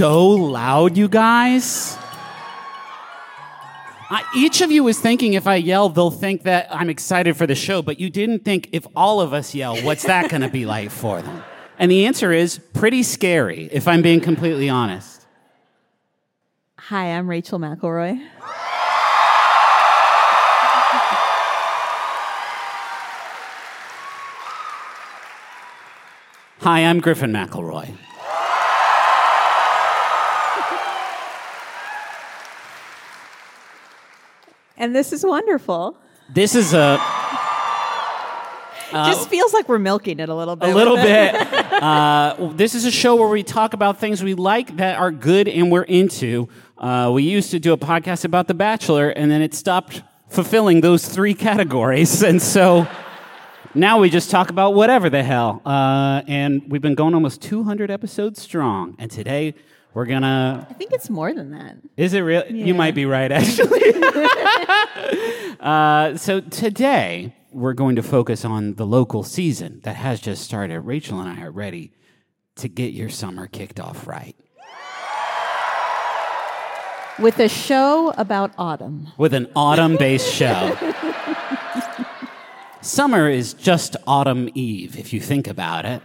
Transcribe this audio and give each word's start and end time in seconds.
So 0.00 0.28
loud, 0.28 0.96
you 0.96 1.08
guys. 1.10 1.94
I, 4.08 4.24
each 4.34 4.62
of 4.62 4.72
you 4.72 4.88
is 4.88 4.98
thinking 4.98 5.34
if 5.34 5.46
I 5.46 5.56
yell, 5.56 5.90
they'll 5.90 6.10
think 6.10 6.44
that 6.44 6.68
I'm 6.74 6.88
excited 6.88 7.36
for 7.36 7.46
the 7.46 7.54
show, 7.54 7.82
but 7.82 8.00
you 8.00 8.08
didn't 8.08 8.42
think 8.42 8.70
if 8.72 8.86
all 8.96 9.20
of 9.20 9.34
us 9.34 9.54
yell, 9.54 9.76
what's 9.82 10.04
that 10.04 10.30
going 10.30 10.40
to 10.40 10.48
be 10.48 10.64
like 10.64 10.90
for 10.90 11.20
them? 11.20 11.44
And 11.78 11.90
the 11.90 12.06
answer 12.06 12.32
is 12.32 12.58
pretty 12.72 13.02
scary, 13.02 13.68
if 13.70 13.86
I'm 13.86 14.00
being 14.00 14.22
completely 14.22 14.70
honest. 14.70 15.26
Hi, 16.78 17.08
I'm 17.08 17.28
Rachel 17.28 17.58
McElroy. 17.58 18.26
Hi, 26.60 26.86
I'm 26.86 27.00
Griffin 27.00 27.32
McElroy. 27.32 27.94
And 34.80 34.96
this 34.96 35.12
is 35.12 35.26
wonderful. 35.26 35.94
This 36.30 36.54
is 36.54 36.72
a 36.72 36.98
Just 38.92 39.28
feels 39.28 39.52
like 39.52 39.68
we're 39.68 39.78
milking 39.78 40.18
it 40.20 40.30
a 40.30 40.34
little 40.34 40.56
bit. 40.56 40.70
a 40.70 40.74
little 40.74 40.96
bit. 41.10 41.34
Uh, 41.34 42.34
this 42.54 42.74
is 42.74 42.86
a 42.86 42.90
show 42.90 43.14
where 43.14 43.28
we 43.28 43.42
talk 43.42 43.74
about 43.74 44.00
things 44.00 44.24
we 44.24 44.32
like 44.32 44.78
that 44.78 44.98
are 44.98 45.10
good 45.10 45.48
and 45.48 45.70
we're 45.70 45.82
into. 45.82 46.48
Uh, 46.78 47.10
we 47.12 47.24
used 47.24 47.50
to 47.50 47.60
do 47.60 47.74
a 47.74 47.76
podcast 47.76 48.24
about 48.24 48.48
The 48.48 48.54
Bachelor, 48.54 49.10
and 49.10 49.30
then 49.30 49.42
it 49.42 49.52
stopped 49.52 50.02
fulfilling 50.30 50.80
those 50.80 51.06
three 51.06 51.34
categories, 51.34 52.22
and 52.30 52.40
so 52.40 52.88
now 53.74 54.00
we 54.00 54.08
just 54.08 54.30
talk 54.30 54.48
about 54.48 54.72
whatever 54.72 55.10
the 55.10 55.22
hell. 55.22 55.60
Uh, 55.66 56.22
and 56.26 56.62
we've 56.68 56.80
been 56.80 56.94
going 56.94 57.12
almost 57.12 57.42
200 57.42 57.90
episodes 57.90 58.40
strong, 58.40 58.96
and 58.98 59.10
today 59.10 59.54
we're 59.94 60.06
gonna. 60.06 60.66
I 60.70 60.74
think 60.74 60.92
it's 60.92 61.10
more 61.10 61.32
than 61.32 61.50
that. 61.52 61.76
Is 61.96 62.14
it 62.14 62.20
real? 62.20 62.44
Yeah. 62.48 62.66
You 62.66 62.74
might 62.74 62.94
be 62.94 63.06
right, 63.06 63.30
actually. 63.32 63.80
uh, 65.60 66.16
so 66.16 66.40
today 66.40 67.34
we're 67.52 67.72
going 67.74 67.96
to 67.96 68.02
focus 68.02 68.44
on 68.44 68.74
the 68.74 68.86
local 68.86 69.24
season 69.24 69.80
that 69.82 69.96
has 69.96 70.20
just 70.20 70.42
started. 70.44 70.80
Rachel 70.80 71.20
and 71.20 71.28
I 71.28 71.42
are 71.42 71.50
ready 71.50 71.92
to 72.56 72.68
get 72.68 72.92
your 72.92 73.08
summer 73.08 73.46
kicked 73.46 73.80
off 73.80 74.06
right 74.06 74.36
With 77.18 77.38
a 77.38 77.48
show 77.48 78.12
about 78.16 78.52
autumn. 78.56 79.08
with 79.18 79.34
an 79.34 79.48
autumn-based 79.56 80.32
show. 80.32 80.76
Summer 82.82 83.28
is 83.28 83.52
just 83.52 83.94
autumn 84.06 84.48
eve, 84.54 84.98
if 84.98 85.12
you 85.12 85.20
think 85.20 85.46
about 85.46 85.84
it. 85.84 86.00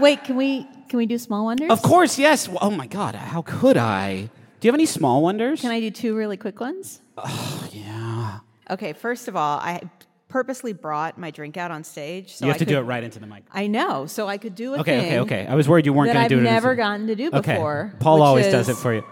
Wait, 0.00 0.24
can 0.24 0.36
we 0.36 0.66
can 0.88 0.98
we 0.98 1.06
do 1.06 1.18
small 1.18 1.44
wonders? 1.44 1.70
Of 1.70 1.82
course, 1.82 2.18
yes. 2.18 2.48
Oh 2.60 2.70
my 2.70 2.86
God, 2.86 3.14
how 3.14 3.42
could 3.42 3.76
I? 3.76 4.28
Do 4.60 4.66
you 4.66 4.72
have 4.72 4.74
any 4.74 4.86
small 4.86 5.22
wonders? 5.22 5.60
Can 5.60 5.70
I 5.70 5.80
do 5.80 5.90
two 5.90 6.16
really 6.16 6.36
quick 6.36 6.60
ones? 6.60 7.00
Oh, 7.16 7.68
yeah. 7.72 8.38
Okay, 8.70 8.92
first 8.92 9.28
of 9.28 9.36
all, 9.36 9.58
I 9.58 9.82
purposely 10.28 10.72
brought 10.72 11.16
my 11.16 11.30
drink 11.30 11.56
out 11.56 11.70
on 11.70 11.84
stage. 11.84 12.34
So 12.34 12.44
you 12.44 12.50
have 12.52 12.56
I 12.56 12.58
to 12.58 12.64
do 12.66 12.76
it 12.78 12.82
right 12.82 13.02
into 13.02 13.18
the 13.18 13.26
mic. 13.26 13.44
I 13.52 13.66
know, 13.66 14.06
so 14.06 14.26
I 14.28 14.36
could 14.36 14.54
do 14.54 14.74
a 14.74 14.80
Okay, 14.80 15.00
thing. 15.00 15.06
okay, 15.20 15.20
okay. 15.20 15.46
I 15.46 15.54
was 15.54 15.68
worried 15.68 15.86
you 15.86 15.92
weren't 15.92 16.12
going 16.12 16.28
to 16.28 16.34
do 16.34 16.40
it. 16.40 16.42
never 16.44 16.70
as 16.72 16.74
a- 16.74 16.76
gotten 16.76 17.06
to 17.06 17.14
do 17.14 17.30
Okay. 17.32 17.52
before. 17.54 17.94
Paul 18.00 18.16
which 18.16 18.24
always 18.26 18.46
does 18.48 18.68
it 18.68 18.74
for 18.76 18.92
you. 18.94 19.04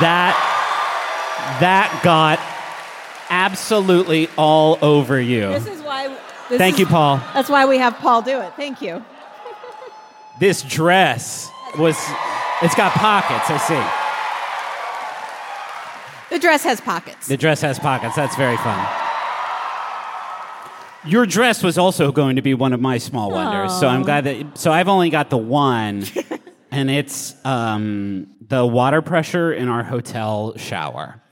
That 0.00 0.36
that 1.60 2.00
got 2.04 2.38
absolutely 3.30 4.28
all 4.36 4.78
over 4.82 5.18
you. 5.20 5.48
This 5.48 5.66
is 5.66 5.80
why. 5.80 5.85
This 6.48 6.58
Thank 6.58 6.74
is- 6.74 6.80
you, 6.80 6.86
Paul. 6.86 7.18
That's 7.34 7.48
why 7.48 7.66
we 7.66 7.78
have 7.78 7.96
Paul 7.96 8.22
do 8.22 8.40
it. 8.40 8.52
Thank 8.56 8.80
you. 8.80 9.04
This 10.38 10.62
dress 10.62 11.50
was 11.78 11.96
it's 12.62 12.74
got 12.74 12.92
pockets, 12.92 13.50
I 13.50 13.58
see. 13.58 14.04
The 16.34 16.40
dress 16.40 16.64
has 16.64 16.80
pockets. 16.80 17.28
The 17.28 17.36
dress 17.36 17.60
has 17.60 17.78
pockets. 17.78 18.16
That's 18.16 18.36
very 18.36 18.56
fun. 18.58 18.86
Your 21.04 21.24
dress 21.24 21.62
was 21.62 21.78
also 21.78 22.10
going 22.10 22.36
to 22.36 22.42
be 22.42 22.54
one 22.54 22.72
of 22.72 22.80
my 22.80 22.98
small 22.98 23.30
wonders, 23.30 23.78
so 23.78 23.86
I'm 23.86 24.02
glad 24.02 24.24
that. 24.24 24.58
So 24.58 24.72
I've 24.72 24.88
only 24.88 25.08
got 25.08 25.30
the 25.30 25.38
one, 25.38 26.04
and 26.70 26.90
it's 26.90 27.34
um, 27.44 28.26
the 28.40 28.66
water 28.66 29.02
pressure 29.02 29.52
in 29.52 29.68
our 29.68 29.84
hotel 29.84 30.56
shower. 30.56 31.22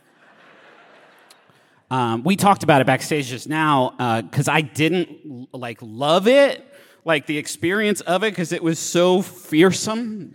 Um, 1.91 2.25
we 2.25 2.37
talked 2.37 2.63
about 2.65 2.81
it 2.81 2.87
backstage 2.87 3.27
just 3.29 3.49
now 3.49 4.21
because 4.23 4.49
I 4.49 4.63
didn't 4.63 5.49
like 5.53 5.79
love 5.81 6.27
it, 6.27 6.65
like 7.05 7.27
the 7.27 7.39
experience 7.39 8.01
of 8.03 8.23
it, 8.25 8.31
because 8.33 8.53
it 8.53 8.63
was 8.63 8.79
so 8.79 9.23
fearsome. 9.23 10.35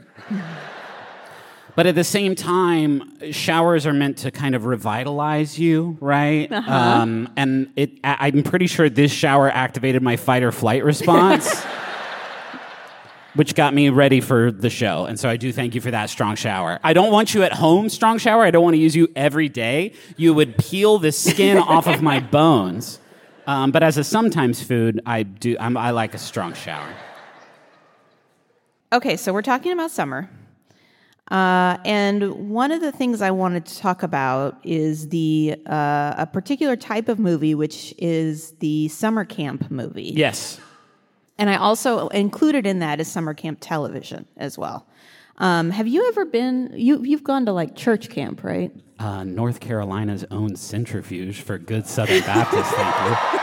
But 1.75 1.87
at 1.87 1.95
the 1.95 2.03
same 2.03 2.35
time, 2.35 3.31
showers 3.31 3.85
are 3.85 3.93
meant 3.93 4.17
to 4.19 4.31
kind 4.31 4.53
of 4.53 4.65
revitalize 4.65 5.57
you, 5.57 5.97
right? 6.01 6.51
Um, 6.51 7.29
and 7.37 7.71
it, 7.77 7.91
I- 8.03 8.27
I'm 8.27 8.43
pretty 8.43 8.67
sure 8.67 8.89
this 8.89 9.11
shower 9.13 9.49
activated 9.49 10.01
my 10.01 10.17
fight 10.17 10.43
or 10.43 10.51
flight 10.51 10.83
response, 10.83 11.49
which 13.35 13.55
got 13.55 13.73
me 13.73 13.89
ready 13.89 14.21
for 14.21 14.51
the 14.51 14.69
show. 14.69 15.05
And 15.05 15.19
so 15.19 15.29
I 15.29 15.37
do 15.37 15.51
thank 15.51 15.75
you 15.75 15.81
for 15.81 15.91
that 15.91 16.09
strong 16.09 16.35
shower. 16.35 16.79
I 16.83 16.93
don't 16.93 17.11
want 17.11 17.33
you 17.33 17.43
at 17.43 17.53
home, 17.53 17.89
strong 17.89 18.17
shower. 18.17 18.43
I 18.43 18.51
don't 18.51 18.63
want 18.63 18.75
to 18.75 18.79
use 18.79 18.95
you 18.95 19.07
every 19.15 19.49
day. 19.49 19.93
You 20.17 20.33
would 20.33 20.57
peel 20.57 20.99
the 20.99 21.11
skin 21.11 21.57
off 21.59 21.87
of 21.87 22.01
my 22.01 22.19
bones. 22.19 22.99
Um, 23.47 23.71
but 23.71 23.81
as 23.83 23.97
a 23.97 24.03
sometimes 24.03 24.61
food, 24.61 25.01
I 25.05 25.23
do. 25.23 25.57
I'm, 25.59 25.75
I 25.75 25.91
like 25.91 26.13
a 26.13 26.19
strong 26.19 26.53
shower. 26.53 26.93
Okay, 28.91 29.17
so 29.17 29.33
we're 29.33 29.41
talking 29.41 29.71
about 29.71 29.91
summer. 29.91 30.29
Uh, 31.31 31.77
and 31.85 32.49
one 32.49 32.71
of 32.71 32.81
the 32.81 32.91
things 32.91 33.21
I 33.21 33.31
wanted 33.31 33.65
to 33.67 33.77
talk 33.77 34.01
about 34.01 34.59
is 34.63 35.09
the 35.09 35.55
uh, 35.67 36.15
a 36.17 36.27
particular 36.31 36.75
type 36.75 37.07
of 37.07 37.19
movie, 37.19 37.53
which 37.53 37.93
is 37.99 38.53
the 38.53 38.87
summer 38.87 39.25
camp 39.25 39.69
movie. 39.69 40.11
Yes. 40.15 40.59
And 41.39 41.49
I 41.49 41.55
also 41.55 42.09
included 42.09 42.67
in 42.67 42.79
that 42.79 42.99
is 42.99 43.07
summer 43.07 43.33
camp 43.33 43.59
television 43.61 44.27
as 44.35 44.57
well. 44.57 44.85
Um, 45.37 45.71
have 45.71 45.87
you 45.87 46.05
ever 46.09 46.25
been? 46.25 46.73
You 46.75 47.01
you've 47.01 47.23
gone 47.23 47.45
to 47.45 47.53
like 47.53 47.77
church 47.77 48.09
camp, 48.09 48.43
right? 48.43 48.73
Uh, 48.99 49.23
North 49.23 49.61
Carolina's 49.61 50.25
own 50.31 50.57
centrifuge 50.57 51.39
for 51.39 51.57
good 51.57 51.87
Southern 51.87 52.19
Baptists, 52.23 52.69
thank 52.71 52.95
you. 53.33 53.39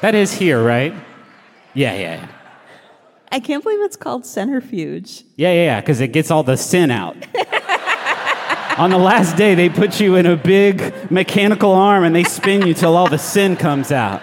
That 0.00 0.14
is 0.14 0.32
here, 0.32 0.64
right? 0.64 0.94
Yeah, 1.74 1.92
yeah, 1.92 2.00
yeah. 2.00 2.28
I 3.30 3.38
can't 3.38 3.62
believe 3.62 3.80
it's 3.82 3.96
called 3.96 4.24
centrifuge. 4.24 5.24
Yeah, 5.36 5.52
yeah, 5.52 5.64
yeah, 5.64 5.80
because 5.82 6.00
it 6.00 6.12
gets 6.12 6.30
all 6.30 6.42
the 6.42 6.56
sin 6.56 6.90
out. 6.90 7.14
On 8.78 8.88
the 8.88 8.96
last 8.96 9.36
day, 9.36 9.54
they 9.54 9.68
put 9.68 10.00
you 10.00 10.16
in 10.16 10.24
a 10.24 10.36
big 10.36 11.10
mechanical 11.10 11.72
arm 11.72 12.04
and 12.04 12.16
they 12.16 12.24
spin 12.24 12.66
you 12.66 12.72
till 12.72 12.96
all 12.96 13.10
the 13.10 13.18
sin 13.18 13.54
comes 13.56 13.92
out. 13.92 14.22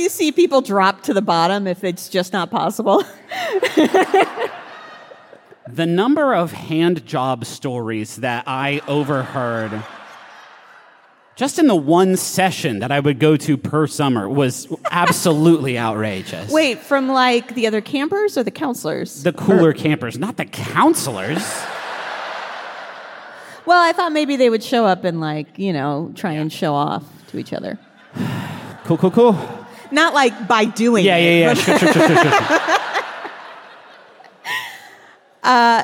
You 0.00 0.08
see 0.08 0.32
people 0.32 0.62
drop 0.62 1.02
to 1.02 1.14
the 1.14 1.20
bottom 1.22 1.66
if 1.66 1.84
it's 1.84 2.08
just 2.08 2.32
not 2.32 2.50
possible. 2.50 3.04
The 5.72 5.86
number 5.86 6.34
of 6.34 6.50
hand 6.50 7.06
job 7.06 7.44
stories 7.44 8.16
that 8.16 8.42
I 8.48 8.80
overheard 8.88 9.84
just 11.36 11.60
in 11.60 11.68
the 11.68 11.76
one 11.76 12.16
session 12.16 12.80
that 12.80 12.90
I 12.90 12.98
would 12.98 13.20
go 13.20 13.36
to 13.36 13.56
per 13.56 13.86
summer 13.86 14.28
was 14.28 14.66
absolutely 14.90 15.78
outrageous. 15.86 16.50
Wait, 16.50 16.80
from 16.80 17.08
like 17.08 17.54
the 17.54 17.68
other 17.68 17.80
campers 17.80 18.36
or 18.36 18.42
the 18.42 18.50
counselors? 18.50 19.22
The 19.22 19.32
cooler 19.32 19.72
campers, 19.72 20.18
not 20.18 20.36
the 20.36 20.44
counselors. 20.44 21.38
well, 23.64 23.80
I 23.80 23.92
thought 23.94 24.12
maybe 24.12 24.34
they 24.34 24.50
would 24.50 24.64
show 24.64 24.86
up 24.86 25.04
and 25.04 25.20
like, 25.20 25.56
you 25.56 25.72
know, 25.72 26.10
try 26.16 26.32
and 26.32 26.52
show 26.52 26.74
off 26.74 27.04
to 27.28 27.38
each 27.38 27.52
other. 27.52 27.78
Cool, 28.86 28.96
cool, 28.98 29.10
cool. 29.12 29.59
Not 29.92 30.14
like 30.14 30.48
by 30.48 30.64
doing 30.66 31.04
Yeah, 31.04 31.16
it. 31.16 31.40
yeah, 31.40 31.48
yeah. 31.48 31.54
Sure, 31.54 31.78
sure, 31.78 31.92
sure, 31.92 32.04
sure, 32.04 32.30
sure. 32.32 32.70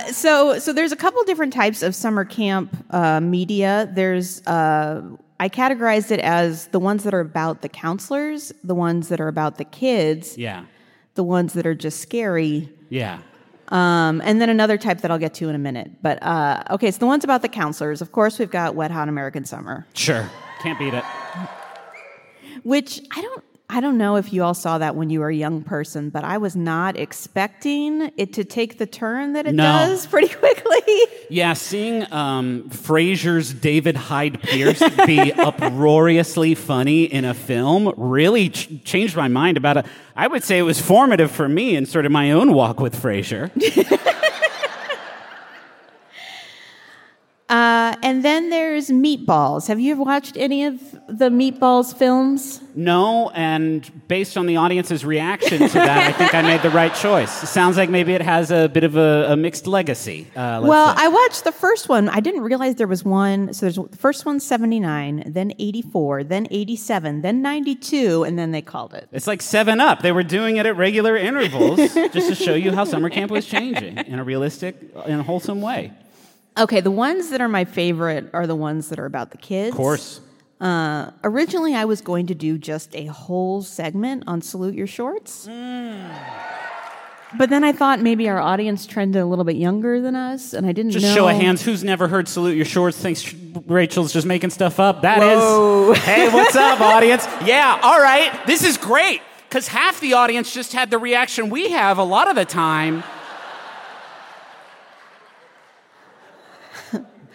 so 0.13 0.59
so 0.59 0.73
there's 0.73 0.93
a 0.93 0.97
couple 0.97 1.23
different 1.25 1.53
types 1.53 1.83
of 1.83 1.95
summer 1.95 2.25
camp 2.25 2.77
uh, 2.91 3.21
media 3.21 3.91
there's 3.95 4.47
uh, 4.47 5.03
i 5.41 5.49
categorized 5.49 6.11
it 6.11 6.21
as 6.21 6.67
the 6.69 6.79
ones 6.79 7.03
that 7.05 7.13
are 7.15 7.21
about 7.21 7.63
the 7.63 7.69
counselors 7.69 8.53
the 8.63 8.75
ones 8.75 9.09
that 9.09 9.21
are 9.21 9.29
about 9.29 9.59
the 9.59 9.65
kids 9.65 10.37
Yeah, 10.39 10.65
the 11.15 11.25
ones 11.25 11.55
that 11.55 11.67
are 11.67 11.75
just 11.75 12.01
scary 12.01 12.69
yeah. 12.91 13.19
um, 13.69 14.21
and 14.25 14.41
then 14.41 14.49
another 14.51 14.79
type 14.79 15.01
that 15.01 15.11
i'll 15.11 15.19
get 15.19 15.35
to 15.35 15.49
in 15.49 15.55
a 15.55 15.59
minute 15.59 15.91
but 16.03 16.23
uh, 16.23 16.63
okay 16.71 16.91
so 16.91 16.99
the 16.99 17.07
ones 17.07 17.25
about 17.25 17.43
the 17.43 17.49
counselors 17.49 18.01
of 18.03 18.13
course 18.13 18.39
we've 18.39 18.51
got 18.51 18.75
wet 18.75 18.91
hot 18.91 19.09
american 19.09 19.45
summer 19.45 19.87
Sure. 19.95 20.29
Can't 20.63 20.79
beat 20.79 20.95
it. 20.95 21.05
which 22.63 23.01
i 23.17 23.21
don't 23.21 23.45
I 23.69 23.81
don't 23.81 23.99
know 23.99 24.15
if 24.15 24.33
you 24.33 24.45
all 24.45 24.55
saw 24.55 24.79
that 24.79 24.95
when 24.95 25.11
you 25.11 25.19
were 25.21 25.29
a 25.29 25.35
young 25.35 25.63
person, 25.63 26.09
but 26.11 26.23
I 26.23 26.39
was 26.39 26.55
not 26.55 26.97
expecting 26.97 28.13
it 28.17 28.33
to 28.35 28.45
take 28.45 28.79
the 28.79 28.87
turn 28.87 29.33
that 29.33 29.47
it 29.47 29.55
No. 29.57 29.65
does 29.65 30.07
pretty 30.07 30.29
quickly. 30.35 30.81
Yeah, 31.29 31.53
seeing 31.55 32.11
um, 32.13 32.71
Frasier's 32.71 33.53
David 33.53 33.97
Hyde 33.97 34.41
Pierce 34.41 34.81
be 35.05 35.33
uproariously 35.37 36.55
funny 36.55 37.05
in 37.05 37.25
a 37.25 37.35
film 37.35 37.93
really 37.97 38.51
ch- 38.51 38.85
changed 38.85 39.17
my 39.17 39.27
mind 39.27 39.57
about 39.57 39.79
it. 39.79 39.87
I 40.15 40.29
would 40.29 40.45
say 40.45 40.59
it 40.59 40.63
was 40.63 40.81
formative 40.81 41.33
for 41.33 41.49
me 41.49 41.75
in 41.75 41.87
sort 41.87 42.07
of 42.07 42.13
my 42.13 42.31
own 42.31 42.53
walk 42.53 42.79
with 42.79 42.95
Frasier. 42.95 43.51
Uh, 47.49 47.95
and 48.03 48.25
then 48.25 48.51
there's 48.51 48.89
Meatballs. 48.89 49.69
Have 49.69 49.79
you 49.79 49.93
ever 49.93 50.03
watched 50.03 50.37
any 50.37 50.65
of 50.65 50.81
the 51.09 51.31
Meatballs 51.31 51.97
films? 51.97 52.61
No, 52.75 53.31
and 53.31 53.89
based 54.09 54.37
on 54.37 54.47
the 54.47 54.57
audience's 54.57 55.05
reaction 55.05 55.59
to 55.61 55.75
that, 55.75 56.09
I 56.09 56.13
think 56.13 56.35
I 56.35 56.43
made 56.43 56.63
the 56.63 56.71
right 56.71 56.93
choice. 56.93 57.45
It 57.45 57.47
sounds 57.47 57.77
like 57.77 57.89
maybe 57.89 58.15
it 58.15 58.21
has 58.21 58.51
a 58.51 58.69
bit 58.69 58.83
of 58.83 58.97
a, 58.97 59.27
a 59.31 59.37
mixed 59.37 59.69
legacy. 59.69 60.27
Uh, 60.37 60.59
let's 60.61 60.69
well, 60.69 60.97
say. 60.97 61.05
I 61.05 61.09
watched 61.09 61.45
the 61.45 61.53
first 61.53 61.89
one. 61.89 62.09
I 62.09 62.19
didn't 62.19 62.43
realize 62.43 62.75
there 62.75 62.89
was 62.89 63.05
one. 63.05 63.55
So 63.55 63.67
there's 63.67 63.77
the 63.77 63.97
first 63.97 64.27
one 64.27 64.41
79, 64.41 65.23
then 65.27 65.53
84, 65.57 66.25
then 66.25 66.49
87, 66.51 67.23
then 67.23 67.43
92, 67.43 68.25
and 68.25 68.37
then 68.37 68.51
they 68.51 68.63
called 68.63 68.93
it. 68.93 69.09
It's 69.13 69.29
like 69.29 69.41
Seven 69.41 69.81
Up. 69.81 70.03
They 70.03 70.13
were 70.13 70.25
doing 70.25 70.57
it 70.57 70.67
at 70.67 70.77
regular 70.77 71.17
intervals 71.17 71.77
just 71.77 72.29
to 72.29 72.35
show 72.35 72.55
you 72.55 72.73
how 72.73 72.85
summer 72.85 73.09
camp 73.09 73.31
was 73.31 73.47
changing 73.47 73.99
in 73.99 74.19
a 74.19 74.25
realistic 74.25 74.77
and 75.07 75.23
wholesome 75.23 75.61
way. 75.63 75.93
Okay, 76.59 76.81
the 76.81 76.91
ones 76.91 77.31
that 77.31 77.41
are 77.41 77.49
my 77.49 77.65
favorite 77.65 78.31
are 78.33 78.47
the 78.47 78.57
ones 78.57 78.89
that 78.89 78.99
are 78.99 79.05
about 79.07 79.31
the 79.31 79.37
kids. 79.39 79.71
Of 79.71 79.77
course. 79.77 80.21
Uh, 80.61 81.11
originally, 81.23 81.75
I 81.75 81.85
was 81.85 82.01
going 82.01 82.27
to 82.29 82.35
do 82.35 82.57
just 82.57 82.95
a 82.97 83.07
whole 83.07 83.63
segment 83.63 84.25
on 84.27 84.41
Salute 84.41 84.75
Your 84.75 84.87
Shorts. 84.87 85.47
But 87.37 87.51
then 87.51 87.65
I 87.65 87.73
thought 87.73 88.01
maybe 88.01 88.29
our 88.29 88.41
audience 88.41 88.87
trended 88.87 89.21
a 89.21 89.27
little 89.27 89.45
bit 89.45 89.57
younger 89.57 90.01
than 90.01 90.15
us, 90.15 90.55
and 90.55 90.65
I 90.67 90.73
didn't 90.73 90.93
Just 90.93 91.05
know. 91.05 91.15
show 91.15 91.29
of 91.29 91.37
hands. 91.37 91.61
Who's 91.63 91.85
never 91.85 92.09
heard 92.09 92.29
"Salute 92.29 92.57
Your 92.57 92.65
Shorts"? 92.65 92.97
Thinks 92.97 93.35
Rachel's 93.67 94.13
just 94.13 94.27
making 94.27 94.51
stuff 94.51 94.81
up. 94.81 95.03
That 95.03 95.23
is. 95.23 95.39
Whoa. 95.39 95.93
Hey, 95.95 96.29
what's 96.33 96.57
up, 96.57 96.81
audience? 96.95 97.27
Yeah, 97.45 97.79
all 97.83 98.01
right. 98.01 98.33
This 98.47 98.65
is 98.65 98.79
great 98.79 99.21
because 99.49 99.69
half 99.69 100.01
the 100.01 100.15
audience 100.15 100.55
just 100.55 100.73
had 100.73 100.91
the 100.91 100.99
reaction 100.99 101.51
we 101.51 101.71
have 101.71 101.99
a 101.99 102.03
lot 102.05 102.29
of 102.29 102.37
the 102.37 102.45
time. 102.45 103.03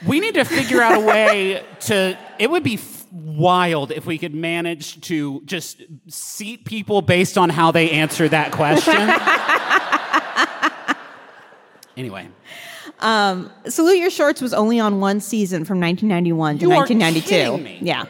We 0.05 0.19
need 0.19 0.35
to 0.35 0.45
figure 0.45 0.81
out 0.81 1.01
a 1.01 1.05
way 1.05 1.63
to. 1.81 2.17
It 2.39 2.49
would 2.49 2.63
be 2.63 2.75
f- 2.75 3.05
wild 3.11 3.91
if 3.91 4.05
we 4.05 4.17
could 4.17 4.33
manage 4.33 4.99
to 5.01 5.41
just 5.45 5.83
seat 6.07 6.65
people 6.65 7.01
based 7.01 7.37
on 7.37 7.49
how 7.49 7.71
they 7.71 7.91
answer 7.91 8.27
that 8.29 8.51
question. 8.51 8.95
anyway. 11.97 12.27
Salute 13.67 13.97
Your 13.97 14.09
Shorts 14.09 14.41
was 14.41 14.53
only 14.53 14.79
on 14.79 14.99
one 14.99 15.19
season 15.19 15.65
from 15.65 15.79
1991 15.79 16.59
to 16.59 16.61
You 16.61 16.71
are 16.71 16.75
1992. 16.77 17.29
kidding 17.29 17.63
me. 17.63 17.79
Yeah. 17.81 18.05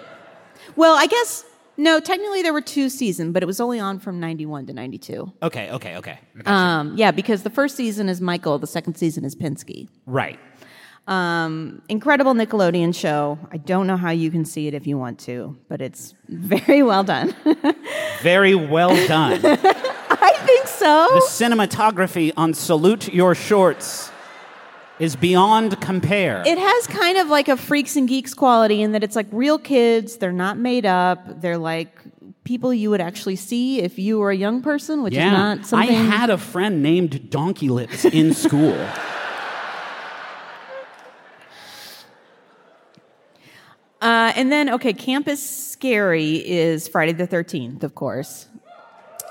Well, 0.76 0.96
I 0.96 1.08
guess 1.08 1.46
no. 1.78 2.00
Technically, 2.00 2.42
there 2.42 2.54
were 2.54 2.62
two 2.62 2.90
seasons, 2.90 3.34
but 3.34 3.44
it 3.44 3.46
was 3.46 3.60
only 3.60 3.80
on 3.80 4.00
from 4.00 4.20
91 4.20 4.68
to 4.68 4.74
92. 4.74 5.32
Okay, 5.44 5.72
okay, 5.72 5.98
okay. 5.98 6.20
Um, 6.46 6.94
yeah, 6.96 7.12
because 7.12 7.44
the 7.44 7.50
first 7.50 7.76
season 7.76 8.10
is 8.10 8.22
Michael, 8.22 8.60
the 8.60 8.68
second 8.68 8.96
season 8.96 9.26
is 9.26 9.36
Pinsky. 9.36 9.90
Right. 10.06 10.40
Um, 11.07 11.81
incredible 11.89 12.33
Nickelodeon 12.33 12.95
show. 12.95 13.39
I 13.51 13.57
don't 13.57 13.88
know 13.88 13.98
how 13.98 14.12
you 14.12 14.31
can 14.31 14.45
see 14.45 14.68
it 14.68 14.74
if 14.74 14.86
you 14.86 14.98
want 14.98 15.19
to, 15.21 15.57
but 15.68 15.81
it's 15.81 16.13
very 16.30 16.83
well 16.83 17.03
done. 17.03 17.36
Very 18.21 18.53
well 18.53 18.95
done. 19.07 19.42
I 19.45 20.33
think 20.45 20.68
so. 20.68 21.07
the 21.12 21.21
cinematography 21.21 22.31
on 22.38 22.53
Salute 22.53 23.12
Your 23.12 23.33
Shorts 23.33 24.12
is 25.00 25.15
beyond 25.15 25.81
compare. 25.81 26.44
It 26.45 26.59
has 26.59 26.88
kind 26.88 27.18
of 27.18 27.30
like 27.30 27.48
a 27.48 27.57
freaks 27.57 27.95
and 27.95 28.07
geeks 28.07 28.36
quality 28.36 28.83
in 28.83 28.92
that 28.92 29.03
it's 29.03 29.15
like 29.15 29.25
real 29.31 29.57
kids. 29.57 30.18
They're 30.18 30.31
not 30.31 30.59
made 30.59 30.86
up. 30.86 31.42
They're 31.42 31.57
like 31.57 31.98
people 32.44 32.71
you 32.71 32.92
would 32.92 33.01
actually 33.01 33.36
see 33.36 33.81
if 33.81 33.98
you 33.98 34.19
were 34.19 34.30
a 34.30 34.36
young 34.36 34.62
person, 34.62 35.01
which 35.01 35.15
yeah. 35.15 35.27
is 35.27 35.31
not 35.31 35.65
something. 35.65 35.89
I 35.89 35.94
had 35.94 36.30
a 36.30 36.38
friend 36.38 36.83
named 36.83 37.31
Donkey 37.31 37.69
Lips 37.69 38.06
in 38.06 38.33
school. 38.33 38.77
uh, 44.01 44.33
and 44.36 44.51
then, 44.51 44.69
okay, 44.71 44.94
Campus 44.94 45.42
Scary 45.71 46.36
is 46.36 46.88
Friday 46.88 47.13
the 47.13 47.27
13th, 47.27 47.83
of 47.83 47.95
course. 47.95 48.48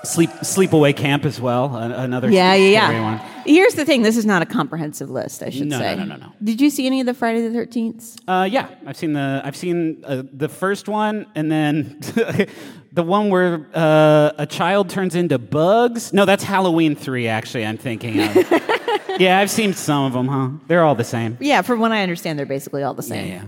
Sleep 0.03 0.31
Sleepaway 0.41 0.95
Camp 0.95 1.25
as 1.25 1.39
well. 1.39 1.75
Another 1.75 2.27
Yeah, 2.31 2.53
scary 2.53 2.71
yeah, 2.71 2.91
yeah. 2.91 3.03
one. 3.03 3.17
Here's 3.45 3.75
the 3.75 3.85
thing 3.85 4.01
this 4.01 4.17
is 4.17 4.25
not 4.25 4.41
a 4.41 4.47
comprehensive 4.47 5.11
list, 5.11 5.43
I 5.43 5.51
should 5.51 5.67
No, 5.67 5.77
no, 5.79 5.95
no, 5.95 6.03
no, 6.05 6.15
no. 6.15 6.31
Did 6.43 6.59
you 6.59 6.71
see 6.71 6.87
any 6.87 7.01
of 7.01 7.05
the 7.05 7.13
Friday 7.13 7.47
the 7.47 7.55
13th? 7.55 8.19
Uh, 8.27 8.45
yeah, 8.45 8.69
I've 8.87 8.97
seen 8.97 9.13
the 9.13 9.41
I've 9.43 9.55
seen 9.55 10.03
uh, 10.03 10.23
the 10.33 10.49
first 10.49 10.87
one, 10.87 11.27
and 11.35 11.51
then 11.51 11.99
the 12.91 13.03
one 13.03 13.29
where 13.29 13.67
uh, 13.75 14.31
a 14.39 14.47
child 14.47 14.89
turns 14.89 15.13
into 15.13 15.37
bugs. 15.37 16.13
No, 16.13 16.25
that's 16.25 16.43
Halloween 16.43 16.95
three. 16.95 17.27
Actually, 17.27 17.65
I'm 17.67 17.77
thinking 17.77 18.21
of. 18.21 18.35
yeah, 19.19 19.37
I've 19.37 19.51
seen 19.51 19.73
some 19.73 20.05
of 20.05 20.13
them. 20.13 20.27
Huh? 20.27 20.49
They're 20.67 20.83
all 20.83 20.95
the 20.95 21.03
same. 21.03 21.37
Yeah, 21.39 21.61
from 21.61 21.79
what 21.79 21.91
I 21.91 22.01
understand, 22.01 22.39
they're 22.39 22.47
basically 22.47 22.81
all 22.81 22.95
the 22.95 23.03
same. 23.03 23.27
Yeah, 23.27 23.33
yeah. 23.43 23.47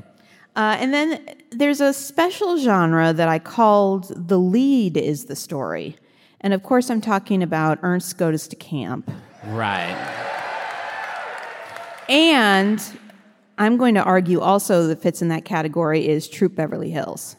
Uh, 0.55 0.77
and 0.79 0.94
then 0.94 1.25
there's 1.51 1.81
a 1.81 1.94
special 1.94 2.57
genre 2.57 3.11
that 3.11 3.27
I 3.27 3.39
called 3.39 4.11
the 4.15 4.38
lead 4.38 4.97
is 4.97 5.25
the 5.25 5.35
story. 5.35 5.95
And 6.41 6.53
of 6.53 6.61
course, 6.61 6.89
I'm 6.89 7.01
talking 7.01 7.41
about 7.41 7.79
Ernest 7.81 8.17
Goes 8.17 8.47
to 8.50 8.55
Camp. 8.55 9.09
Right. 9.47 9.95
And 12.09 12.83
I'm 13.57 13.77
going 13.77 13.95
to 13.95 14.03
argue 14.03 14.41
also 14.41 14.88
that 14.88 15.01
fits 15.01 15.21
in 15.21 15.29
that 15.29 15.45
category 15.45 16.07
is 16.07 16.27
Troop 16.27 16.56
Beverly 16.56 16.91
Hills. 16.91 17.35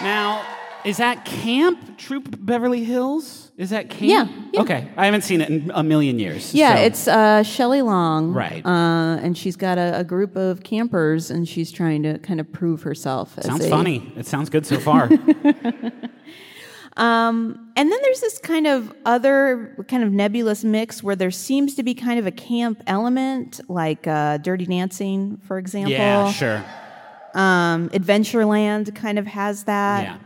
Now, 0.00 0.44
is 0.84 0.96
that 0.96 1.24
Camp 1.24 1.98
Troop 1.98 2.36
Beverly 2.38 2.84
Hills? 2.84 3.49
Is 3.60 3.68
that 3.70 3.90
camp? 3.90 4.30
Yeah, 4.30 4.48
yeah. 4.54 4.60
Okay, 4.62 4.88
I 4.96 5.04
haven't 5.04 5.20
seen 5.20 5.42
it 5.42 5.50
in 5.50 5.70
a 5.74 5.82
million 5.82 6.18
years. 6.18 6.54
Yeah, 6.54 6.76
so- 6.76 6.80
it's 6.80 7.08
uh, 7.08 7.42
Shelley 7.42 7.82
Long. 7.82 8.32
Right. 8.32 8.64
Uh, 8.64 9.18
and 9.22 9.36
she's 9.36 9.54
got 9.54 9.76
a, 9.76 9.98
a 9.98 10.04
group 10.04 10.34
of 10.34 10.62
campers, 10.62 11.30
and 11.30 11.46
she's 11.46 11.70
trying 11.70 12.02
to 12.04 12.18
kind 12.20 12.40
of 12.40 12.50
prove 12.50 12.82
herself. 12.82 13.36
As 13.36 13.44
sounds 13.44 13.66
a, 13.66 13.68
funny. 13.68 14.10
It 14.16 14.26
sounds 14.26 14.48
good 14.48 14.64
so 14.64 14.78
far. 14.78 15.10
Um, 16.96 17.72
and 17.76 17.90
then 17.90 17.98
there's 18.02 18.20
this 18.20 18.38
kind 18.38 18.66
of 18.66 18.92
other 19.06 19.86
kind 19.88 20.02
of 20.02 20.12
nebulous 20.12 20.64
mix 20.64 21.02
where 21.02 21.16
there 21.16 21.30
seems 21.30 21.74
to 21.76 21.82
be 21.82 21.94
kind 21.94 22.18
of 22.18 22.26
a 22.26 22.32
camp 22.32 22.82
element, 22.86 23.60
like 23.68 24.06
uh, 24.06 24.36
Dirty 24.38 24.66
Dancing, 24.66 25.38
for 25.38 25.56
example. 25.56 25.92
yeah, 25.92 26.30
sure. 26.30 26.64
Um, 27.32 27.88
Adventureland 27.90 28.94
kind 28.94 29.18
of 29.18 29.26
has 29.28 29.64
that. 29.64 30.20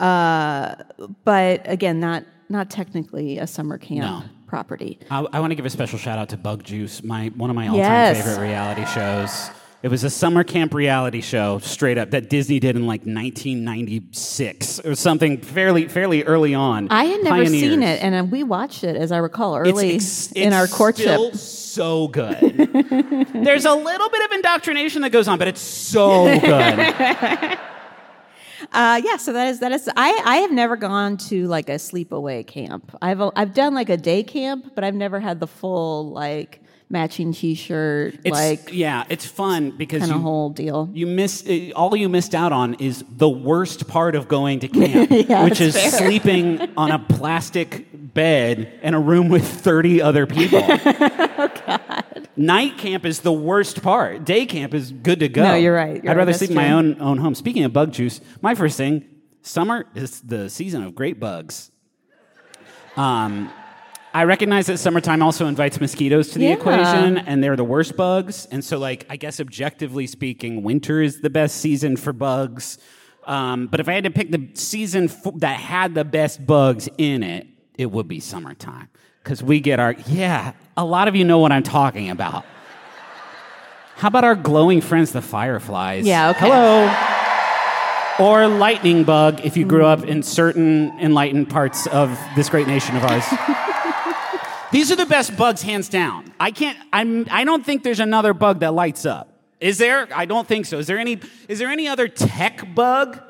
Yeah. 0.00 0.04
Uh, 0.04 1.06
but 1.24 1.62
again, 1.64 2.00
not 2.00 2.24
not 2.48 2.70
technically 2.70 3.38
a 3.38 3.46
summer 3.46 3.78
camp 3.78 4.00
No. 4.00 4.22
property. 4.46 4.98
I, 5.10 5.26
I 5.32 5.40
want 5.40 5.50
to 5.50 5.54
give 5.54 5.66
a 5.66 5.70
special 5.70 5.98
shout 5.98 6.18
out 6.18 6.28
to 6.30 6.36
Bug 6.36 6.62
Juice, 6.64 7.02
my 7.02 7.28
one 7.36 7.50
of 7.50 7.56
my 7.56 7.66
all-time 7.68 7.80
Yes. 7.84 8.24
favorite 8.26 8.42
reality 8.46 8.84
shows. 8.86 9.50
It 9.82 9.88
was 9.88 10.02
a 10.04 10.10
summer 10.10 10.42
camp 10.42 10.74
reality 10.74 11.20
show, 11.20 11.58
straight 11.58 11.98
up, 11.98 12.10
that 12.10 12.28
Disney 12.30 12.58
did 12.58 12.74
in 12.76 12.86
like 12.86 13.02
1996 13.06 14.80
or 14.80 14.94
something 14.94 15.38
fairly 15.38 15.86
fairly 15.86 16.24
early 16.24 16.54
on. 16.54 16.88
I 16.90 17.04
had 17.04 17.22
never 17.22 17.36
Pioneers. 17.44 17.60
seen 17.60 17.82
it, 17.82 18.02
and 18.02 18.14
uh, 18.14 18.24
we 18.24 18.42
watched 18.42 18.82
it, 18.84 18.96
as 18.96 19.12
I 19.12 19.18
recall, 19.18 19.56
It's 19.56 19.68
early 19.70 19.94
ex- 19.96 20.32
in 20.32 20.48
it's 20.48 20.56
our 20.56 20.66
courtship. 20.66 21.06
Still 21.34 21.34
so 21.34 22.08
good. 22.08 22.38
There's 23.34 23.64
a 23.66 23.74
little 23.74 24.08
bit 24.08 24.24
of 24.24 24.32
indoctrination 24.32 25.02
that 25.02 25.10
goes 25.10 25.28
on, 25.28 25.38
but 25.38 25.46
it's 25.48 25.60
so 25.60 26.24
good. 26.40 27.58
Uh, 28.72 29.00
yeah, 29.04 29.16
so 29.16 29.32
that 29.32 29.48
is 29.48 29.60
that 29.60 29.72
is. 29.72 29.88
I 29.96 30.20
I 30.24 30.36
have 30.36 30.52
never 30.52 30.76
gone 30.76 31.16
to 31.28 31.46
like 31.46 31.68
a 31.68 31.74
sleepaway 31.74 32.46
camp. 32.46 32.96
I've 33.02 33.20
I've 33.34 33.54
done 33.54 33.74
like 33.74 33.88
a 33.90 33.96
day 33.96 34.22
camp, 34.22 34.72
but 34.74 34.84
I've 34.84 34.94
never 34.94 35.20
had 35.20 35.40
the 35.40 35.46
full 35.46 36.10
like 36.10 36.60
matching 36.88 37.32
T-shirt, 37.32 38.14
It's, 38.22 38.30
like 38.30 38.72
yeah, 38.72 39.04
it's 39.08 39.26
fun 39.26 39.72
because 39.72 40.08
you, 40.08 40.14
whole 40.18 40.50
deal. 40.50 40.88
you 40.92 41.06
miss 41.06 41.44
uh, 41.46 41.70
all 41.74 41.96
you 41.96 42.08
missed 42.08 42.34
out 42.34 42.52
on 42.52 42.74
is 42.74 43.04
the 43.10 43.28
worst 43.28 43.88
part 43.88 44.14
of 44.14 44.28
going 44.28 44.60
to 44.60 44.68
camp, 44.68 45.10
Yeah, 45.28 45.44
which 45.44 45.60
is 45.60 45.74
fair. 45.74 45.90
sleeping 45.90 46.60
on 46.76 46.92
a 46.92 46.98
plastic 47.00 47.88
bed 47.92 48.78
in 48.82 48.94
a 48.94 49.00
room 49.00 49.28
with 49.28 49.46
30 49.46 50.00
other 50.00 50.26
people. 50.26 50.60
oh. 50.68 51.80
Night 52.36 52.76
camp 52.76 53.06
is 53.06 53.20
the 53.20 53.32
worst 53.32 53.82
part. 53.82 54.24
Day 54.24 54.44
camp 54.46 54.74
is 54.74 54.92
good 54.92 55.20
to 55.20 55.28
go. 55.28 55.42
No, 55.42 55.54
you're 55.54 55.74
right. 55.74 56.02
You're 56.02 56.10
I'd 56.12 56.16
rather 56.18 56.32
sleep 56.34 56.50
in 56.50 56.56
my 56.56 56.72
own 56.72 57.00
own 57.00 57.18
home. 57.18 57.34
Speaking 57.34 57.64
of 57.64 57.72
bug 57.72 57.92
juice, 57.92 58.20
my 58.42 58.54
first 58.54 58.76
thing, 58.76 59.04
summer 59.42 59.86
is 59.94 60.20
the 60.20 60.50
season 60.50 60.82
of 60.82 60.94
great 60.94 61.18
bugs. 61.18 61.70
Um 62.96 63.50
I 64.14 64.24
recognize 64.24 64.66
that 64.68 64.78
summertime 64.78 65.22
also 65.22 65.46
invites 65.46 65.78
mosquitoes 65.78 66.30
to 66.30 66.38
the 66.38 66.46
Yeah. 66.46 66.52
equation, 66.54 67.18
and 67.18 67.44
they're 67.44 67.54
the 67.56 67.64
worst 67.64 67.98
bugs. 67.98 68.46
And 68.50 68.64
so, 68.64 68.78
like, 68.78 69.04
I 69.10 69.16
guess 69.16 69.40
objectively 69.40 70.06
speaking, 70.06 70.62
winter 70.62 71.02
is 71.02 71.20
the 71.20 71.28
best 71.28 71.58
season 71.58 71.96
for 71.98 72.14
bugs. 72.14 72.78
Um, 73.26 73.66
but 73.66 73.78
if 73.78 73.90
I 73.90 73.92
had 73.92 74.04
to 74.04 74.10
pick 74.10 74.30
the 74.30 74.48
season 74.54 75.04
f- 75.10 75.34
that 75.36 75.60
had 75.60 75.94
the 75.94 76.04
best 76.04 76.46
bugs 76.46 76.88
in 76.96 77.22
it, 77.22 77.46
it 77.76 77.90
would 77.90 78.08
be 78.08 78.18
summertime. 78.18 78.88
Because 79.22 79.42
we 79.42 79.60
get 79.60 79.80
our, 79.80 79.94
yeah, 80.08 80.52
a 80.76 80.84
lot 80.84 81.08
of 81.08 81.16
you 81.16 81.24
know 81.24 81.38
what 81.38 81.52
I'm 81.52 81.62
talking 81.62 82.10
about. 82.10 82.44
How 83.96 84.08
about 84.08 84.24
our 84.24 84.34
glowing 84.34 84.82
friends, 84.82 85.12
the 85.12 85.22
fireflies? 85.22 86.04
Yeah, 86.04 86.30
okay. 86.30 86.48
Hello. 86.50 87.14
Or 88.18 88.46
lightning 88.46 89.04
bug 89.04 89.40
if 89.44 89.56
you 89.56 89.64
grew 89.64 89.84
up 89.84 90.04
in 90.04 90.22
certain 90.22 90.92
enlightened 91.00 91.48
parts 91.50 91.86
of 91.86 92.18
this 92.34 92.48
great 92.48 92.66
nation 92.66 92.96
of 92.96 93.04
ours. 93.04 93.24
These 94.72 94.90
are 94.90 94.96
the 94.96 95.06
best 95.06 95.36
bugs, 95.36 95.62
hands 95.62 95.88
down. 95.88 96.32
I 96.38 96.50
can't. 96.50 96.78
I'm. 96.92 97.26
I 97.30 97.44
don't 97.44 97.64
think 97.64 97.82
there's 97.82 98.00
another 98.00 98.34
bug 98.34 98.60
that 98.60 98.74
lights 98.74 99.06
up. 99.06 99.28
Is 99.60 99.78
there? 99.78 100.08
I 100.14 100.26
don't 100.26 100.46
think 100.46 100.66
so. 100.66 100.78
Is 100.78 100.86
there 100.86 100.98
any? 100.98 101.20
Is 101.48 101.58
there 101.58 101.68
any 101.68 101.88
other 101.88 102.08
tech 102.08 102.74
bug? 102.74 103.22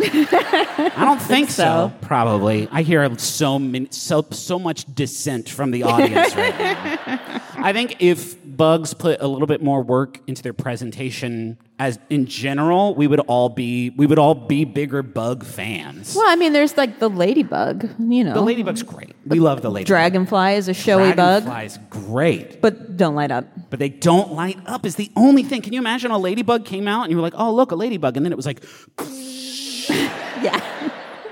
I 0.00 1.02
don't 1.04 1.20
think 1.20 1.50
so. 1.50 1.62
so. 1.62 1.92
Probably. 2.06 2.68
I 2.70 2.82
hear 2.82 3.16
so 3.18 3.58
many, 3.58 3.88
so 3.90 4.26
so 4.30 4.58
much 4.58 4.84
dissent 4.94 5.48
from 5.48 5.70
the 5.70 5.82
audience 5.84 6.34
right 6.34 6.58
now. 6.58 7.42
I 7.56 7.72
think 7.72 7.96
if 8.00 8.36
bugs 8.44 8.94
put 8.94 9.20
a 9.20 9.26
little 9.26 9.46
bit 9.46 9.62
more 9.62 9.82
work 9.82 10.20
into 10.26 10.42
their 10.42 10.52
presentation, 10.52 11.58
as 11.78 11.98
in 12.10 12.26
general, 12.26 12.94
we 12.94 13.06
would 13.06 13.20
all 13.20 13.48
be 13.48 13.90
we 13.90 14.06
would 14.06 14.18
all 14.18 14.34
be 14.34 14.64
bigger 14.64 15.02
bug 15.02 15.44
fans. 15.44 16.14
Well, 16.14 16.28
I 16.28 16.36
mean, 16.36 16.52
there's 16.52 16.76
like 16.76 16.98
the 16.98 17.08
ladybug, 17.10 17.88
you 17.98 18.24
know. 18.24 18.34
The 18.34 18.42
ladybug's 18.42 18.82
great. 18.82 19.14
We 19.26 19.40
love 19.40 19.62
the 19.62 19.70
ladybug. 19.70 19.86
Dragonfly 19.88 20.54
is 20.54 20.68
a 20.68 20.74
showy 20.74 21.12
bug, 21.14 21.44
Dragonfly's 21.44 21.78
great. 21.90 22.60
but 22.60 22.96
don't 22.96 23.14
light 23.14 23.30
up. 23.30 23.46
but 23.70 23.78
they 23.78 23.88
don't 23.88 24.32
light 24.32 24.58
up 24.66 24.84
is 24.84 24.96
the 24.96 25.10
only 25.16 25.42
thing. 25.42 25.62
Can 25.62 25.72
you 25.72 25.78
imagine 25.80 26.10
a 26.10 26.18
ladybug 26.18 26.64
came 26.64 26.86
out 26.86 27.02
and 27.04 27.10
you 27.10 27.16
were 27.16 27.22
like, 27.22 27.34
oh, 27.36 27.52
look, 27.54 27.70
a 27.72 27.76
ladybug. 27.76 28.16
And 28.16 28.24
then 28.26 28.32
it 28.32 28.36
was 28.36 28.46
like, 28.46 28.62
Yeah. 30.44 30.58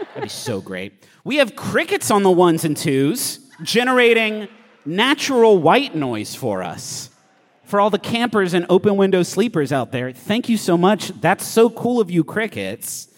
that'd 0.09 0.23
be 0.23 0.29
so 0.29 0.61
great. 0.61 1.07
We 1.25 1.37
have 1.37 1.55
crickets 1.55 2.11
on 2.11 2.23
the 2.23 2.31
ones 2.31 2.65
and 2.65 2.77
twos 2.77 3.39
generating 3.63 4.49
natural 4.85 5.59
white 5.59 5.95
noise 5.95 6.35
for 6.35 6.63
us. 6.63 7.11
For 7.65 7.81
all 7.81 7.91
the 7.91 7.99
campers 7.99 8.55
and 8.55 8.67
open 8.69 8.97
window 8.97 9.23
sleepers 9.23 9.73
out 9.73 9.93
there, 9.93 10.13
thank 10.13 10.49
you 10.49 10.57
so 10.57 10.77
much. 10.77 11.09
That's 11.21 11.47
so 11.47 11.71
cool 11.71 12.01
of 12.01 12.11
you, 12.11 12.25
crickets. 12.25 13.09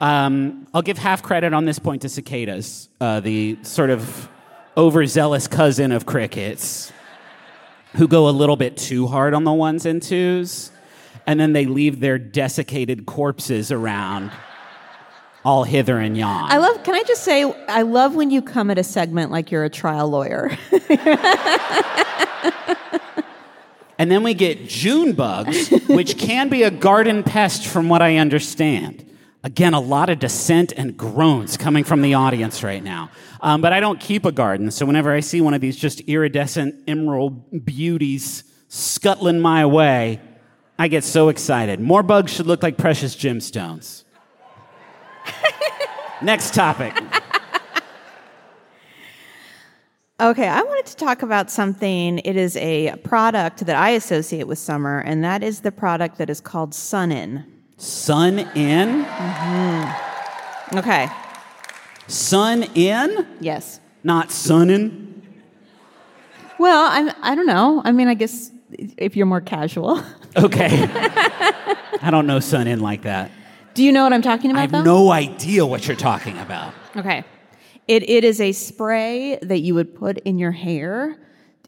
Um, 0.00 0.66
I'll 0.74 0.82
give 0.82 0.98
half 0.98 1.22
credit 1.22 1.54
on 1.54 1.64
this 1.64 1.78
point 1.78 2.02
to 2.02 2.08
cicadas, 2.08 2.88
uh, 3.00 3.20
the 3.20 3.56
sort 3.62 3.90
of 3.90 4.28
overzealous 4.76 5.46
cousin 5.46 5.92
of 5.92 6.04
crickets. 6.04 6.92
who 7.96 8.08
go 8.08 8.28
a 8.28 8.30
little 8.30 8.56
bit 8.56 8.76
too 8.76 9.06
hard 9.06 9.34
on 9.34 9.44
the 9.44 9.52
ones 9.52 9.86
and 9.86 10.02
twos, 10.02 10.72
and 11.28 11.38
then 11.38 11.52
they 11.52 11.64
leave 11.64 12.00
their 12.00 12.18
desiccated 12.18 13.06
corpses 13.06 13.70
around, 13.70 14.32
all 15.44 15.64
hither 15.64 15.98
and 15.98 16.16
yon. 16.16 16.50
I 16.50 16.56
love. 16.58 16.82
Can 16.82 16.94
I 16.94 17.02
just 17.02 17.22
say, 17.22 17.44
I 17.68 17.82
love 17.82 18.14
when 18.14 18.30
you 18.30 18.40
come 18.40 18.70
at 18.70 18.78
a 18.78 18.84
segment 18.84 19.30
like 19.30 19.50
you're 19.50 19.64
a 19.64 19.70
trial 19.70 20.08
lawyer. 20.08 20.56
and 23.98 24.10
then 24.10 24.22
we 24.22 24.32
get 24.34 24.68
June 24.68 25.12
bugs, 25.12 25.68
which 25.88 26.16
can 26.16 26.48
be 26.48 26.62
a 26.62 26.70
garden 26.70 27.22
pest, 27.22 27.66
from 27.66 27.88
what 27.88 28.00
I 28.00 28.16
understand. 28.16 29.04
Again, 29.42 29.74
a 29.74 29.80
lot 29.80 30.08
of 30.08 30.18
dissent 30.18 30.72
and 30.74 30.96
groans 30.96 31.58
coming 31.58 31.84
from 31.84 32.00
the 32.00 32.14
audience 32.14 32.62
right 32.62 32.82
now. 32.82 33.10
Um, 33.42 33.60
but 33.60 33.74
I 33.74 33.80
don't 33.80 34.00
keep 34.00 34.24
a 34.24 34.32
garden, 34.32 34.70
so 34.70 34.86
whenever 34.86 35.12
I 35.12 35.20
see 35.20 35.42
one 35.42 35.52
of 35.52 35.60
these 35.60 35.76
just 35.76 36.00
iridescent 36.00 36.84
emerald 36.88 37.66
beauties 37.66 38.44
scuttling 38.68 39.40
my 39.40 39.66
way, 39.66 40.22
I 40.78 40.88
get 40.88 41.04
so 41.04 41.28
excited. 41.28 41.78
More 41.78 42.02
bugs 42.02 42.32
should 42.32 42.46
look 42.46 42.62
like 42.62 42.78
precious 42.78 43.14
gemstones. 43.14 44.04
Next 46.24 46.54
topic. 46.54 46.94
Okay, 50.20 50.46
I 50.46 50.62
wanted 50.62 50.86
to 50.86 50.96
talk 50.96 51.22
about 51.22 51.50
something. 51.50 52.20
It 52.20 52.36
is 52.36 52.56
a 52.58 52.94
product 53.02 53.66
that 53.66 53.74
I 53.74 53.90
associate 53.90 54.46
with 54.46 54.58
summer, 54.58 55.00
and 55.00 55.24
that 55.24 55.42
is 55.42 55.62
the 55.62 55.72
product 55.72 56.18
that 56.18 56.30
is 56.30 56.40
called 56.40 56.72
Sun 56.72 57.10
In. 57.10 57.44
Sun 57.78 58.38
in? 58.38 59.04
Mm-hmm. 59.04 60.78
Okay. 60.78 61.08
Sun 62.06 62.62
in? 62.76 63.26
Yes. 63.40 63.80
Not 64.04 64.28
sunnin? 64.28 65.20
Well, 66.58 66.86
I'm. 66.88 67.10
I 67.20 67.34
don't 67.34 67.46
know. 67.46 67.82
I 67.84 67.90
mean, 67.90 68.06
I 68.06 68.14
guess 68.14 68.52
if 68.96 69.16
you're 69.16 69.26
more 69.26 69.40
casual. 69.40 70.00
Okay. 70.36 70.88
I 72.02 72.08
don't 72.10 72.26
know 72.26 72.38
sun 72.40 72.66
in 72.66 72.80
like 72.80 73.02
that. 73.02 73.30
Do 73.74 73.82
you 73.82 73.92
know 73.92 74.04
what 74.04 74.12
I'm 74.12 74.22
talking 74.22 74.50
about? 74.50 74.58
I 74.58 74.62
have 74.62 74.70
though? 74.72 74.82
no 74.82 75.10
idea 75.12 75.66
what 75.66 75.86
you're 75.86 75.96
talking 75.96 76.38
about. 76.38 76.72
Okay. 76.96 77.24
It, 77.88 78.08
it 78.08 78.24
is 78.24 78.40
a 78.40 78.52
spray 78.52 79.38
that 79.42 79.58
you 79.60 79.74
would 79.74 79.94
put 79.94 80.18
in 80.18 80.38
your 80.38 80.52
hair, 80.52 81.18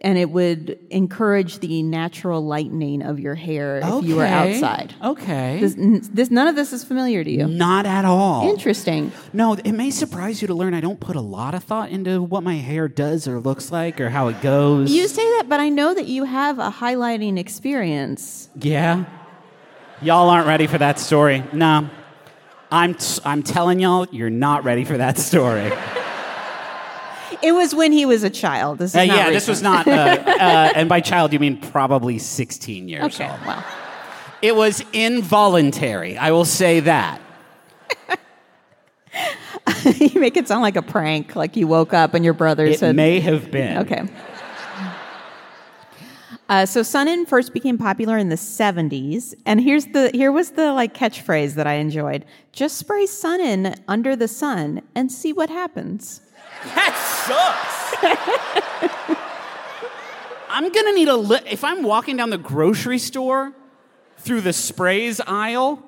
and 0.01 0.17
it 0.17 0.31
would 0.31 0.79
encourage 0.91 1.59
the 1.59 1.83
natural 1.83 2.43
lightening 2.47 3.03
of 3.03 3.19
your 3.19 3.35
hair 3.35 3.79
if 3.83 4.05
you 4.05 4.17
were 4.17 4.25
Okay. 4.25 4.55
outside. 4.55 4.95
Okay. 5.03 5.59
This, 5.61 5.77
n- 5.77 6.01
this, 6.13 6.31
none 6.31 6.47
of 6.49 6.55
this 6.55 6.73
is 6.73 6.85
familiar 6.85 7.25
to 7.25 7.31
you. 7.31 7.47
Not 7.49 7.87
at 7.87 8.05
all. 8.05 8.49
Interesting. 8.49 9.11
No, 9.33 9.55
it 9.55 9.73
may 9.73 9.91
surprise 9.91 10.41
you 10.41 10.49
to 10.49 10.55
learn 10.55 10.75
I 10.75 10.81
don't 10.81 11.01
put 11.01 11.17
a 11.17 11.21
lot 11.21 11.55
of 11.55 11.65
thought 11.65 11.91
into 11.91 12.23
what 12.23 12.43
my 12.43 12.55
hair 12.57 12.89
does 12.89 13.27
or 13.29 13.41
looks 13.41 13.71
like 13.73 14.01
or 14.01 14.09
how 14.11 14.29
it 14.29 14.41
goes. 14.41 14.91
You 14.93 15.09
say 15.09 15.25
that, 15.39 15.47
but 15.49 15.61
I 15.61 15.69
know 15.71 15.93
that 15.93 16.07
you 16.07 16.25
have 16.25 16.59
a 16.59 16.71
highlighting 16.71 17.39
experience. 17.39 18.49
yeah. 18.59 19.05
Y'all 20.03 20.29
aren't 20.29 20.47
ready 20.47 20.67
for 20.67 20.79
that 20.79 20.99
story. 20.99 21.43
No. 21.53 21.89
I'm, 22.71 22.95
t- 22.95 23.21
I'm 23.25 23.43
telling 23.43 23.79
y'all, 23.81 24.07
you're 24.11 24.29
not 24.31 24.65
ready 24.65 24.85
for 24.85 24.97
that 24.99 25.19
story. 25.19 25.71
It 27.43 27.53
was 27.53 27.75
when 27.75 27.93
he 27.93 28.07
was 28.07 28.23
a 28.25 28.31
child. 28.31 28.79
This 28.79 28.91
is 28.91 28.97
Uh, 28.97 29.05
not 29.07 29.17
yeah, 29.17 29.31
this 29.31 29.47
was 29.49 29.63
not, 29.63 29.87
uh, 29.87 29.91
uh, 30.27 30.73
and 30.75 30.89
by 30.89 31.01
child 31.01 31.33
you 31.33 31.39
mean 31.39 31.59
probably 31.61 32.19
16 32.19 32.89
years 32.89 33.05
Okay, 33.05 33.29
old. 33.31 33.41
well. 33.47 33.65
It 34.43 34.55
was 34.55 34.83
involuntary, 34.93 36.17
I 36.19 36.31
will 36.31 36.45
say 36.45 36.81
that. 36.81 37.21
you 39.97 40.21
make 40.21 40.37
it 40.37 40.47
sound 40.49 40.63
like 40.63 40.77
a 40.77 40.83
prank, 40.83 41.35
like 41.37 41.57
you 41.57 41.67
woke 41.67 41.95
up 41.95 42.15
and 42.15 42.25
your 42.25 42.35
brother 42.35 42.67
It 42.67 42.79
said, 42.79 42.91
It 42.91 42.97
may 42.97 43.21
have 43.21 43.51
been. 43.51 43.79
Okay. 43.79 44.03
Uh, 46.49 46.65
so 46.65 46.83
Sun-In 46.83 47.27
first 47.27 47.53
became 47.53 47.77
popular 47.77 48.17
in 48.19 48.29
the 48.29 48.37
70s, 48.37 49.35
and 49.45 49.61
here's 49.61 49.87
the 49.87 50.11
here 50.15 50.31
was 50.31 50.51
the 50.51 50.73
like 50.73 50.95
catchphrase 50.95 51.55
that 51.55 51.67
I 51.67 51.75
enjoyed: 51.75 52.25
"Just 52.53 52.77
spray 52.77 53.07
Sun-In 53.07 53.75
under 53.89 54.15
the 54.15 54.29
sun 54.29 54.83
and 54.95 55.11
see 55.11 55.33
what 55.33 55.51
happens." 55.51 56.21
That 56.75 56.95
sucks. 57.27 59.19
I'm 60.49 60.73
gonna 60.73 60.93
need 60.93 61.09
a 61.09 61.17
li- 61.17 61.41
if 61.51 61.65
I'm 61.65 61.83
walking 61.83 62.17
down 62.17 62.31
the 62.31 62.39
grocery 62.39 62.99
store 62.99 63.53
through 64.19 64.41
the 64.41 64.53
sprays 64.53 65.21
aisle 65.27 65.83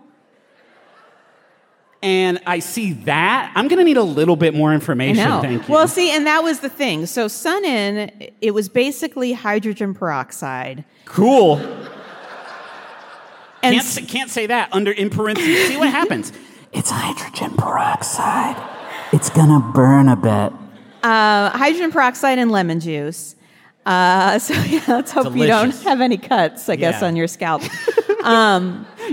and 2.03 2.41
I 2.47 2.59
see 2.61 2.93
that, 3.05 3.53
I'm 3.55 3.67
gonna 3.69 3.85
need 3.85 3.97
a 3.97 4.03
little 4.03 4.37
bit 4.37 4.55
more 4.55 4.73
information. 4.73 5.25
Thank 5.43 5.69
you. 5.69 5.75
Well, 5.75 5.89
see, 5.89 6.11
and 6.11 6.27
that 6.27 6.43
was 6.45 6.61
the 6.61 6.69
thing. 6.69 7.07
So 7.07 7.27
Sun-In, 7.29 8.31
it 8.41 8.53
was 8.55 8.69
basically 8.69 9.33
hydrogen 9.33 9.95
peroxide, 9.95 10.85
cool. 11.07 11.57
and 13.63 13.75
Can't, 13.75 13.85
say, 13.87 14.03
can't 14.03 14.31
say 14.31 14.47
that 14.47 14.69
under 14.73 14.93
in 14.93 15.11
parentheses. 15.11 15.69
See 15.69 15.77
what 15.77 15.91
happens. 15.91 16.33
It's 16.71 16.91
hydrogen 16.91 17.57
peroxide. 17.57 18.55
It's 19.11 19.31
gonna 19.31 19.59
burn 19.73 20.11
a 20.11 20.17
bit. 20.17 20.53
uh, 21.03 21.49
hydrogen 21.49 21.91
peroxide 21.91 22.39
and 22.39 22.51
lemon 22.51 22.79
juice. 22.79 23.37
Uh, 23.87 24.39
so 24.47 24.53
yeah, 24.65 24.83
let's 24.87 25.11
hope 25.11 25.35
you 25.35 25.47
don't 25.47 25.75
have 25.85 26.03
any 26.03 26.19
cuts, 26.19 26.69
I 26.69 26.77
guess, 26.77 27.01
Yeah. 27.01 27.07
on 27.09 27.17
your 27.17 27.27
scalp. 27.27 27.63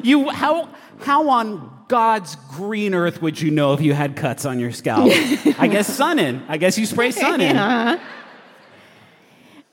You 0.03 0.29
how 0.31 0.67
how 0.99 1.29
on 1.29 1.71
God's 1.87 2.35
green 2.51 2.93
earth 2.93 3.21
would 3.21 3.39
you 3.39 3.51
know 3.51 3.73
if 3.73 3.81
you 3.81 3.93
had 3.93 4.15
cuts 4.15 4.45
on 4.45 4.59
your 4.59 4.71
scalp? 4.71 5.05
I 5.59 5.67
guess 5.67 5.87
sun 5.87 6.19
in. 6.19 6.43
I 6.47 6.57
guess 6.57 6.77
you 6.77 6.85
spray 6.85 7.11
sun 7.11 7.41
in. 7.41 7.99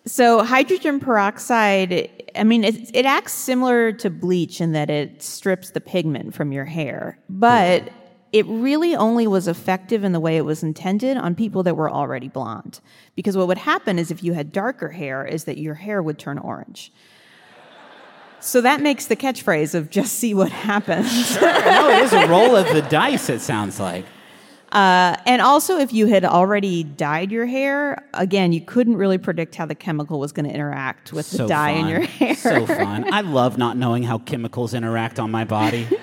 So 0.04 0.42
hydrogen 0.42 0.98
peroxide, 0.98 2.10
I 2.34 2.42
mean, 2.44 2.64
it, 2.64 2.90
it 2.94 3.06
acts 3.06 3.32
similar 3.32 3.92
to 3.92 4.10
bleach 4.10 4.60
in 4.60 4.72
that 4.72 4.90
it 4.90 5.22
strips 5.22 5.70
the 5.70 5.80
pigment 5.80 6.34
from 6.34 6.50
your 6.50 6.64
hair, 6.64 7.18
but 7.28 7.88
it 8.32 8.46
really 8.46 8.96
only 8.96 9.26
was 9.26 9.46
effective 9.46 10.02
in 10.02 10.12
the 10.12 10.18
way 10.18 10.36
it 10.36 10.44
was 10.44 10.62
intended 10.62 11.16
on 11.16 11.34
people 11.34 11.62
that 11.62 11.76
were 11.76 11.90
already 11.90 12.28
blonde. 12.28 12.80
Because 13.14 13.36
what 13.36 13.46
would 13.46 13.58
happen 13.58 13.98
is 13.98 14.10
if 14.10 14.24
you 14.24 14.32
had 14.32 14.52
darker 14.52 14.88
hair, 14.88 15.24
is 15.24 15.44
that 15.44 15.58
your 15.58 15.74
hair 15.74 16.02
would 16.02 16.18
turn 16.18 16.38
orange. 16.38 16.92
So 18.42 18.60
that 18.60 18.80
makes 18.80 19.06
the 19.06 19.16
catchphrase 19.16 19.74
of 19.74 19.88
just 19.88 20.14
see 20.14 20.34
what 20.34 20.50
happens. 20.50 21.36
no, 21.40 21.90
it 21.90 22.02
is 22.02 22.12
a 22.12 22.26
roll 22.26 22.56
of 22.56 22.66
the 22.74 22.82
dice. 22.82 23.28
It 23.28 23.40
sounds 23.40 23.78
like. 23.78 24.04
Uh, 24.72 25.16
and 25.26 25.42
also, 25.42 25.78
if 25.78 25.92
you 25.92 26.06
had 26.06 26.24
already 26.24 26.82
dyed 26.82 27.30
your 27.30 27.44
hair, 27.44 28.08
again, 28.14 28.52
you 28.52 28.60
couldn't 28.60 28.96
really 28.96 29.18
predict 29.18 29.54
how 29.54 29.66
the 29.66 29.74
chemical 29.74 30.18
was 30.18 30.32
going 30.32 30.46
to 30.46 30.52
interact 30.52 31.12
with 31.12 31.30
the 31.30 31.36
So 31.36 31.48
dye 31.48 31.70
in 31.70 31.86
your 31.86 32.00
hair. 32.00 32.34
So 32.34 32.66
fun. 32.66 33.12
I 33.12 33.20
love 33.20 33.58
not 33.58 33.76
knowing 33.76 34.02
how 34.02 34.18
chemicals 34.18 34.72
interact 34.74 35.20
on 35.20 35.30
my 35.30 35.44
body. 35.44 35.86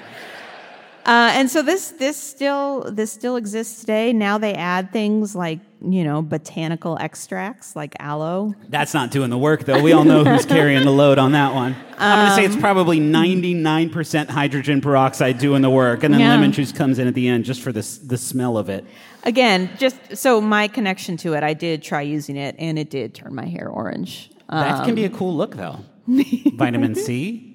Uh, 1.06 1.32
and 1.34 1.50
so 1.50 1.64
this 1.64 1.90
this 1.92 2.22
still 2.22 2.92
this 2.92 3.12
still 3.12 3.36
exists 3.36 3.80
today. 3.80 4.14
Now 4.14 4.38
they 4.38 4.54
add 4.54 4.92
things 4.94 5.34
like 5.34 5.60
you 5.82 6.04
know 6.04 6.22
botanical 6.22 6.98
extracts 7.00 7.76
like 7.76 7.96
aloe. 8.00 8.54
That's 8.68 8.94
not 8.94 9.12
doing 9.12 9.30
the 9.30 9.38
work, 9.38 9.64
though. 9.66 9.82
We 9.82 9.94
all 9.94 10.04
know 10.04 10.24
who's 10.24 10.46
carrying 10.46 10.84
the 10.84 10.92
load 10.92 11.18
on 11.18 11.32
that 11.34 11.54
one. 11.54 11.76
I'm 11.98 12.20
going 12.20 12.30
to 12.30 12.36
say 12.36 12.46
it's 12.46 12.62
probably 12.62 13.00
99% 13.00 14.30
hydrogen 14.30 14.82
peroxide 14.82 15.38
doing 15.38 15.62
the 15.62 15.70
work, 15.70 16.04
and 16.04 16.14
then 16.14 16.22
Yeah. 16.22 16.30
lemon 16.32 16.52
juice 16.52 16.72
comes 16.72 17.00
in 17.00 17.08
at 17.08 17.14
the 17.14 17.28
end 17.28 17.46
just 17.46 17.62
for 17.62 17.72
the, 17.72 17.82
the 18.06 18.18
smell 18.18 18.58
of 18.58 18.70
it. 18.70 18.86
Again, 19.24 19.70
just 19.78 20.18
so 20.18 20.40
my 20.42 20.68
connection 20.68 21.18
to 21.18 21.34
it, 21.34 21.44
I 21.44 21.54
did 21.54 21.82
try 21.84 22.02
using 22.02 22.36
it, 22.38 22.56
and 22.60 22.78
it 22.80 22.90
did 22.90 23.14
turn 23.16 23.34
my 23.36 23.46
hair 23.46 23.68
orange. 23.70 24.32
That 24.50 24.80
Um, 24.80 24.86
can 24.86 24.96
be 24.96 25.06
a 25.06 25.10
cool 25.10 25.36
look, 25.36 25.56
though. 25.56 25.80
Vitamin 26.08 26.96
C. 26.96 27.46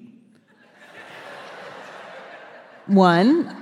one. 2.87 3.55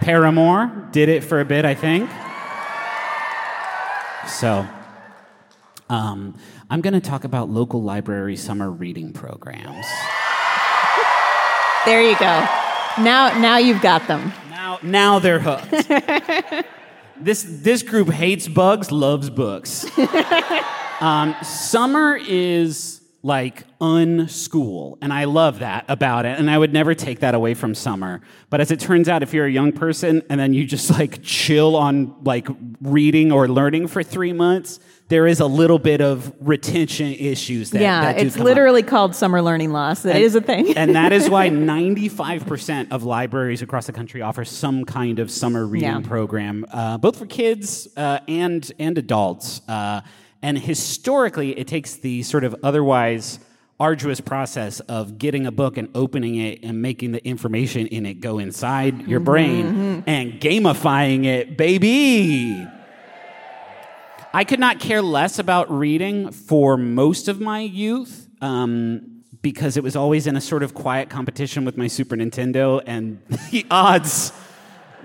Paramore 0.00 0.70
did 0.92 1.08
it 1.08 1.24
for 1.24 1.40
a 1.40 1.44
bit, 1.44 1.64
I 1.64 1.74
think. 1.74 2.08
So, 4.28 4.66
um, 5.88 6.34
I'm 6.68 6.80
going 6.80 6.94
to 6.94 7.00
talk 7.00 7.24
about 7.24 7.48
local 7.48 7.82
library 7.82 8.36
summer 8.36 8.70
reading 8.70 9.12
programs. 9.12 9.86
There 11.86 12.02
you 12.02 12.18
go. 12.18 12.48
Now 12.98 13.38
now 13.38 13.58
you've 13.58 13.80
got 13.80 14.08
them. 14.08 14.32
Now, 14.50 14.80
now 14.82 15.18
they're 15.20 15.38
hooked. 15.38 15.70
this 17.20 17.44
this 17.48 17.84
group 17.84 18.08
hates 18.08 18.48
bugs, 18.48 18.90
loves 18.90 19.30
books. 19.30 19.86
um, 21.00 21.36
summer 21.42 22.16
is 22.16 22.95
like 23.26 23.64
unschool, 23.80 24.98
and 25.02 25.12
I 25.12 25.24
love 25.24 25.58
that 25.58 25.84
about 25.88 26.26
it. 26.26 26.38
And 26.38 26.48
I 26.48 26.56
would 26.56 26.72
never 26.72 26.94
take 26.94 27.20
that 27.20 27.34
away 27.34 27.54
from 27.54 27.74
summer. 27.74 28.20
But 28.50 28.60
as 28.60 28.70
it 28.70 28.78
turns 28.78 29.08
out, 29.08 29.22
if 29.24 29.34
you're 29.34 29.46
a 29.46 29.50
young 29.50 29.72
person 29.72 30.22
and 30.30 30.38
then 30.38 30.52
you 30.54 30.64
just 30.64 30.90
like 30.90 31.20
chill 31.22 31.74
on 31.74 32.14
like 32.22 32.46
reading 32.80 33.32
or 33.32 33.48
learning 33.48 33.88
for 33.88 34.02
three 34.04 34.32
months, 34.32 34.78
there 35.08 35.26
is 35.26 35.40
a 35.40 35.46
little 35.46 35.78
bit 35.80 36.00
of 36.00 36.32
retention 36.40 37.12
issues. 37.14 37.70
That, 37.70 37.80
yeah, 37.82 38.00
that 38.12 38.18
do 38.20 38.26
it's 38.26 38.36
come 38.36 38.42
up. 38.42 38.46
literally 38.46 38.82
called 38.84 39.14
summer 39.14 39.42
learning 39.42 39.72
loss. 39.72 40.02
That 40.02 40.16
is 40.16 40.34
a 40.36 40.40
thing. 40.40 40.76
and 40.76 40.94
that 40.94 41.12
is 41.12 41.28
why 41.28 41.48
95% 41.50 42.92
of 42.92 43.02
libraries 43.02 43.60
across 43.62 43.86
the 43.86 43.92
country 43.92 44.22
offer 44.22 44.44
some 44.44 44.84
kind 44.84 45.18
of 45.18 45.30
summer 45.30 45.66
reading 45.66 45.88
Yeah. 45.88 46.00
program, 46.00 46.64
uh, 46.72 46.98
both 46.98 47.18
for 47.18 47.26
kids 47.26 47.88
uh, 47.96 48.20
and, 48.28 48.70
and 48.78 48.98
adults. 48.98 49.62
Uh, 49.68 50.00
and 50.46 50.56
historically, 50.56 51.58
it 51.58 51.66
takes 51.66 51.96
the 51.96 52.22
sort 52.22 52.44
of 52.44 52.54
otherwise 52.62 53.40
arduous 53.80 54.20
process 54.20 54.78
of 54.78 55.18
getting 55.18 55.44
a 55.44 55.50
book 55.50 55.76
and 55.76 55.88
opening 55.92 56.36
it 56.36 56.62
and 56.62 56.80
making 56.80 57.10
the 57.10 57.26
information 57.26 57.88
in 57.88 58.06
it 58.06 58.20
go 58.20 58.38
inside 58.38 59.08
your 59.08 59.18
brain 59.18 60.04
and 60.06 60.34
gamifying 60.34 61.24
it, 61.24 61.56
baby. 61.56 62.64
I 64.32 64.44
could 64.44 64.60
not 64.60 64.78
care 64.78 65.02
less 65.02 65.40
about 65.40 65.68
reading 65.68 66.30
for 66.30 66.76
most 66.76 67.26
of 67.26 67.40
my 67.40 67.58
youth 67.58 68.28
um, 68.40 69.24
because 69.42 69.76
it 69.76 69.82
was 69.82 69.96
always 69.96 70.28
in 70.28 70.36
a 70.36 70.40
sort 70.40 70.62
of 70.62 70.74
quiet 70.74 71.10
competition 71.10 71.64
with 71.64 71.76
my 71.76 71.88
Super 71.88 72.14
Nintendo, 72.14 72.80
and 72.86 73.20
the 73.50 73.66
odds 73.68 74.30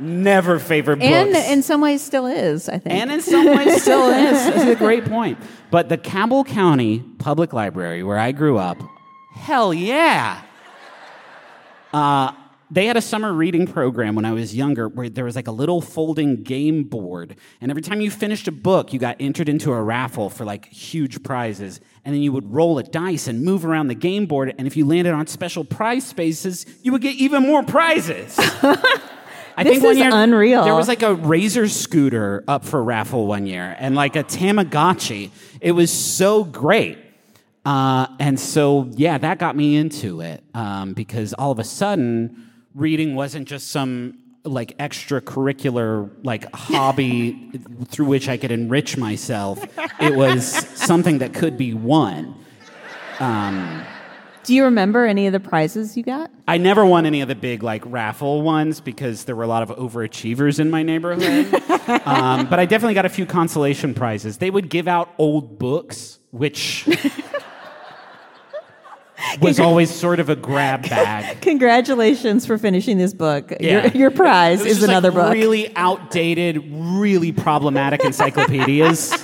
never 0.01 0.59
favored 0.59 0.99
books. 0.99 1.11
and 1.11 1.35
in 1.35 1.63
some 1.63 1.81
ways 1.81 2.01
still 2.01 2.25
is, 2.25 2.67
I 2.67 2.77
think. 2.79 2.95
And 2.95 3.11
in 3.11 3.21
some 3.21 3.45
ways 3.45 3.81
still 3.81 4.09
is. 4.09 4.45
That's 4.45 4.63
a 4.63 4.75
great 4.75 5.05
point. 5.05 5.37
But 5.69 5.89
the 5.89 5.97
Campbell 5.97 6.43
County 6.43 6.99
Public 7.19 7.53
Library, 7.53 8.03
where 8.03 8.17
I 8.17 8.31
grew 8.31 8.57
up, 8.57 8.77
hell 9.33 9.73
yeah. 9.73 10.41
Uh, 11.93 12.31
they 12.69 12.85
had 12.85 12.95
a 12.95 13.01
summer 13.01 13.33
reading 13.33 13.67
program 13.67 14.15
when 14.15 14.23
I 14.23 14.31
was 14.31 14.55
younger 14.55 14.87
where 14.87 15.09
there 15.09 15.25
was 15.25 15.35
like 15.35 15.47
a 15.47 15.51
little 15.51 15.81
folding 15.81 16.41
game 16.41 16.83
board. 16.85 17.35
And 17.59 17.69
every 17.69 17.81
time 17.81 17.99
you 17.99 18.09
finished 18.09 18.47
a 18.47 18.51
book, 18.51 18.93
you 18.93 18.99
got 18.99 19.17
entered 19.19 19.49
into 19.49 19.73
a 19.73 19.81
raffle 19.83 20.29
for 20.29 20.45
like 20.45 20.67
huge 20.67 21.21
prizes. 21.21 21.81
And 22.05 22.15
then 22.15 22.21
you 22.21 22.31
would 22.31 22.49
roll 22.51 22.79
a 22.79 22.83
dice 22.83 23.27
and 23.27 23.43
move 23.43 23.65
around 23.65 23.87
the 23.89 23.95
game 23.95 24.25
board. 24.25 24.55
And 24.57 24.67
if 24.67 24.77
you 24.77 24.85
landed 24.85 25.13
on 25.13 25.27
special 25.27 25.65
prize 25.65 26.05
spaces, 26.07 26.65
you 26.81 26.93
would 26.93 27.01
get 27.01 27.15
even 27.15 27.43
more 27.43 27.61
prizes. 27.61 28.39
I 29.57 29.63
This 29.63 29.73
think 29.73 29.83
one 29.83 29.91
is 29.93 29.97
year 29.99 30.09
unreal. 30.11 30.63
There 30.63 30.75
was 30.75 30.87
like 30.87 31.03
a 31.03 31.13
razor 31.13 31.67
scooter 31.67 32.43
up 32.47 32.65
for 32.65 32.83
raffle 32.83 33.27
one 33.27 33.45
year, 33.45 33.75
and 33.79 33.95
like 33.95 34.15
a 34.15 34.23
Tamagotchi. 34.23 35.31
It 35.59 35.73
was 35.73 35.91
so 35.91 36.43
great, 36.43 36.97
uh, 37.65 38.07
and 38.19 38.39
so 38.39 38.89
yeah, 38.91 39.17
that 39.17 39.37
got 39.39 39.55
me 39.55 39.75
into 39.75 40.21
it 40.21 40.43
um, 40.53 40.93
because 40.93 41.33
all 41.33 41.51
of 41.51 41.59
a 41.59 41.63
sudden, 41.63 42.49
reading 42.73 43.15
wasn't 43.15 43.47
just 43.47 43.69
some 43.69 44.17
like 44.43 44.77
extracurricular 44.79 46.09
like 46.23 46.51
hobby 46.53 47.51
through 47.85 48.07
which 48.07 48.27
I 48.27 48.37
could 48.37 48.51
enrich 48.51 48.97
myself. 48.97 49.63
It 49.99 50.15
was 50.15 50.45
something 50.77 51.19
that 51.19 51.33
could 51.33 51.57
be 51.57 51.73
won. 51.73 52.35
Do 54.43 54.55
you 54.55 54.63
remember 54.63 55.05
any 55.05 55.27
of 55.27 55.33
the 55.33 55.39
prizes 55.39 55.95
you 55.95 56.03
got? 56.03 56.31
I 56.47 56.57
never 56.57 56.85
won 56.85 57.05
any 57.05 57.21
of 57.21 57.27
the 57.27 57.35
big 57.35 57.63
like 57.63 57.83
raffle 57.85 58.41
ones 58.41 58.81
because 58.81 59.25
there 59.25 59.35
were 59.35 59.43
a 59.43 59.47
lot 59.47 59.63
of 59.63 59.69
overachievers 59.77 60.59
in 60.59 60.69
my 60.69 60.83
neighborhood. 60.83 61.53
um, 62.05 62.47
but 62.47 62.59
I 62.59 62.65
definitely 62.65 62.95
got 62.95 63.05
a 63.05 63.09
few 63.09 63.25
consolation 63.25 63.93
prizes. 63.93 64.37
They 64.37 64.49
would 64.49 64.69
give 64.69 64.87
out 64.87 65.09
old 65.17 65.59
books, 65.59 66.19
which 66.31 66.87
was 69.41 69.59
always 69.59 69.93
sort 69.93 70.19
of 70.19 70.29
a 70.29 70.35
grab 70.35 70.89
bag. 70.89 71.41
Congratulations 71.41 72.45
for 72.45 72.57
finishing 72.57 72.97
this 72.97 73.13
book. 73.13 73.53
Yeah. 73.59 73.87
Your, 73.87 73.93
your 73.93 74.11
prize 74.11 74.61
is 74.61 74.67
just, 74.67 74.81
like, 74.81 74.89
another 74.89 75.11
book. 75.11 75.33
Really 75.33 75.75
outdated, 75.75 76.63
really 76.71 77.31
problematic 77.31 78.03
encyclopedias. 78.03 79.23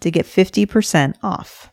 to 0.00 0.10
get 0.10 0.26
50% 0.26 1.14
off. 1.22 1.72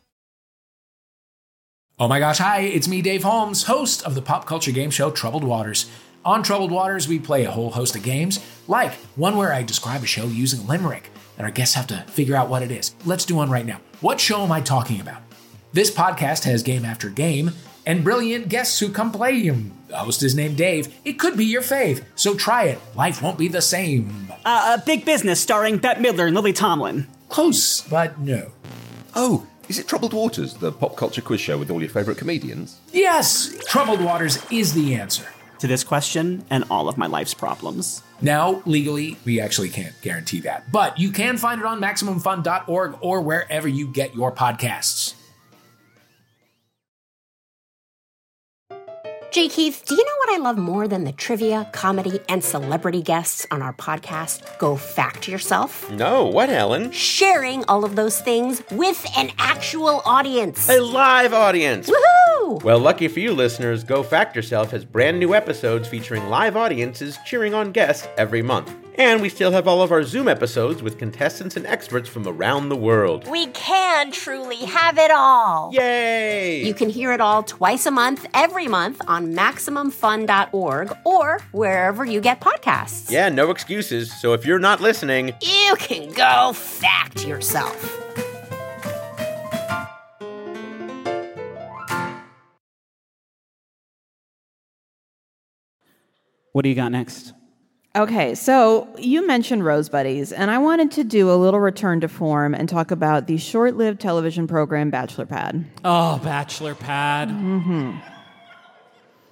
Oh 2.00 2.06
my 2.06 2.20
gosh, 2.20 2.38
hi, 2.38 2.60
it's 2.60 2.86
me, 2.86 3.02
Dave 3.02 3.24
Holmes, 3.24 3.64
host 3.64 4.04
of 4.06 4.14
the 4.14 4.22
pop 4.22 4.46
culture 4.46 4.70
game 4.70 4.90
show 4.90 5.10
Troubled 5.10 5.42
Waters. 5.42 5.90
On 6.24 6.42
Troubled 6.44 6.70
Waters, 6.70 7.08
we 7.08 7.18
play 7.18 7.44
a 7.44 7.50
whole 7.50 7.70
host 7.70 7.96
of 7.96 8.02
games, 8.04 8.38
like 8.68 8.92
one 9.16 9.36
where 9.36 9.52
I 9.52 9.62
describe 9.64 10.02
a 10.02 10.06
show 10.06 10.26
using 10.26 10.60
a 10.60 10.64
limerick, 10.64 11.10
and 11.36 11.44
our 11.44 11.50
guests 11.50 11.74
have 11.74 11.88
to 11.88 12.02
figure 12.02 12.36
out 12.36 12.48
what 12.48 12.62
it 12.62 12.70
is. 12.70 12.94
Let's 13.04 13.24
do 13.24 13.34
one 13.34 13.50
right 13.50 13.66
now. 13.66 13.80
What 14.00 14.20
show 14.20 14.42
am 14.44 14.52
I 14.52 14.60
talking 14.60 15.00
about? 15.00 15.22
This 15.72 15.90
podcast 15.90 16.44
has 16.44 16.62
game 16.62 16.84
after 16.84 17.08
game 17.08 17.50
and 17.84 18.04
brilliant 18.04 18.48
guests 18.48 18.78
who 18.78 18.90
come 18.90 19.10
play. 19.10 19.48
Um, 19.50 19.72
The 19.88 19.96
host 19.96 20.22
is 20.22 20.34
named 20.36 20.56
Dave. 20.56 20.94
It 21.04 21.14
could 21.14 21.36
be 21.36 21.46
your 21.46 21.62
fave, 21.62 22.04
so 22.14 22.34
try 22.34 22.64
it. 22.64 22.78
Life 22.94 23.22
won't 23.22 23.38
be 23.38 23.48
the 23.48 23.62
same. 23.62 24.28
Uh, 24.30 24.36
uh, 24.44 24.76
Big 24.84 25.04
Business 25.04 25.40
starring 25.40 25.78
Bette 25.78 26.00
Midler 26.00 26.26
and 26.26 26.34
Lily 26.36 26.52
Tomlin. 26.52 27.08
Close, 27.28 27.82
but 27.82 28.18
no. 28.18 28.52
Oh, 29.14 29.46
is 29.68 29.78
it 29.78 29.86
Troubled 29.86 30.12
Waters, 30.14 30.54
the 30.54 30.72
pop 30.72 30.96
culture 30.96 31.20
quiz 31.20 31.40
show 31.40 31.58
with 31.58 31.70
all 31.70 31.80
your 31.80 31.90
favourite 31.90 32.18
comedians? 32.18 32.80
Yes, 32.92 33.54
Troubled 33.66 34.00
Waters 34.00 34.38
is 34.50 34.72
the 34.72 34.94
answer. 34.94 35.26
To 35.58 35.66
this 35.66 35.84
question 35.84 36.44
and 36.50 36.64
all 36.70 36.88
of 36.88 36.96
my 36.96 37.06
life's 37.06 37.34
problems. 37.34 38.02
Now, 38.22 38.62
legally, 38.64 39.16
we 39.24 39.40
actually 39.40 39.68
can't 39.68 39.94
guarantee 40.02 40.40
that, 40.40 40.70
but 40.72 40.98
you 40.98 41.10
can 41.10 41.36
find 41.36 41.60
it 41.60 41.66
on 41.66 41.80
MaximumFun.org 41.80 42.98
or 43.00 43.20
wherever 43.20 43.68
you 43.68 43.88
get 43.88 44.14
your 44.14 44.32
podcasts. 44.32 45.14
J. 49.30 49.48
Keith, 49.48 49.84
do 49.86 49.94
you 49.94 50.04
know 50.04 50.16
what 50.20 50.40
I 50.40 50.42
love 50.42 50.56
more 50.56 50.88
than 50.88 51.04
the 51.04 51.12
trivia, 51.12 51.68
comedy, 51.72 52.18
and 52.30 52.42
celebrity 52.42 53.02
guests 53.02 53.46
on 53.50 53.60
our 53.60 53.74
podcast, 53.74 54.58
Go 54.58 54.74
Fact 54.74 55.28
Yourself? 55.28 55.90
No, 55.90 56.24
what, 56.24 56.48
Helen? 56.48 56.90
Sharing 56.92 57.62
all 57.64 57.84
of 57.84 57.94
those 57.94 58.20
things 58.22 58.62
with 58.70 59.06
an 59.18 59.30
actual 59.38 60.00
audience. 60.06 60.68
A 60.70 60.80
live 60.80 61.34
audience! 61.34 61.90
Woohoo! 61.90 62.27
Well, 62.56 62.78
lucky 62.78 63.08
for 63.08 63.20
you 63.20 63.32
listeners, 63.32 63.84
Go 63.84 64.02
Fact 64.02 64.34
Yourself 64.34 64.70
has 64.70 64.84
brand 64.84 65.18
new 65.20 65.34
episodes 65.34 65.86
featuring 65.86 66.28
live 66.28 66.56
audiences 66.56 67.18
cheering 67.26 67.54
on 67.54 67.72
guests 67.72 68.08
every 68.16 68.42
month. 68.42 68.74
And 68.96 69.22
we 69.22 69.28
still 69.28 69.52
have 69.52 69.68
all 69.68 69.80
of 69.80 69.92
our 69.92 70.02
Zoom 70.02 70.26
episodes 70.26 70.82
with 70.82 70.98
contestants 70.98 71.56
and 71.56 71.64
experts 71.66 72.08
from 72.08 72.26
around 72.26 72.68
the 72.68 72.76
world. 72.76 73.28
We 73.30 73.46
can 73.48 74.10
truly 74.10 74.56
have 74.56 74.98
it 74.98 75.12
all. 75.12 75.70
Yay! 75.72 76.64
You 76.64 76.74
can 76.74 76.88
hear 76.88 77.12
it 77.12 77.20
all 77.20 77.44
twice 77.44 77.86
a 77.86 77.92
month, 77.92 78.26
every 78.34 78.66
month 78.66 79.00
on 79.06 79.34
MaximumFun.org 79.34 80.96
or 81.04 81.38
wherever 81.52 82.04
you 82.04 82.20
get 82.20 82.40
podcasts. 82.40 83.08
yeah, 83.10 83.28
no 83.28 83.50
excuses. 83.50 84.12
So 84.20 84.32
if 84.32 84.44
you're 84.44 84.58
not 84.58 84.80
listening, 84.80 85.32
You 85.42 85.76
can 85.78 86.10
go 86.12 86.52
fact 86.54 87.24
yourself. 87.24 87.94
What 96.58 96.64
do 96.64 96.70
you 96.70 96.74
got 96.74 96.90
next? 96.90 97.34
Okay, 97.94 98.34
so 98.34 98.88
you 98.98 99.24
mentioned 99.24 99.64
Rose 99.64 99.88
Buddies, 99.88 100.32
and 100.32 100.50
I 100.50 100.58
wanted 100.58 100.90
to 100.90 101.04
do 101.04 101.30
a 101.30 101.36
little 101.36 101.60
return 101.60 102.00
to 102.00 102.08
form 102.08 102.52
and 102.52 102.68
talk 102.68 102.90
about 102.90 103.28
the 103.28 103.36
short 103.36 103.76
lived 103.76 104.00
television 104.00 104.48
program 104.48 104.90
Bachelor 104.90 105.24
Pad. 105.24 105.64
Oh, 105.84 106.18
Bachelor 106.18 106.74
Pad. 106.74 107.28
Mm-hmm. 107.28 107.92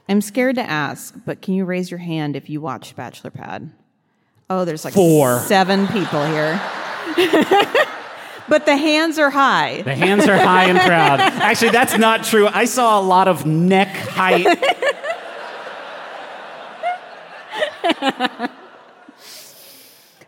I'm 0.09 0.21
scared 0.21 0.55
to 0.55 0.63
ask, 0.63 1.17
but 1.27 1.43
can 1.43 1.55
you 1.55 1.65
raise 1.65 1.91
your 1.91 1.99
hand 1.99 2.37
if 2.37 2.49
you 2.49 2.61
watched 2.61 2.95
Bachelor 2.95 3.33
Pad? 3.33 3.73
Oh, 4.49 4.65
there's 4.65 4.85
like 4.85 4.95
Four. 4.95 5.41
seven 5.41 5.89
people 5.89 6.25
here. 6.27 6.61
but 8.49 8.67
the 8.67 8.77
hands 8.77 9.19
are 9.19 9.31
high. 9.31 9.83
The 9.83 9.97
hands 9.97 10.29
are 10.29 10.39
high 10.39 10.67
and 10.67 10.79
proud. 10.79 11.19
Actually, 11.21 11.73
that's 11.73 11.99
not 11.99 12.23
true. 12.23 12.47
I 12.47 12.67
saw 12.67 13.01
a 13.01 13.03
lot 13.03 13.27
of 13.27 13.47
neck 13.47 13.89
height. 13.89 14.47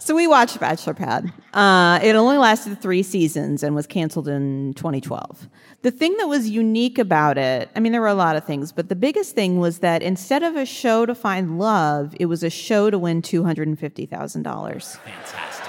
So 0.09 0.14
we 0.14 0.27
watched 0.27 0.59
Bachelor 0.59 0.94
Pad. 0.94 1.31
Uh, 1.53 2.01
it 2.03 2.16
only 2.16 2.38
lasted 2.38 2.81
three 2.81 3.03
seasons 3.03 3.62
and 3.62 3.75
was 3.75 3.87
canceled 3.87 4.27
in 4.27 4.73
2012. 4.73 5.51
The 5.83 5.90
thing 5.90 6.16
that 6.16 6.27
was 6.27 6.49
unique 6.49 6.99
about 6.99 7.37
it, 7.37 7.68
I 7.77 7.81
mean, 7.81 7.92
there 7.92 8.01
were 8.01 8.07
a 8.07 8.14
lot 8.14 8.35
of 8.35 8.42
things, 8.44 8.73
but 8.73 8.88
the 8.88 8.97
biggest 8.97 9.35
thing 9.35 9.59
was 9.59 9.81
that 9.81 10.03
instead 10.03 10.42
of 10.42 10.57
a 10.57 10.64
show 10.64 11.05
to 11.05 11.14
find 11.14 11.59
love, 11.59 12.14
it 12.18 12.25
was 12.25 12.42
a 12.42 12.49
show 12.49 12.88
to 12.88 12.99
win 12.99 13.21
$250,000. 13.21 14.97
Fantastic. 14.97 15.68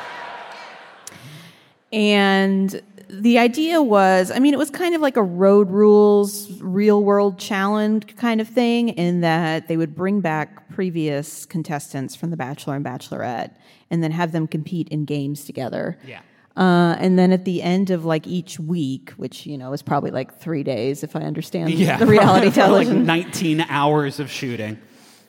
And 1.91 2.81
the 3.09 3.39
idea 3.39 3.81
was, 3.81 4.31
I 4.31 4.39
mean, 4.39 4.53
it 4.53 4.57
was 4.59 4.69
kind 4.69 4.93
of 4.95 5.01
like 5.01 5.17
a 5.17 5.23
road 5.23 5.69
rules, 5.71 6.61
real 6.61 7.03
world 7.03 7.39
challenge 7.39 8.15
kind 8.15 8.39
of 8.39 8.47
thing, 8.47 8.89
in 8.89 9.21
that 9.21 9.67
they 9.67 9.77
would 9.77 9.95
bring 9.95 10.21
back 10.21 10.69
previous 10.69 11.45
contestants 11.45 12.15
from 12.15 12.29
The 12.29 12.37
Bachelor 12.37 12.75
and 12.75 12.85
Bachelorette 12.85 13.51
and 13.89 14.03
then 14.03 14.11
have 14.11 14.31
them 14.31 14.47
compete 14.47 14.87
in 14.89 15.05
games 15.05 15.43
together. 15.45 15.97
Yeah. 16.05 16.19
Uh, 16.55 16.95
and 16.99 17.17
then 17.17 17.31
at 17.31 17.45
the 17.45 17.61
end 17.63 17.89
of 17.89 18.05
like 18.05 18.27
each 18.27 18.59
week, 18.59 19.11
which 19.11 19.45
you 19.45 19.57
know 19.57 19.73
is 19.73 19.81
probably 19.81 20.11
like 20.11 20.39
three 20.39 20.61
days, 20.63 21.03
if 21.03 21.15
I 21.15 21.21
understand 21.21 21.71
Yeah. 21.73 21.97
the 21.97 22.05
reality 22.05 22.49
For 22.51 22.59
like 22.61 22.67
television, 22.67 23.05
19 23.05 23.61
hours 23.69 24.19
of 24.19 24.29
shooting. 24.29 24.77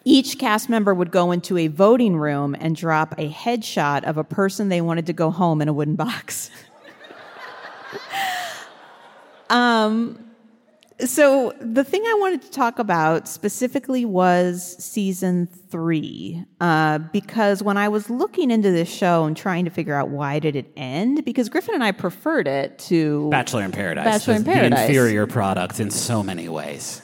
each 0.05 0.39
cast 0.39 0.69
member 0.69 0.93
would 0.93 1.11
go 1.13 1.31
into 1.31 1.57
a 1.57 1.69
voting 1.69 2.17
room 2.17 2.57
and 2.59 2.75
drop 2.77 3.15
a 3.19 3.31
headshot 3.31 4.05
of 4.05 4.17
a 4.19 4.25
person 4.25 4.69
they 4.71 4.81
wanted 4.81 5.07
to 5.07 5.13
go 5.13 5.31
home 5.31 5.63
in 5.63 5.69
a 5.69 5.73
wooden 5.73 5.95
box. 5.97 6.51
um, 9.51 10.31
so 11.07 11.55
the 11.61 11.85
thing 11.85 12.03
I 12.03 12.17
wanted 12.21 12.43
to 12.43 12.51
talk 12.51 12.79
about 12.79 13.29
specifically 13.29 14.05
was 14.05 14.77
season 14.83 15.47
three, 15.47 16.45
uh, 16.61 16.99
because 16.99 17.63
when 17.63 17.77
I 17.77 17.89
was 17.89 18.11
looking 18.11 18.51
into 18.51 18.71
this 18.71 18.93
show 18.93 19.25
and 19.25 19.37
trying 19.37 19.65
to 19.65 19.71
figure 19.71 19.95
out 19.95 20.09
why 20.09 20.39
did 20.39 20.57
it 20.57 20.71
end, 20.77 21.25
because 21.25 21.49
Griffin 21.49 21.75
and 21.75 21.85
I 21.85 21.93
preferred 21.93 22.47
it 22.47 22.79
to 22.81 23.29
Bachelor 23.31 23.65
in 23.65 23.73
Paradise. 23.73 24.05
Bachelor 24.05 24.35
in 24.35 24.45
Paradise. 24.45 24.79
The 24.79 24.87
inferior 24.87 25.27
product 25.27 25.81
in 25.81 25.91
so 25.91 26.23
many 26.23 26.49
ways. 26.49 27.03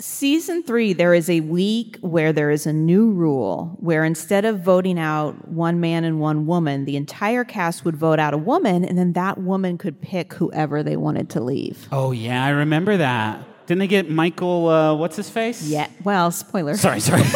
Season 0.00 0.62
three, 0.62 0.92
there 0.92 1.14
is 1.14 1.28
a 1.28 1.40
week 1.40 1.98
where 2.00 2.32
there 2.32 2.50
is 2.50 2.66
a 2.66 2.72
new 2.72 3.10
rule 3.10 3.76
where 3.80 4.04
instead 4.04 4.44
of 4.44 4.60
voting 4.60 4.98
out 4.98 5.48
one 5.48 5.80
man 5.80 6.04
and 6.04 6.20
one 6.20 6.46
woman, 6.46 6.84
the 6.84 6.96
entire 6.96 7.44
cast 7.44 7.84
would 7.84 7.96
vote 7.96 8.18
out 8.18 8.34
a 8.34 8.38
woman, 8.38 8.84
and 8.84 8.98
then 8.98 9.12
that 9.14 9.38
woman 9.38 9.78
could 9.78 10.00
pick 10.00 10.34
whoever 10.34 10.82
they 10.82 10.96
wanted 10.96 11.30
to 11.30 11.40
leave. 11.40 11.88
Oh, 11.92 12.12
yeah, 12.12 12.44
I 12.44 12.50
remember 12.50 12.96
that. 12.96 13.66
Didn't 13.66 13.78
they 13.78 13.86
get 13.86 14.10
Michael, 14.10 14.68
uh, 14.68 14.94
what's 14.94 15.16
his 15.16 15.30
face? 15.30 15.66
Yeah, 15.66 15.88
well, 16.04 16.30
spoiler. 16.30 16.76
Sorry, 16.76 17.00
sorry. 17.00 17.22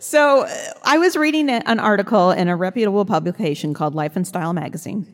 So 0.00 0.44
uh, 0.44 0.54
I 0.84 0.96
was 0.96 1.16
reading 1.16 1.50
an 1.50 1.78
article 1.78 2.30
in 2.30 2.48
a 2.48 2.56
reputable 2.56 3.04
publication 3.04 3.74
called 3.74 3.94
Life 3.94 4.16
and 4.16 4.26
Style 4.26 4.54
magazine. 4.54 5.06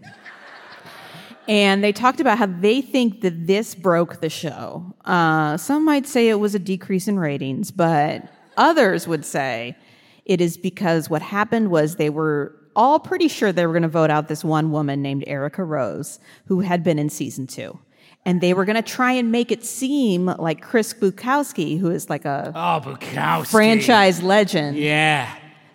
And 1.47 1.85
they 1.85 1.93
talked 1.93 2.21
about 2.21 2.39
how 2.39 2.47
they 2.47 2.81
think 2.81 3.21
that 3.21 3.47
this 3.47 3.75
broke 3.75 4.21
the 4.21 4.31
show. 4.31 4.95
Uh, 5.05 5.57
some 5.57 5.85
might 5.85 6.07
say 6.07 6.29
it 6.29 6.41
was 6.41 6.55
a 6.55 6.59
decrease 6.59 7.07
in 7.07 7.19
ratings, 7.19 7.71
but 7.71 8.23
others 8.57 9.07
would 9.07 9.25
say 9.25 9.77
it 10.25 10.41
is 10.41 10.57
because 10.57 11.11
what 11.11 11.21
happened 11.21 11.71
was 11.71 11.97
they 11.97 12.09
were 12.11 12.55
all 12.77 12.99
pretty 12.99 13.29
sure 13.29 13.53
they 13.53 13.67
were 13.67 13.73
going 13.73 13.83
to 13.83 13.89
vote 13.89 14.11
out 14.11 14.29
this 14.29 14.43
one 14.43 14.71
woman 14.73 15.03
named 15.03 15.23
Erica 15.27 15.63
Rose, 15.63 16.19
who 16.47 16.61
had 16.61 16.83
been 16.83 16.99
in 16.99 17.09
season 17.11 17.47
two. 17.47 17.79
And 18.27 18.41
they 18.41 18.55
were 18.55 18.65
going 18.65 18.77
to 18.77 18.83
try 18.83 19.13
and 19.13 19.31
make 19.31 19.53
it 19.53 19.63
seem 19.65 20.25
like 20.27 20.63
Chris 20.63 20.95
Bukowski, 20.95 21.79
who 21.79 21.91
is 21.91 22.09
like 22.09 22.25
a 22.25 22.53
Oh, 22.55 22.81
Bukowski. 22.83 23.49
franchise 23.51 24.23
legend, 24.23 24.79
Yeah. 24.79 25.29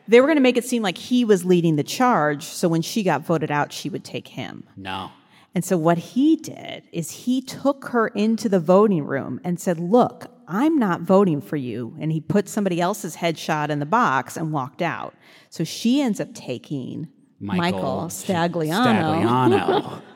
they 0.08 0.20
were 0.20 0.26
going 0.26 0.38
to 0.38 0.42
make 0.42 0.58
it 0.58 0.66
seem 0.66 0.82
like 0.82 0.98
he 0.98 1.24
was 1.24 1.46
leading 1.46 1.76
the 1.76 1.84
charge. 1.84 2.44
So 2.44 2.68
when 2.68 2.82
she 2.82 3.04
got 3.04 3.24
voted 3.24 3.52
out, 3.52 3.72
she 3.72 3.88
would 3.88 4.04
take 4.04 4.28
him. 4.30 4.64
No. 4.76 5.12
And 5.56 5.66
so 5.66 5.78
what 5.78 5.98
he 5.98 6.36
did 6.36 6.84
is 6.92 7.12
he 7.12 7.42
took 7.42 7.86
her 7.86 8.08
into 8.10 8.48
the 8.50 8.60
voting 8.60 9.04
room 9.06 9.42
and 9.44 9.60
said, 9.60 9.80
Look, 9.80 10.28
I'm 10.48 10.78
not 10.78 11.02
voting 11.02 11.42
for 11.42 11.56
you. 11.58 11.96
And 12.00 12.12
he 12.12 12.22
put 12.22 12.48
somebody 12.48 12.80
else's 12.80 13.16
headshot 13.18 13.70
in 13.70 13.80
the 13.80 13.86
box 13.86 14.38
and 14.38 14.52
walked 14.54 14.82
out. 14.82 15.14
So 15.50 15.64
she 15.64 16.02
ends 16.02 16.20
up 16.20 16.34
taking 16.34 17.08
Michael, 17.40 18.08
Stagliano, 18.10 18.86
Stagliano. 18.86 20.02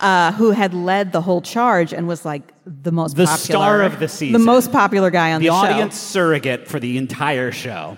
Uh, 0.00 0.32
who 0.32 0.50
had 0.50 0.74
led 0.74 1.12
the 1.12 1.20
whole 1.20 1.40
charge 1.40 1.92
and 1.92 2.08
was 2.08 2.24
like 2.24 2.52
the 2.66 2.90
most 2.90 3.14
The 3.16 3.26
popular, 3.26 3.36
star 3.44 3.82
of 3.82 4.00
the 4.00 4.08
season, 4.08 4.32
the 4.32 4.44
most 4.44 4.72
popular 4.72 5.08
guy 5.10 5.32
on 5.32 5.40
the 5.40 5.48
the, 5.48 5.52
show. 5.52 5.56
audience 5.72 5.96
surrogate 5.96 6.66
for 6.66 6.80
the 6.80 6.98
entire 6.98 7.52
show. 7.52 7.96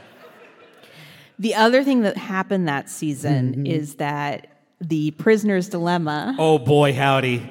The 1.39 1.55
other 1.55 1.83
thing 1.85 2.03
that 2.03 2.17
happened 2.17 2.69
that 2.69 2.91
season 2.91 3.53
Mm-hmm. 3.53 3.67
is 3.67 3.95
that 3.95 4.56
the 4.81 5.11
prisoner's 5.13 5.69
dilemma. 5.69 6.37
Oh 6.39 6.59
boy, 6.59 6.93
howdy. 6.93 7.51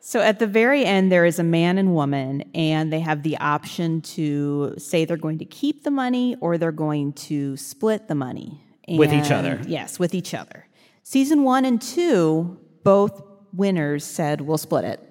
So 0.00 0.20
at 0.20 0.38
the 0.38 0.46
very 0.46 0.86
end, 0.86 1.12
there 1.12 1.26
is 1.26 1.38
a 1.38 1.44
man 1.44 1.76
and 1.76 1.94
woman, 1.94 2.42
and 2.54 2.90
they 2.90 3.00
have 3.00 3.22
the 3.22 3.36
option 3.36 4.00
to 4.00 4.74
say 4.78 5.04
they're 5.04 5.18
going 5.18 5.38
to 5.40 5.44
keep 5.44 5.84
the 5.84 5.90
money 5.90 6.34
or 6.40 6.56
they're 6.56 6.72
going 6.72 7.12
to 7.14 7.58
split 7.58 8.08
the 8.08 8.14
money 8.14 8.64
With 8.88 9.12
each 9.12 9.30
other. 9.30 9.60
Yes, 9.66 9.98
with 9.98 10.14
each 10.14 10.32
other. 10.32 10.66
Season 11.02 11.42
one 11.42 11.66
and 11.66 11.80
two, 11.80 12.58
both 12.84 13.22
winners 13.52 14.02
said 14.02 14.40
we'll 14.40 14.56
split 14.56 14.84
it. 14.84 15.07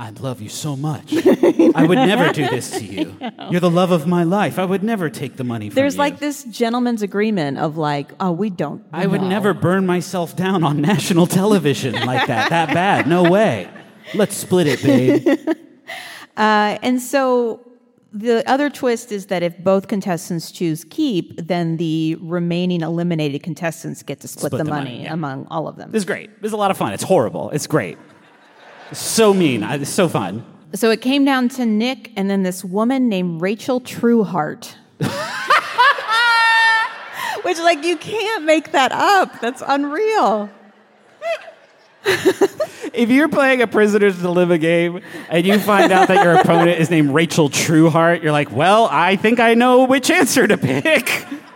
I 0.00 0.10
love 0.10 0.40
you 0.40 0.48
so 0.48 0.76
much. 0.76 1.12
I 1.26 1.84
would 1.84 1.98
never 1.98 2.32
do 2.32 2.48
this 2.48 2.70
to 2.70 2.84
you. 2.84 3.16
You're 3.50 3.60
the 3.60 3.70
love 3.70 3.90
of 3.90 4.06
my 4.06 4.22
life. 4.22 4.58
I 4.58 4.64
would 4.64 4.84
never 4.84 5.10
take 5.10 5.36
the 5.36 5.42
money 5.42 5.70
from 5.70 5.74
There's 5.74 5.94
you. 5.94 5.98
like 5.98 6.20
this 6.20 6.44
gentleman's 6.44 7.02
agreement 7.02 7.58
of 7.58 7.76
like, 7.76 8.12
oh, 8.20 8.30
we 8.30 8.48
don't. 8.48 8.84
I 8.92 9.06
would 9.06 9.22
no. 9.22 9.28
never 9.28 9.52
burn 9.54 9.86
myself 9.86 10.36
down 10.36 10.62
on 10.62 10.80
national 10.92 11.26
television 11.26 11.94
like 11.94 12.28
that. 12.28 12.50
That 12.50 12.72
bad. 12.72 13.08
No 13.08 13.28
way. 13.28 13.68
Let's 14.14 14.36
split 14.36 14.68
it, 14.68 14.82
babe. 14.82 15.56
Uh, 16.36 16.78
and 16.82 17.02
so 17.02 17.68
the 18.12 18.48
other 18.48 18.70
twist 18.70 19.10
is 19.10 19.26
that 19.26 19.42
if 19.42 19.58
both 19.58 19.88
contestants 19.88 20.52
choose 20.52 20.84
keep, 20.84 21.36
then 21.36 21.76
the 21.76 22.16
remaining 22.20 22.82
eliminated 22.82 23.42
contestants 23.42 24.04
get 24.04 24.20
to 24.20 24.28
split, 24.28 24.50
Split 24.50 24.58
the, 24.58 24.64
the 24.64 24.70
money, 24.70 24.90
money, 24.90 25.02
yeah. 25.02 25.12
among 25.12 25.48
all 25.50 25.66
of 25.66 25.74
them. 25.74 25.90
This 25.90 26.02
is 26.02 26.06
great. 26.06 26.40
This 26.40 26.50
is 26.50 26.52
a 26.52 26.56
lot 26.56 26.70
of 26.70 26.76
fun. 26.76 26.92
It's 26.92 27.02
horrible. 27.02 27.50
It's 27.50 27.66
great. 27.66 27.98
So 28.92 29.34
mean. 29.34 29.62
It's 29.62 29.90
so 29.90 30.08
fun. 30.08 30.44
So 30.74 30.90
it 30.90 31.00
came 31.00 31.24
down 31.24 31.48
to 31.50 31.64
Nick 31.64 32.12
and 32.16 32.28
then 32.28 32.42
this 32.42 32.64
woman 32.64 33.08
named 33.08 33.40
Rachel 33.40 33.80
Truehart. 33.80 34.74
Which, 37.44 37.58
like, 37.58 37.84
you 37.84 37.96
can't 37.96 38.44
make 38.44 38.72
that 38.72 38.92
up. 38.92 39.40
That's 39.40 39.62
unreal. 39.66 40.50
If 42.92 43.10
you're 43.10 43.28
playing 43.28 43.62
a 43.62 43.66
Prisoners 43.66 44.18
Dilemma 44.18 44.58
game 44.58 45.02
and 45.28 45.46
you 45.46 45.58
find 45.58 45.92
out 45.92 46.08
that 46.08 46.24
your 46.24 46.34
opponent 46.34 46.80
is 46.80 46.90
named 46.90 47.10
Rachel 47.10 47.48
Truehart, 47.48 48.22
you're 48.22 48.32
like, 48.32 48.50
well, 48.50 48.88
I 48.90 49.16
think 49.16 49.40
I 49.40 49.54
know 49.54 49.84
which 49.84 50.10
answer 50.10 50.46
to 50.46 50.58
pick. 50.58 51.24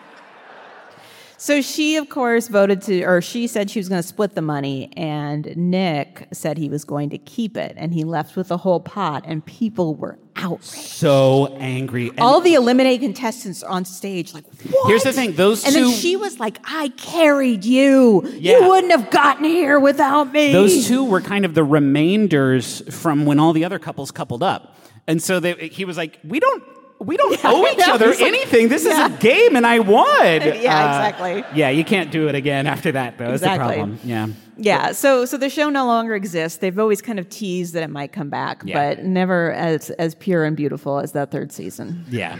So 1.42 1.60
she, 1.60 1.96
of 1.96 2.08
course, 2.08 2.46
voted 2.46 2.82
to, 2.82 3.02
or 3.02 3.20
she 3.20 3.48
said 3.48 3.68
she 3.68 3.80
was 3.80 3.88
going 3.88 4.00
to 4.00 4.06
split 4.06 4.36
the 4.36 4.42
money, 4.42 4.92
and 4.96 5.52
Nick 5.56 6.28
said 6.30 6.56
he 6.56 6.68
was 6.68 6.84
going 6.84 7.10
to 7.10 7.18
keep 7.18 7.56
it, 7.56 7.74
and 7.76 7.92
he 7.92 8.04
left 8.04 8.36
with 8.36 8.46
the 8.46 8.58
whole 8.58 8.78
pot, 8.78 9.24
and 9.26 9.44
people 9.44 9.96
were 9.96 10.20
outraged. 10.36 10.66
So 10.66 11.56
angry. 11.58 12.10
And 12.10 12.20
All 12.20 12.40
the 12.40 12.54
eliminated 12.54 13.00
contestants 13.00 13.64
on 13.64 13.84
stage, 13.84 14.34
like, 14.34 14.44
what? 14.70 14.86
Here's 14.86 15.02
the 15.02 15.12
thing, 15.12 15.32
those 15.32 15.64
and 15.64 15.74
two- 15.74 15.86
then 15.86 15.92
she 15.94 16.14
was 16.14 16.38
like, 16.38 16.60
I 16.62 16.90
carried 16.90 17.64
you. 17.64 18.22
Yeah. 18.34 18.60
You 18.60 18.68
wouldn't 18.68 18.92
have 18.92 19.10
gotten 19.10 19.42
here 19.44 19.80
without 19.80 20.30
me. 20.30 20.52
those 20.52 20.86
two 20.86 21.02
were 21.02 21.20
kind 21.20 21.44
of 21.44 21.54
the 21.54 21.64
remainders 21.64 22.82
from 22.96 23.26
when 23.26 23.40
all 23.40 23.52
the 23.52 23.64
other 23.64 23.80
couples 23.80 24.12
coupled 24.12 24.44
up. 24.44 24.76
And 25.08 25.20
so 25.20 25.40
they, 25.40 25.54
he 25.54 25.84
was 25.84 25.96
like, 25.96 26.20
we 26.22 26.38
don't. 26.38 26.62
We 27.02 27.16
don't 27.16 27.38
owe 27.44 27.66
each 27.68 27.88
other 27.88 28.08
like, 28.08 28.20
anything. 28.20 28.68
This 28.68 28.84
yeah. 28.84 29.06
is 29.08 29.14
a 29.14 29.18
game, 29.18 29.56
and 29.56 29.66
I 29.66 29.78
won. 29.80 30.06
Yeah, 30.22 30.46
Uh, 30.46 31.08
exactly. 31.08 31.44
Yeah, 31.54 31.70
you 31.70 31.84
can't 31.84 32.10
do 32.10 32.28
it 32.28 32.34
again 32.34 32.66
after 32.66 32.92
that, 32.92 33.18
though. 33.18 33.28
That's 33.30 33.40
the 33.42 33.48
Exactly. 33.52 33.74
problem. 33.76 33.98
Yeah. 34.04 34.26
Yeah, 34.56 34.92
so 34.92 35.24
so 35.24 35.36
the 35.38 35.48
show 35.48 35.70
no 35.70 35.86
longer 35.86 36.14
exists. 36.14 36.58
They've 36.58 36.78
always 36.78 37.00
kind 37.02 37.18
of 37.18 37.28
teased 37.28 37.74
that 37.74 37.82
it 37.82 37.90
might 37.90 38.12
come 38.12 38.28
back, 38.28 38.62
Yeah. 38.64 38.94
but 38.94 39.04
never 39.04 39.52
as 39.52 39.90
as 39.90 40.14
pure 40.14 40.44
and 40.44 40.56
beautiful 40.56 40.98
as 41.00 41.12
that 41.12 41.30
third 41.30 41.50
season. 41.52 42.04
Yeah. 42.10 42.38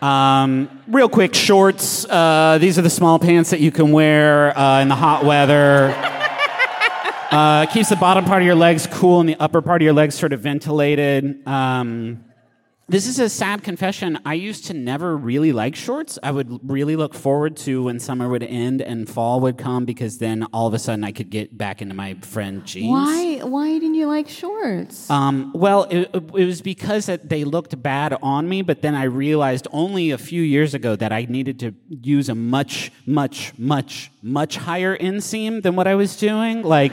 Um, 0.00 0.68
real 0.88 1.08
quick, 1.08 1.34
shorts. 1.34 2.04
Uh, 2.08 2.58
these 2.60 2.78
are 2.78 2.82
the 2.82 2.90
small 2.90 3.18
pants 3.18 3.50
that 3.50 3.60
you 3.60 3.70
can 3.70 3.92
wear 3.92 4.56
uh, 4.58 4.80
in 4.80 4.88
the 4.88 4.94
hot 4.96 5.24
weather. 5.24 5.94
Uh, 7.32 7.64
keeps 7.64 7.88
the 7.88 7.96
bottom 7.96 8.26
part 8.26 8.42
of 8.42 8.46
your 8.46 8.54
legs 8.54 8.86
cool 8.86 9.18
and 9.20 9.26
the 9.26 9.36
upper 9.40 9.62
part 9.62 9.80
of 9.80 9.84
your 9.84 9.94
legs 9.94 10.14
sort 10.14 10.34
of 10.34 10.40
ventilated. 10.40 11.40
Um, 11.48 12.22
this 12.92 13.06
is 13.06 13.18
a 13.18 13.30
sad 13.30 13.64
confession. 13.64 14.18
I 14.26 14.34
used 14.34 14.66
to 14.66 14.74
never 14.74 15.16
really 15.16 15.50
like 15.52 15.74
shorts. 15.74 16.18
I 16.22 16.30
would 16.30 16.60
really 16.70 16.94
look 16.94 17.14
forward 17.14 17.56
to 17.58 17.84
when 17.84 17.98
summer 17.98 18.28
would 18.28 18.42
end 18.42 18.82
and 18.82 19.08
fall 19.08 19.40
would 19.40 19.56
come 19.56 19.86
because 19.86 20.18
then 20.18 20.46
all 20.52 20.66
of 20.66 20.74
a 20.74 20.78
sudden 20.78 21.02
I 21.02 21.10
could 21.10 21.30
get 21.30 21.56
back 21.56 21.80
into 21.80 21.94
my 21.94 22.12
friend 22.20 22.66
jeans. 22.66 22.90
Why 22.90 23.38
why 23.44 23.72
didn't 23.78 23.94
you 23.94 24.08
like 24.08 24.28
shorts? 24.28 25.08
Um, 25.08 25.52
well, 25.54 25.84
it, 25.84 26.10
it 26.12 26.44
was 26.44 26.60
because 26.60 27.06
they 27.06 27.44
looked 27.44 27.82
bad 27.82 28.18
on 28.22 28.46
me, 28.46 28.60
but 28.60 28.82
then 28.82 28.94
I 28.94 29.04
realized 29.04 29.66
only 29.72 30.10
a 30.10 30.18
few 30.18 30.42
years 30.42 30.74
ago 30.74 30.94
that 30.94 31.12
I 31.12 31.24
needed 31.30 31.58
to 31.60 31.74
use 31.88 32.28
a 32.28 32.34
much, 32.34 32.92
much, 33.06 33.54
much, 33.56 34.10
much 34.20 34.58
higher 34.58 34.94
inseam 34.98 35.62
than 35.62 35.76
what 35.76 35.86
I 35.86 35.94
was 35.94 36.14
doing. 36.14 36.62
Like, 36.62 36.92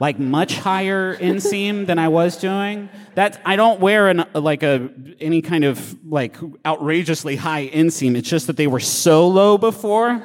like 0.00 0.18
much 0.18 0.58
higher 0.58 1.16
inseam 1.16 1.86
than 1.86 1.98
I 1.98 2.08
was 2.08 2.36
doing. 2.36 2.88
That 3.14 3.40
I 3.44 3.56
don't 3.56 3.80
wear 3.80 4.08
an 4.08 4.24
like 4.34 4.62
a 4.62 4.90
any 5.20 5.40
kind 5.42 5.64
of 5.64 5.96
like 6.04 6.36
outrageously 6.66 7.36
high 7.36 7.68
inseam. 7.68 8.16
It's 8.16 8.28
just 8.28 8.46
that 8.48 8.56
they 8.56 8.66
were 8.66 8.80
so 8.80 9.28
low 9.28 9.56
before. 9.58 10.22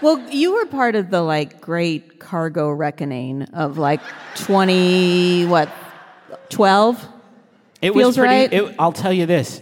Well, 0.00 0.18
you 0.30 0.52
were 0.54 0.66
part 0.66 0.94
of 0.96 1.10
the 1.10 1.20
like 1.22 1.60
great 1.60 2.18
cargo 2.18 2.70
reckoning 2.70 3.42
of 3.54 3.78
like 3.78 4.00
20 4.36 5.46
what 5.46 5.68
12? 6.50 7.08
It 7.80 7.92
Feels 7.92 7.96
was 8.06 8.16
pretty. 8.16 8.34
right. 8.34 8.52
It, 8.52 8.74
I'll 8.78 8.92
tell 8.92 9.12
you 9.12 9.26
this. 9.26 9.60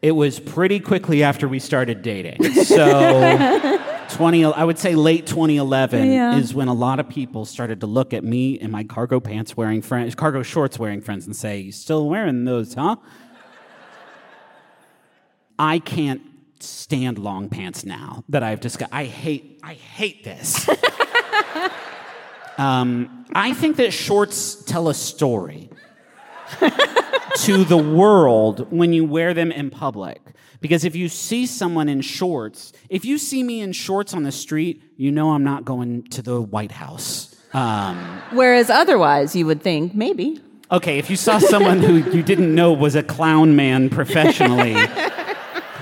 It 0.00 0.12
was 0.12 0.40
pretty 0.40 0.80
quickly 0.80 1.22
after 1.22 1.46
we 1.46 1.58
started 1.58 2.02
dating. 2.02 2.42
So, 2.64 2.76
twenty. 4.16 4.44
I 4.44 4.64
would 4.64 4.78
say 4.78 4.94
late 4.94 5.26
2011 5.26 6.10
Yeah. 6.12 6.36
is 6.36 6.54
when 6.54 6.68
a 6.68 6.74
lot 6.74 7.00
of 7.00 7.08
people 7.08 7.44
started 7.44 7.80
to 7.80 7.86
look 7.86 8.12
at 8.12 8.22
me 8.24 8.52
in 8.54 8.70
my 8.70 8.84
cargo 8.84 9.20
pants 9.20 9.56
wearing 9.56 9.82
friends, 9.82 10.14
cargo 10.14 10.42
shorts 10.42 10.78
wearing 10.78 11.00
friends, 11.00 11.26
and 11.26 11.34
say, 11.34 11.60
"You 11.60 11.72
still 11.72 12.08
wearing 12.08 12.44
those, 12.44 12.74
huh?" 12.74 12.96
I 15.58 15.78
can't 15.78 16.22
stand 16.60 17.18
long 17.18 17.48
pants 17.48 17.84
now 17.84 18.24
that 18.28 18.42
I've 18.42 18.60
discussed. 18.60 18.92
I 18.92 19.04
hate. 19.04 19.60
I 19.62 19.74
hate 19.74 20.24
this. 20.24 20.68
um, 22.58 23.24
I 23.34 23.52
think 23.54 23.76
that 23.76 23.92
shorts 23.92 24.62
tell 24.64 24.88
a 24.88 24.94
story 24.94 25.70
to 27.36 27.64
the 27.64 27.78
world 27.78 28.66
when 28.70 28.92
you 28.92 29.04
wear 29.04 29.34
them 29.34 29.50
in 29.52 29.70
public. 29.70 30.20
Because 30.62 30.84
if 30.86 30.96
you 30.96 31.08
see 31.10 31.44
someone 31.44 31.88
in 31.90 32.00
shorts, 32.00 32.72
if 32.88 33.04
you 33.04 33.18
see 33.18 33.42
me 33.42 33.60
in 33.60 33.72
shorts 33.72 34.14
on 34.14 34.22
the 34.22 34.32
street, 34.32 34.80
you 34.96 35.10
know 35.12 35.32
I'm 35.32 35.44
not 35.44 35.66
going 35.66 36.04
to 36.04 36.22
the 36.22 36.40
White 36.40 36.72
House. 36.72 37.34
Um, 37.52 37.98
Whereas 38.30 38.70
otherwise 38.70 39.36
you 39.36 39.44
would 39.44 39.60
think 39.60 39.94
maybe. 39.94 40.40
okay, 40.70 40.98
if 40.98 41.10
you 41.10 41.16
saw 41.16 41.38
someone 41.38 41.80
who 41.82 41.96
you 42.16 42.22
didn't 42.22 42.54
know 42.54 42.72
was 42.72 42.94
a 42.94 43.02
clown 43.02 43.56
man 43.56 43.90
professionally, 43.90 44.74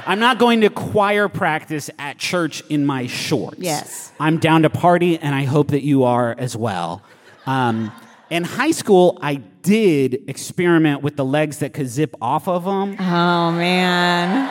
I'm 0.06 0.18
not 0.18 0.38
going 0.40 0.62
to 0.62 0.70
choir 0.70 1.28
practice 1.28 1.90
at 1.98 2.18
church 2.18 2.62
in 2.68 2.84
my 2.84 3.06
shorts. 3.06 3.58
Yes. 3.60 4.10
I'm 4.18 4.38
down 4.38 4.62
to 4.62 4.70
party, 4.70 5.16
and 5.18 5.32
I 5.34 5.44
hope 5.44 5.68
that 5.68 5.84
you 5.84 6.02
are 6.04 6.34
as 6.36 6.56
well. 6.56 7.02
Um, 7.46 7.92
in 8.30 8.42
high 8.44 8.70
school, 8.72 9.18
I 9.22 9.34
did 9.36 10.24
experiment 10.28 11.02
with 11.02 11.16
the 11.16 11.24
legs 11.24 11.58
that 11.58 11.74
could 11.74 11.86
zip 11.88 12.16
off 12.20 12.48
of 12.48 12.64
them, 12.64 12.96
Oh 12.98 13.52
man. 13.52 14.48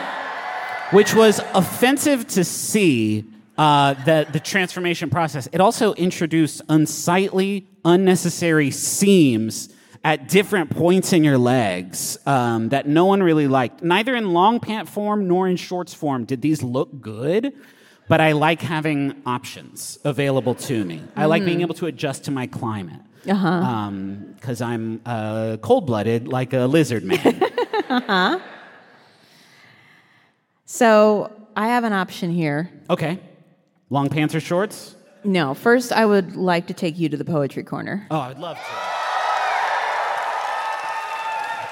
Which 0.92 1.14
was 1.14 1.40
offensive 1.54 2.26
to 2.28 2.44
see. 2.44 3.24
Uh, 3.58 3.92
the, 4.04 4.26
the 4.32 4.40
transformation 4.40 5.10
process. 5.10 5.46
It 5.52 5.60
also 5.60 5.92
introduced 5.92 6.62
unsightly, 6.70 7.68
unnecessary 7.84 8.70
seams 8.70 9.68
at 10.02 10.28
different 10.28 10.70
points 10.70 11.12
in 11.12 11.24
your 11.24 11.38
legs 11.38 12.18
um, 12.26 12.70
that 12.70 12.86
no 12.86 13.04
one 13.04 13.22
really 13.22 13.46
liked. 13.46 13.82
Neither 13.82 14.14
in 14.14 14.32
long 14.32 14.60
pant 14.60 14.88
form 14.88 15.28
nor 15.28 15.46
in 15.48 15.56
shorts 15.56 15.92
form 15.92 16.24
did 16.24 16.40
these 16.40 16.62
look 16.62 17.00
good, 17.00 17.52
but 18.08 18.20
I 18.20 18.32
like 18.32 18.62
having 18.62 19.20
options 19.26 19.98
available 20.04 20.54
to 20.54 20.84
me. 20.84 21.02
I 21.14 21.26
like 21.26 21.44
being 21.44 21.60
able 21.60 21.74
to 21.74 21.86
adjust 21.86 22.24
to 22.24 22.30
my 22.30 22.46
climate. 22.46 23.00
Uh-huh. 23.28 23.90
Because 24.34 24.62
I'm 24.62 25.02
uh, 25.04 25.58
cold 25.60 25.86
blooded 25.86 26.28
like 26.28 26.54
a 26.54 26.60
lizard 26.60 27.04
man. 27.04 27.42
So 30.72 31.32
I 31.56 31.66
have 31.66 31.82
an 31.82 31.92
option 31.92 32.30
here. 32.30 32.70
okay. 32.88 33.18
Long 33.92 34.08
pants 34.08 34.36
or 34.36 34.40
shorts? 34.40 34.94
No, 35.24 35.52
first 35.52 35.90
I 35.90 36.06
would 36.06 36.36
like 36.36 36.68
to 36.68 36.74
take 36.74 36.96
you 36.96 37.08
to 37.08 37.16
the 37.16 37.24
poetry 37.24 37.64
corner. 37.64 38.06
Oh, 38.08 38.20
I 38.20 38.28
would 38.28 38.38
love 38.38 38.56
to. 38.56 38.62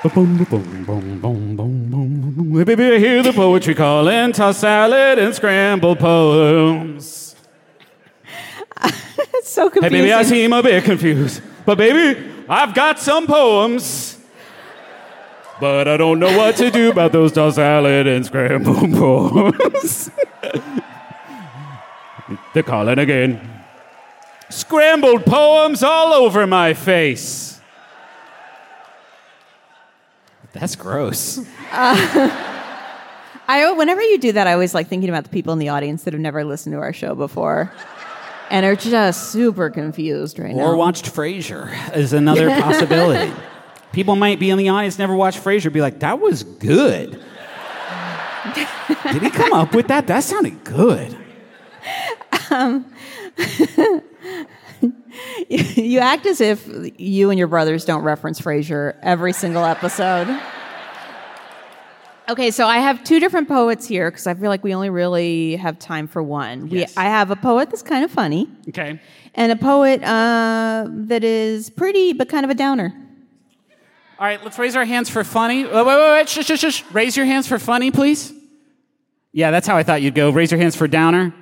Boom, 0.08 0.36
boom, 0.44 0.84
boom, 0.84 1.20
boom, 1.20 1.56
boom, 1.56 1.90
boom. 1.90 2.64
Baby, 2.64 2.98
hear 2.98 3.22
the 3.22 3.32
poetry 3.32 3.76
calling. 3.76 4.32
Toss 4.32 4.58
salad 4.58 5.20
and 5.20 5.32
scrambled 5.32 6.00
poems. 6.00 7.36
It's 9.34 9.50
so 9.50 9.70
confusing. 9.70 9.96
Hey, 9.96 10.02
baby, 10.02 10.12
I 10.12 10.22
seem 10.24 10.52
a 10.52 10.62
bit 10.62 10.82
confused. 10.82 11.40
But, 11.64 11.78
baby, 11.78 12.20
I've 12.48 12.74
got 12.74 12.98
some 12.98 13.28
poems. 13.28 14.17
But 15.60 15.88
I 15.88 15.96
don't 15.96 16.18
know 16.20 16.36
what 16.36 16.56
to 16.56 16.70
do 16.70 16.90
about 16.90 17.12
those 17.12 17.32
tossed 17.32 17.56
salad 17.56 18.06
and 18.06 18.24
scrambled 18.24 18.92
poems. 18.92 20.10
They're 22.54 22.62
calling 22.62 22.98
again. 22.98 23.40
Scrambled 24.50 25.26
poems 25.26 25.82
all 25.82 26.12
over 26.12 26.46
my 26.46 26.74
face. 26.74 27.60
That's 30.52 30.76
gross. 30.76 31.40
Uh, 31.70 32.30
I 33.48 33.72
whenever 33.72 34.00
you 34.00 34.18
do 34.18 34.32
that, 34.32 34.46
I 34.46 34.54
always 34.54 34.72
like 34.72 34.88
thinking 34.88 35.10
about 35.10 35.24
the 35.24 35.28
people 35.28 35.52
in 35.52 35.58
the 35.58 35.68
audience 35.68 36.04
that 36.04 36.14
have 36.14 36.20
never 36.20 36.44
listened 36.44 36.72
to 36.72 36.78
our 36.78 36.94
show 36.94 37.14
before, 37.14 37.70
and 38.48 38.64
are 38.64 38.74
just 38.74 39.32
super 39.32 39.68
confused 39.68 40.38
right 40.38 40.54
now. 40.54 40.62
Or 40.62 40.76
watched 40.76 41.04
Frasier 41.04 41.94
is 41.94 42.14
another 42.14 42.48
possibility. 42.48 43.30
People 43.92 44.16
might 44.16 44.38
be 44.38 44.50
in 44.50 44.58
the 44.58 44.68
audience, 44.68 44.98
never 44.98 45.14
watched 45.14 45.42
Frasier, 45.42 45.72
be 45.72 45.80
like, 45.80 46.00
that 46.00 46.20
was 46.20 46.42
good. 46.44 47.20
Did 49.12 49.22
he 49.22 49.30
come 49.30 49.52
up 49.52 49.74
with 49.74 49.88
that? 49.88 50.06
That 50.06 50.20
sounded 50.24 50.62
good. 50.64 51.16
you 55.48 55.98
act 55.98 56.26
as 56.26 56.40
if 56.40 56.68
you 56.98 57.30
and 57.30 57.38
your 57.38 57.48
brothers 57.48 57.84
don't 57.84 58.02
reference 58.02 58.40
Frasier 58.40 58.96
every 59.02 59.32
single 59.32 59.64
episode. 59.64 60.28
Okay, 62.28 62.50
so 62.50 62.66
I 62.66 62.78
have 62.78 63.02
two 63.04 63.20
different 63.20 63.48
poets 63.48 63.86
here 63.86 64.10
because 64.10 64.26
I 64.26 64.34
feel 64.34 64.50
like 64.50 64.62
we 64.62 64.74
only 64.74 64.90
really 64.90 65.56
have 65.56 65.78
time 65.78 66.06
for 66.06 66.22
one. 66.22 66.68
Yes. 66.68 66.94
We, 66.94 67.02
I 67.02 67.06
have 67.06 67.30
a 67.30 67.36
poet 67.36 67.70
that's 67.70 67.82
kind 67.82 68.04
of 68.04 68.10
funny 68.10 68.46
Okay. 68.68 69.00
and 69.34 69.50
a 69.50 69.56
poet 69.56 70.02
uh, 70.04 70.86
that 70.90 71.24
is 71.24 71.70
pretty 71.70 72.12
but 72.12 72.28
kind 72.28 72.44
of 72.44 72.50
a 72.50 72.54
downer. 72.54 72.94
All 74.18 74.26
right, 74.26 74.42
let's 74.42 74.58
raise 74.58 74.74
our 74.74 74.84
hands 74.84 75.08
for 75.08 75.22
funny. 75.22 75.64
Wait, 75.64 75.72
wait, 75.72 75.84
wait, 75.84 76.12
wait. 76.12 76.28
Shush, 76.28 76.46
shush, 76.46 76.58
shush. 76.58 76.84
Raise 76.92 77.16
your 77.16 77.24
hands 77.24 77.46
for 77.46 77.58
funny, 77.58 77.92
please. 77.92 78.32
Yeah, 79.32 79.52
that's 79.52 79.66
how 79.66 79.76
I 79.76 79.84
thought 79.84 80.02
you'd 80.02 80.16
go. 80.16 80.30
Raise 80.30 80.50
your 80.50 80.60
hands 80.60 80.74
for 80.74 80.88
downer. 80.88 81.32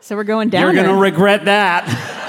So 0.00 0.16
we're 0.16 0.24
going 0.24 0.48
downer. 0.48 0.72
You're 0.72 0.84
going 0.84 0.94
to 0.94 1.02
regret 1.02 1.44
that. 1.46 2.14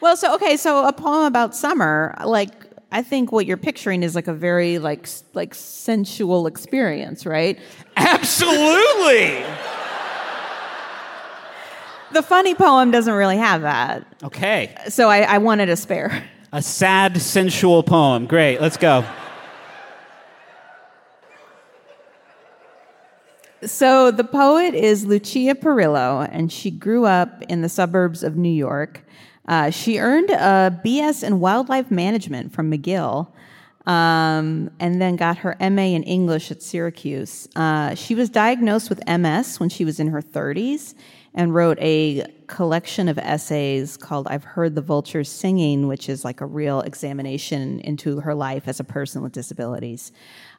Well, 0.00 0.16
so 0.16 0.34
okay, 0.36 0.56
so 0.56 0.86
a 0.86 0.94
poem 0.94 1.26
about 1.26 1.54
summer, 1.54 2.14
like 2.24 2.50
I 2.90 3.02
think 3.02 3.32
what 3.32 3.44
you're 3.44 3.58
picturing 3.58 4.02
is 4.02 4.14
like 4.14 4.28
a 4.28 4.32
very 4.32 4.78
like 4.78 5.06
like 5.34 5.54
sensual 5.54 6.46
experience, 6.46 7.26
right? 7.26 7.58
Absolutely. 7.96 9.44
The 12.12 12.22
funny 12.22 12.54
poem 12.54 12.90
doesn't 12.90 13.14
really 13.14 13.36
have 13.36 13.62
that, 13.62 14.04
Okay. 14.24 14.74
so 14.88 15.08
I, 15.08 15.20
I 15.20 15.38
wanted 15.38 15.68
a 15.68 15.76
spare. 15.76 16.24
A 16.52 16.60
sad, 16.60 17.20
sensual 17.22 17.82
poem. 17.84 18.26
Great. 18.26 18.60
Let's 18.60 18.76
go. 18.76 19.04
So 23.62 24.10
the 24.10 24.24
poet 24.24 24.74
is 24.74 25.04
Lucia 25.04 25.54
Perillo, 25.54 26.26
and 26.32 26.50
she 26.50 26.70
grew 26.70 27.04
up 27.04 27.42
in 27.42 27.60
the 27.60 27.68
suburbs 27.68 28.22
of 28.22 28.36
New 28.36 28.48
York. 28.52 29.04
Uh, 29.46 29.70
she 29.70 29.98
earned 29.98 30.30
a 30.30 30.80
BS 30.84 31.22
in 31.22 31.40
wildlife 31.40 31.90
management 31.90 32.52
from 32.52 32.70
McGill, 32.72 33.28
um, 33.86 34.70
and 34.80 35.00
then 35.00 35.16
got 35.16 35.38
her 35.38 35.56
MA 35.60 35.82
in 35.94 36.02
English 36.04 36.50
at 36.50 36.62
Syracuse. 36.62 37.48
Uh, 37.54 37.94
she 37.94 38.14
was 38.14 38.30
diagnosed 38.30 38.88
with 38.88 39.06
MS 39.06 39.60
when 39.60 39.68
she 39.68 39.84
was 39.84 40.00
in 40.00 40.08
her 40.08 40.22
30s, 40.22 40.94
and 41.34 41.54
wrote 41.54 41.78
a 41.80 42.26
collection 42.46 43.08
of 43.08 43.18
essays 43.18 43.96
called 43.96 44.26
"I've 44.28 44.44
Heard 44.44 44.74
the 44.74 44.82
Vultures 44.82 45.28
Singing," 45.28 45.86
which 45.86 46.08
is 46.08 46.24
like 46.24 46.40
a 46.40 46.46
real 46.46 46.80
examination 46.80 47.80
into 47.80 48.20
her 48.20 48.34
life 48.34 48.66
as 48.66 48.80
a 48.80 48.84
person 48.84 49.22
with 49.22 49.32
disabilities. 49.32 50.12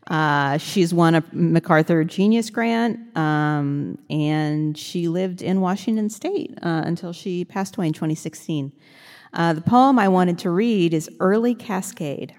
Uh, 0.08 0.58
she's 0.58 0.94
won 0.94 1.16
a 1.16 1.24
MacArthur 1.32 2.04
Genius 2.04 2.50
Grant, 2.50 3.00
um, 3.16 3.98
and 4.10 4.78
she 4.78 5.08
lived 5.08 5.42
in 5.42 5.62
Washington 5.62 6.10
State 6.10 6.58
uh, 6.64 6.82
until 6.86 7.14
she 7.14 7.46
passed 7.46 7.78
away 7.78 7.88
in 7.88 7.94
2016. 7.94 8.72
Uh, 9.34 9.54
the 9.54 9.62
poem 9.62 10.00
I 10.00 10.08
wanted 10.08 10.40
to 10.40 10.50
read 10.50 10.94
is 10.94 11.10
Early 11.20 11.56
Cascade. 11.56 12.34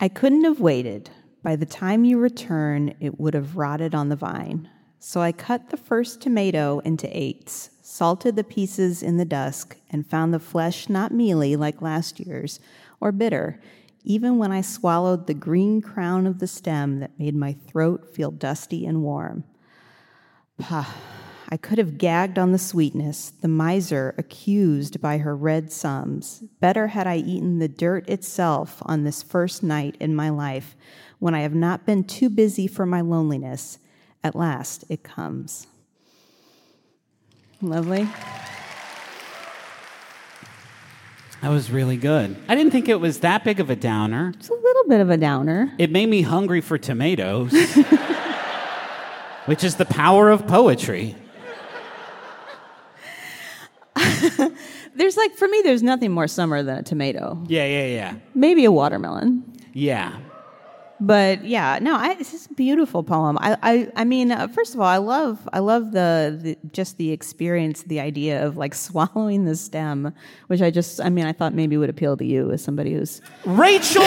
I 0.00 0.08
couldn't 0.08 0.44
have 0.44 0.60
waited. 0.60 1.10
By 1.42 1.56
the 1.56 1.66
time 1.66 2.04
you 2.04 2.18
return, 2.18 2.94
it 3.00 3.18
would 3.18 3.34
have 3.34 3.56
rotted 3.56 3.94
on 3.94 4.08
the 4.08 4.16
vine. 4.16 4.68
So 5.02 5.22
I 5.22 5.32
cut 5.32 5.70
the 5.70 5.78
first 5.78 6.20
tomato 6.20 6.80
into 6.80 7.08
eights, 7.16 7.70
salted 7.80 8.36
the 8.36 8.44
pieces 8.44 9.02
in 9.02 9.16
the 9.16 9.24
dusk, 9.24 9.78
and 9.90 10.06
found 10.06 10.34
the 10.34 10.38
flesh 10.38 10.90
not 10.90 11.10
mealy 11.10 11.56
like 11.56 11.80
last 11.80 12.20
year's, 12.20 12.60
or 13.00 13.10
bitter, 13.10 13.58
even 14.04 14.36
when 14.36 14.52
I 14.52 14.60
swallowed 14.60 15.26
the 15.26 15.32
green 15.32 15.80
crown 15.80 16.26
of 16.26 16.38
the 16.38 16.46
stem 16.46 17.00
that 17.00 17.18
made 17.18 17.34
my 17.34 17.54
throat 17.54 18.14
feel 18.14 18.30
dusty 18.30 18.84
and 18.84 19.02
warm. 19.02 19.44
Pah. 20.58 20.86
I 21.52 21.56
could 21.56 21.78
have 21.78 21.98
gagged 21.98 22.38
on 22.38 22.52
the 22.52 22.58
sweetness, 22.58 23.30
the 23.40 23.48
miser 23.48 24.14
accused 24.18 25.00
by 25.00 25.18
her 25.18 25.34
red 25.34 25.72
sums. 25.72 26.44
Better 26.60 26.88
had 26.88 27.08
I 27.08 27.16
eaten 27.16 27.58
the 27.58 27.68
dirt 27.68 28.08
itself 28.08 28.80
on 28.82 29.02
this 29.02 29.22
first 29.22 29.62
night 29.62 29.96
in 29.98 30.14
my 30.14 30.28
life, 30.28 30.76
when 31.18 31.34
I 31.34 31.40
have 31.40 31.54
not 31.54 31.86
been 31.86 32.04
too 32.04 32.28
busy 32.28 32.68
for 32.68 32.84
my 32.86 33.00
loneliness. 33.00 33.78
At 34.22 34.34
last 34.34 34.84
it 34.88 35.02
comes. 35.02 35.66
Lovely. 37.62 38.08
That 41.42 41.48
was 41.48 41.70
really 41.70 41.96
good. 41.96 42.36
I 42.48 42.54
didn't 42.54 42.70
think 42.70 42.88
it 42.88 43.00
was 43.00 43.20
that 43.20 43.44
big 43.44 43.60
of 43.60 43.70
a 43.70 43.76
downer. 43.76 44.32
It's 44.36 44.50
a 44.50 44.54
little 44.54 44.84
bit 44.88 45.00
of 45.00 45.08
a 45.08 45.16
downer. 45.16 45.72
It 45.78 45.90
made 45.90 46.06
me 46.10 46.20
hungry 46.20 46.60
for 46.60 46.76
tomatoes, 46.76 47.52
which 49.46 49.64
is 49.64 49.76
the 49.76 49.86
power 49.86 50.28
of 50.30 50.46
poetry. 50.46 51.16
There's 54.94 55.16
like, 55.16 55.34
for 55.34 55.48
me, 55.48 55.62
there's 55.64 55.82
nothing 55.82 56.10
more 56.10 56.28
summer 56.28 56.62
than 56.62 56.78
a 56.78 56.82
tomato. 56.82 57.42
Yeah, 57.46 57.64
yeah, 57.64 57.86
yeah. 57.86 58.14
Maybe 58.34 58.66
a 58.66 58.72
watermelon. 58.72 59.44
Yeah. 59.72 60.18
But 61.00 61.44
yeah, 61.44 61.78
no, 61.80 61.96
I, 61.96 62.16
it's 62.20 62.30
just 62.30 62.50
a 62.50 62.54
beautiful 62.54 63.02
poem. 63.02 63.38
I, 63.40 63.56
I, 63.62 63.92
I 63.96 64.04
mean, 64.04 64.30
uh, 64.32 64.48
first 64.48 64.74
of 64.74 64.80
all, 64.80 64.86
I 64.86 64.98
love, 64.98 65.48
I 65.52 65.60
love 65.60 65.92
the, 65.92 66.38
the 66.40 66.58
just 66.72 66.98
the 66.98 67.10
experience, 67.10 67.82
the 67.84 68.00
idea 68.00 68.44
of 68.46 68.58
like 68.58 68.74
swallowing 68.86 69.46
the 69.46 69.56
stem, 69.56 70.12
which 70.48 70.60
I 70.60 70.70
just, 70.70 71.00
I 71.00 71.08
mean, 71.08 71.24
I 71.26 71.32
thought 71.32 71.54
maybe 71.54 71.76
would 71.76 71.90
appeal 71.90 72.16
to 72.18 72.24
you 72.24 72.50
as 72.50 72.62
somebody 72.62 72.92
who's. 72.92 73.22
Rachel 73.46 74.02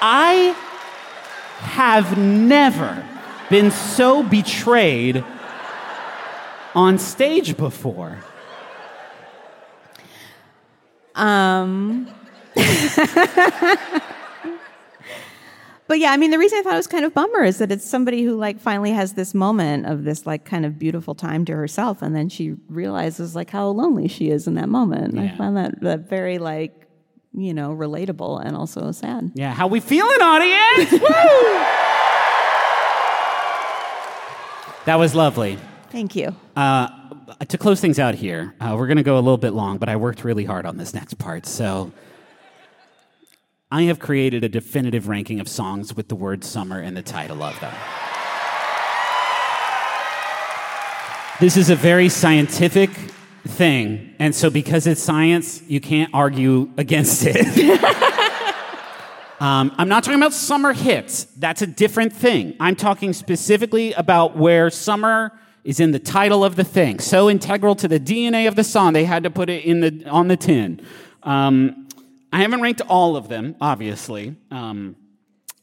I 0.00 0.54
have 1.58 2.16
never 2.16 3.04
been 3.50 3.72
so 3.72 4.22
betrayed 4.22 5.24
on 6.74 6.98
stage 6.98 7.56
before. 7.56 8.18
Um. 11.18 12.08
But 15.86 16.00
yeah, 16.00 16.10
I 16.12 16.18
mean, 16.18 16.30
the 16.32 16.38
reason 16.38 16.58
I 16.58 16.62
thought 16.62 16.74
it 16.74 16.76
was 16.76 16.86
kind 16.86 17.06
of 17.06 17.14
bummer 17.14 17.42
is 17.42 17.56
that 17.58 17.72
it's 17.72 17.88
somebody 17.88 18.22
who 18.22 18.36
like 18.36 18.60
finally 18.60 18.90
has 18.90 19.14
this 19.14 19.32
moment 19.32 19.86
of 19.86 20.04
this 20.04 20.26
like 20.26 20.44
kind 20.44 20.66
of 20.66 20.78
beautiful 20.78 21.14
time 21.14 21.46
to 21.46 21.54
herself, 21.56 22.02
and 22.02 22.14
then 22.14 22.28
she 22.28 22.56
realizes 22.68 23.34
like 23.34 23.48
how 23.48 23.68
lonely 23.68 24.06
she 24.06 24.28
is 24.28 24.46
in 24.46 24.52
that 24.56 24.68
moment. 24.68 25.12
And 25.12 25.20
I 25.20 25.24
Yeah. 25.24 25.36
found 25.38 25.56
that 25.56 25.80
that 25.80 26.00
very 26.10 26.36
like 26.36 26.74
you 27.34 27.54
know, 27.54 27.70
relatable 27.70 28.44
and 28.44 28.54
also 28.54 28.90
sad. 28.92 29.30
Yeah, 29.34 29.54
how 29.54 29.66
we 29.66 29.80
feeling, 29.80 30.20
audience? 30.20 30.92
Woo! 30.92 30.98
That 34.84 34.96
was 34.98 35.14
lovely. 35.14 35.58
Thank 35.90 36.16
you. 36.16 36.34
Uh, 36.54 36.88
to 37.48 37.58
close 37.58 37.80
things 37.80 37.98
out 37.98 38.14
here, 38.14 38.54
uh, 38.60 38.74
we're 38.78 38.86
going 38.86 38.96
to 38.96 39.02
go 39.02 39.16
a 39.16 39.20
little 39.20 39.36
bit 39.36 39.52
long, 39.52 39.78
but 39.78 39.88
I 39.88 39.96
worked 39.96 40.24
really 40.24 40.44
hard 40.44 40.66
on 40.66 40.76
this 40.76 40.94
next 40.94 41.14
part. 41.14 41.46
So 41.46 41.92
I 43.70 43.82
have 43.82 43.98
created 43.98 44.44
a 44.44 44.48
definitive 44.48 45.08
ranking 45.08 45.40
of 45.40 45.48
songs 45.48 45.94
with 45.94 46.08
the 46.08 46.14
word 46.14 46.42
summer 46.42 46.80
in 46.80 46.94
the 46.94 47.02
title 47.02 47.42
of 47.42 47.58
them. 47.60 47.74
This 51.40 51.56
is 51.56 51.70
a 51.70 51.76
very 51.76 52.08
scientific 52.08 52.90
thing. 53.46 54.14
And 54.18 54.34
so, 54.34 54.50
because 54.50 54.86
it's 54.86 55.02
science, 55.02 55.62
you 55.68 55.80
can't 55.80 56.10
argue 56.12 56.70
against 56.76 57.24
it. 57.26 57.36
um, 59.40 59.72
I'm 59.78 59.88
not 59.88 60.02
talking 60.02 60.18
about 60.18 60.32
summer 60.32 60.72
hits, 60.72 61.24
that's 61.24 61.62
a 61.62 61.66
different 61.66 62.12
thing. 62.12 62.56
I'm 62.58 62.74
talking 62.74 63.12
specifically 63.12 63.92
about 63.92 64.36
where 64.36 64.70
summer 64.70 65.38
is 65.64 65.80
in 65.80 65.90
the 65.90 65.98
title 65.98 66.44
of 66.44 66.56
the 66.56 66.64
thing. 66.64 66.98
So 66.98 67.28
integral 67.28 67.74
to 67.76 67.88
the 67.88 68.00
DNA 68.00 68.48
of 68.48 68.56
the 68.56 68.64
song, 68.64 68.92
they 68.92 69.04
had 69.04 69.24
to 69.24 69.30
put 69.30 69.50
it 69.50 69.64
in 69.64 69.80
the, 69.80 70.08
on 70.08 70.28
the 70.28 70.36
tin. 70.36 70.80
Um, 71.22 71.88
I 72.32 72.42
haven't 72.42 72.60
ranked 72.60 72.82
all 72.88 73.16
of 73.16 73.28
them, 73.28 73.56
obviously. 73.60 74.36
Um, 74.50 74.96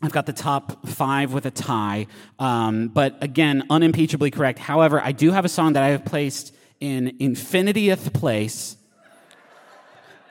I've 0.02 0.12
got 0.12 0.26
the 0.26 0.34
top 0.34 0.88
five 0.88 1.34
with 1.34 1.46
a 1.46 1.52
tie, 1.52 2.08
um, 2.38 2.90
but 2.90 3.24
again, 3.24 3.64
unimpeachably 3.70 4.32
correct. 4.32 4.60
However, 4.60 5.02
I 5.02 5.12
do 5.12 5.32
have 5.32 5.46
a 5.46 5.50
song 5.50 5.74
that 5.74 5.84
I 5.84 5.90
have 5.90 6.06
placed 6.06 6.54
in 6.80 7.18
infinitieth 7.20 8.14
place, 8.14 8.78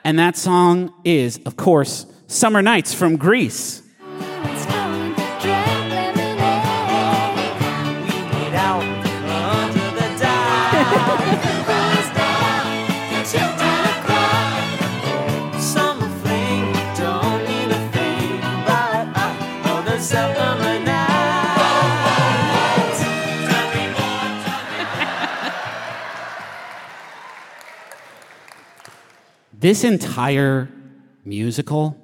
and 0.03 0.19
that 0.19 0.37
song 0.37 0.93
is, 1.03 1.39
of 1.45 1.57
course, 1.57 2.05
Summer 2.27 2.61
Nights 2.61 2.93
from 2.93 3.17
Grease. 3.17 3.81
This 29.65 29.83
entire 29.83 30.69
musical, 31.23 31.97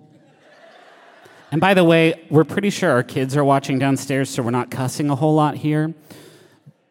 and 1.51 1.61
by 1.61 1.75
the 1.75 1.83
way, 1.83 2.19
we're 2.31 2.43
pretty 2.43 2.71
sure 2.71 2.89
our 2.89 3.03
kids 3.03 3.37
are 3.37 3.43
watching 3.43 3.77
downstairs, 3.77 4.31
so 4.31 4.41
we're 4.41 4.49
not 4.49 4.71
cussing 4.71 5.11
a 5.11 5.15
whole 5.15 5.35
lot 5.35 5.57
here. 5.57 5.93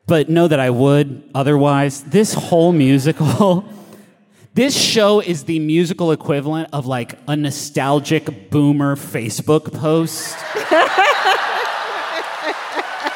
But 0.06 0.28
know 0.28 0.46
that 0.46 0.60
I 0.60 0.70
would 0.70 1.28
otherwise. 1.34 2.04
This 2.04 2.34
whole 2.34 2.70
musical, 2.70 3.64
this 4.54 4.80
show 4.80 5.18
is 5.18 5.42
the 5.42 5.58
musical 5.58 6.12
equivalent 6.12 6.68
of 6.72 6.86
like 6.86 7.18
a 7.26 7.34
nostalgic 7.34 8.48
boomer 8.50 8.94
Facebook 8.94 9.74
post 9.74 10.36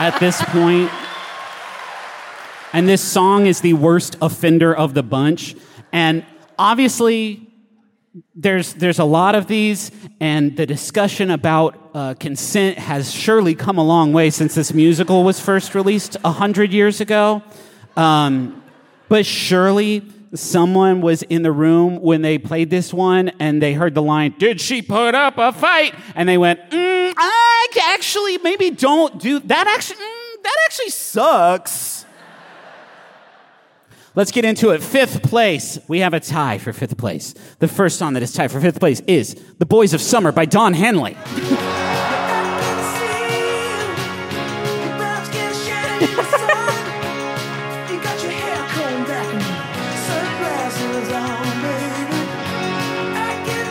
at 0.00 0.18
this 0.18 0.42
point. 0.46 0.90
And 2.72 2.88
this 2.88 3.00
song 3.00 3.46
is 3.46 3.61
the 3.61 3.74
worst 3.74 4.16
offender 4.20 4.74
of 4.74 4.94
the 4.94 5.05
bunch. 5.05 5.55
And 5.92 6.26
obviously, 6.59 7.43
there's, 8.34 8.74
there's 8.74 8.98
a 8.98 9.04
lot 9.04 9.34
of 9.34 9.46
these, 9.46 9.90
and 10.20 10.56
the 10.56 10.66
discussion 10.66 11.30
about 11.30 11.90
uh, 11.94 12.14
consent 12.14 12.78
has 12.78 13.12
surely 13.12 13.54
come 13.54 13.78
a 13.78 13.84
long 13.84 14.12
way 14.12 14.30
since 14.30 14.54
this 14.54 14.72
musical 14.72 15.24
was 15.24 15.40
first 15.40 15.74
released 15.74 16.16
100 16.22 16.72
years 16.72 17.00
ago. 17.00 17.42
Um, 17.96 18.62
but 19.08 19.26
surely 19.26 20.02
someone 20.34 21.00
was 21.00 21.22
in 21.22 21.42
the 21.42 21.52
room 21.52 22.00
when 22.00 22.22
they 22.22 22.38
played 22.38 22.70
this 22.70 22.92
one 22.92 23.30
and 23.40 23.62
they 23.62 23.72
heard 23.72 23.94
the 23.94 24.02
line, 24.02 24.34
Did 24.38 24.60
she 24.60 24.82
put 24.82 25.14
up 25.14 25.38
a 25.38 25.52
fight? 25.52 25.94
And 26.14 26.28
they 26.28 26.38
went, 26.38 26.70
mm, 26.70 27.14
I 27.16 27.94
actually 27.94 28.38
maybe 28.38 28.70
don't 28.70 29.18
do 29.20 29.38
that. 29.40 29.66
Actually, 29.66 29.96
mm, 29.96 30.42
that 30.42 30.56
actually 30.66 30.90
sucks. 30.90 32.03
Let's 34.16 34.30
get 34.30 34.44
into 34.44 34.70
it. 34.70 34.80
Fifth 34.80 35.24
place. 35.24 35.76
We 35.88 35.98
have 35.98 36.14
a 36.14 36.20
tie 36.20 36.58
for 36.58 36.72
fifth 36.72 36.96
place. 36.96 37.34
The 37.58 37.66
first 37.66 37.98
song 37.98 38.12
that 38.14 38.22
is 38.22 38.32
tied 38.32 38.52
for 38.52 38.60
fifth 38.60 38.78
place 38.78 39.00
is 39.08 39.34
The 39.58 39.66
Boys 39.66 39.92
of 39.92 40.00
Summer 40.00 40.30
by 40.30 40.44
Don 40.44 40.72
Henley. 40.72 41.16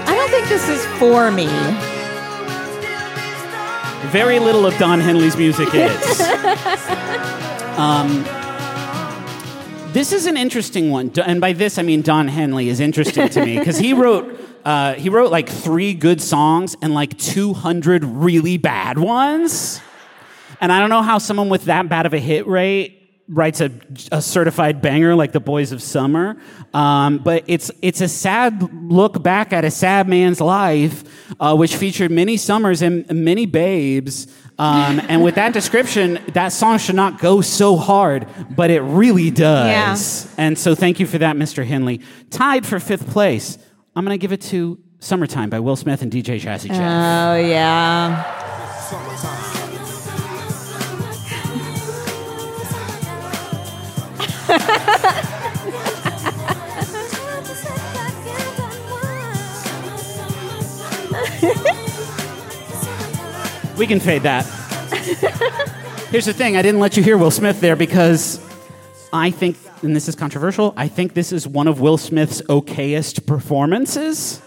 I 0.05 0.13
don't 0.13 0.29
think 0.29 0.49
this 0.49 0.67
is 0.67 0.85
for 0.99 1.31
me. 1.31 1.47
Very 4.11 4.39
little 4.39 4.65
of 4.65 4.77
Don 4.77 4.99
Henley's 4.99 5.37
music 5.37 5.69
is. 5.73 6.21
um, 7.77 8.25
this 9.93 10.11
is 10.11 10.25
an 10.25 10.37
interesting 10.37 10.89
one, 10.89 11.11
and 11.17 11.39
by 11.39 11.53
this 11.53 11.77
I 11.77 11.83
mean 11.83 12.01
Don 12.01 12.27
Henley 12.27 12.69
is 12.69 12.79
interesting 12.79 13.29
to 13.29 13.45
me 13.45 13.57
because 13.59 13.77
he 13.77 13.93
wrote 13.93 14.39
uh, 14.65 14.93
he 14.95 15.09
wrote 15.09 15.31
like 15.31 15.49
three 15.49 15.93
good 15.93 16.21
songs 16.21 16.75
and 16.81 16.93
like 16.93 17.17
200 17.17 18.03
really 18.03 18.57
bad 18.57 18.97
ones. 18.97 19.81
And 20.61 20.71
I 20.71 20.79
don't 20.79 20.89
know 20.89 21.01
how 21.01 21.17
someone 21.17 21.49
with 21.49 21.65
that 21.65 21.89
bad 21.89 22.05
of 22.05 22.13
a 22.13 22.19
hit 22.19 22.47
rate 22.47 22.99
writes 23.27 23.61
a, 23.61 23.71
a 24.11 24.21
certified 24.21 24.81
banger 24.81 25.15
like 25.15 25.31
the 25.31 25.39
Boys 25.39 25.71
of 25.71 25.81
Summer. 25.81 26.37
Um, 26.73 27.19
but 27.19 27.43
it's 27.47 27.71
it's 27.81 28.01
a 28.01 28.07
sad 28.07 28.91
look 28.91 29.21
back 29.21 29.53
at 29.53 29.65
a 29.65 29.71
sad 29.71 30.07
man's 30.07 30.41
life, 30.41 31.03
uh, 31.39 31.55
which 31.55 31.75
featured 31.75 32.11
many 32.11 32.37
summers 32.37 32.81
and 32.81 33.09
many 33.11 33.45
babes. 33.45 34.27
Um, 34.59 35.01
and 35.07 35.23
with 35.23 35.35
that 35.35 35.53
description, 35.53 36.19
that 36.33 36.49
song 36.49 36.77
should 36.77 36.95
not 36.95 37.19
go 37.19 37.41
so 37.41 37.75
hard, 37.75 38.27
but 38.55 38.69
it 38.69 38.81
really 38.81 39.31
does. 39.31 40.25
Yeah. 40.25 40.31
And 40.37 40.57
so 40.57 40.75
thank 40.75 40.99
you 40.99 41.07
for 41.07 41.17
that, 41.17 41.35
Mr. 41.35 41.65
Henley. 41.65 42.01
Tied 42.29 42.65
for 42.65 42.79
fifth 42.79 43.09
place, 43.09 43.57
I'm 43.95 44.05
going 44.05 44.17
to 44.17 44.21
give 44.21 44.31
it 44.31 44.41
to 44.41 44.79
Summertime 44.99 45.49
by 45.49 45.59
Will 45.59 45.75
Smith 45.75 46.01
and 46.01 46.11
DJ 46.11 46.39
Jazzy 46.39 46.67
Jeff. 46.67 46.79
Oh, 46.79 47.35
yeah. 47.35 49.32
We 63.83 63.87
can 63.87 63.99
fade 63.99 64.23
that. 64.23 64.45
Here's 66.09 66.23
the 66.23 66.31
thing 66.31 66.55
I 66.55 66.61
didn't 66.61 66.79
let 66.79 66.95
you 66.95 67.03
hear 67.03 67.17
Will 67.17 67.31
Smith 67.31 67.59
there 67.59 67.75
because 67.75 68.39
I 69.11 69.29
think, 69.29 69.57
and 69.81 69.93
this 69.93 70.07
is 70.07 70.15
controversial, 70.15 70.73
I 70.77 70.87
think 70.87 71.15
this 71.15 71.33
is 71.33 71.45
one 71.45 71.67
of 71.67 71.81
Will 71.81 71.97
Smith's 71.97 72.41
okayest 72.43 73.27
performances. 73.27 74.41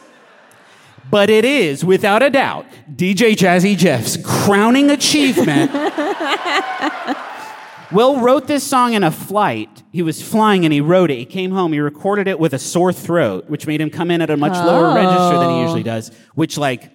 But 1.10 1.28
it 1.28 1.44
is, 1.44 1.84
without 1.84 2.22
a 2.22 2.30
doubt, 2.30 2.64
DJ 2.90 3.34
Jazzy 3.34 3.76
Jeff's 3.76 4.16
crowning 4.24 4.90
achievement. 4.90 5.70
Will 7.92 8.22
wrote 8.22 8.46
this 8.46 8.64
song 8.64 8.94
in 8.94 9.04
a 9.04 9.10
flight. 9.10 9.82
He 9.92 10.00
was 10.00 10.22
flying 10.22 10.64
and 10.64 10.72
he 10.72 10.80
wrote 10.80 11.10
it. 11.10 11.18
He 11.18 11.26
came 11.26 11.50
home, 11.50 11.74
he 11.74 11.80
recorded 11.80 12.26
it 12.26 12.40
with 12.40 12.54
a 12.54 12.58
sore 12.58 12.90
throat, 12.90 13.50
which 13.50 13.66
made 13.66 13.82
him 13.82 13.90
come 13.90 14.10
in 14.10 14.22
at 14.22 14.30
a 14.30 14.36
much 14.38 14.54
lower 14.54 14.94
register 14.94 15.38
than 15.38 15.50
he 15.50 15.60
usually 15.60 15.82
oh. 15.82 15.84
does, 15.84 16.10
which, 16.34 16.56
like, 16.56 16.90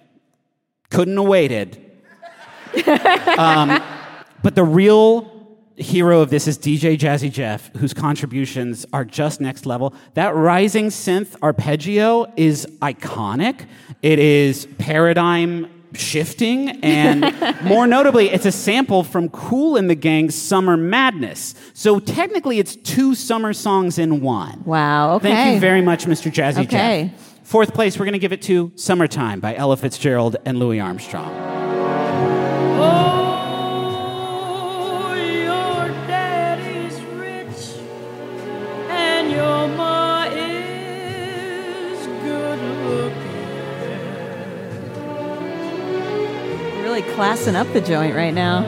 couldn't 0.90 1.16
have 1.16 1.28
waited. 1.28 1.90
um, 3.38 3.82
but 4.42 4.54
the 4.54 4.64
real 4.64 5.30
hero 5.76 6.20
of 6.20 6.30
this 6.30 6.46
is 6.46 6.58
DJ 6.58 6.98
Jazzy 6.98 7.30
Jeff, 7.30 7.74
whose 7.76 7.94
contributions 7.94 8.84
are 8.92 9.04
just 9.04 9.40
next 9.40 9.66
level. 9.66 9.94
That 10.14 10.34
rising 10.34 10.88
synth 10.88 11.34
arpeggio 11.42 12.32
is 12.36 12.66
iconic. 12.80 13.66
It 14.02 14.18
is 14.18 14.66
paradigm 14.78 15.70
shifting, 15.94 16.70
and 16.82 17.34
more 17.64 17.86
notably, 17.86 18.30
it's 18.30 18.46
a 18.46 18.52
sample 18.52 19.02
from 19.04 19.28
Kool 19.28 19.76
and 19.76 19.90
the 19.90 19.94
Gang's 19.94 20.34
Summer 20.34 20.76
Madness. 20.76 21.54
So 21.74 22.00
technically, 22.00 22.58
it's 22.58 22.76
two 22.76 23.14
summer 23.14 23.52
songs 23.52 23.98
in 23.98 24.20
one. 24.20 24.62
Wow. 24.64 25.14
Okay. 25.16 25.30
Thank 25.30 25.54
you 25.54 25.60
very 25.60 25.82
much, 25.82 26.06
Mr. 26.06 26.30
Jazzy 26.32 26.64
Okay. 26.64 27.10
Jeff. 27.14 27.28
Fourth 27.44 27.74
place, 27.74 27.98
we're 27.98 28.06
going 28.06 28.14
to 28.14 28.18
give 28.18 28.32
it 28.32 28.40
to 28.42 28.72
Summertime 28.76 29.40
by 29.40 29.54
Ella 29.54 29.76
Fitzgerald 29.76 30.36
and 30.46 30.58
Louis 30.58 30.80
Armstrong. 30.80 31.51
Classing 47.14 47.56
up 47.56 47.70
the 47.72 47.80
joint 47.80 48.14
right 48.14 48.34
now. 48.34 48.62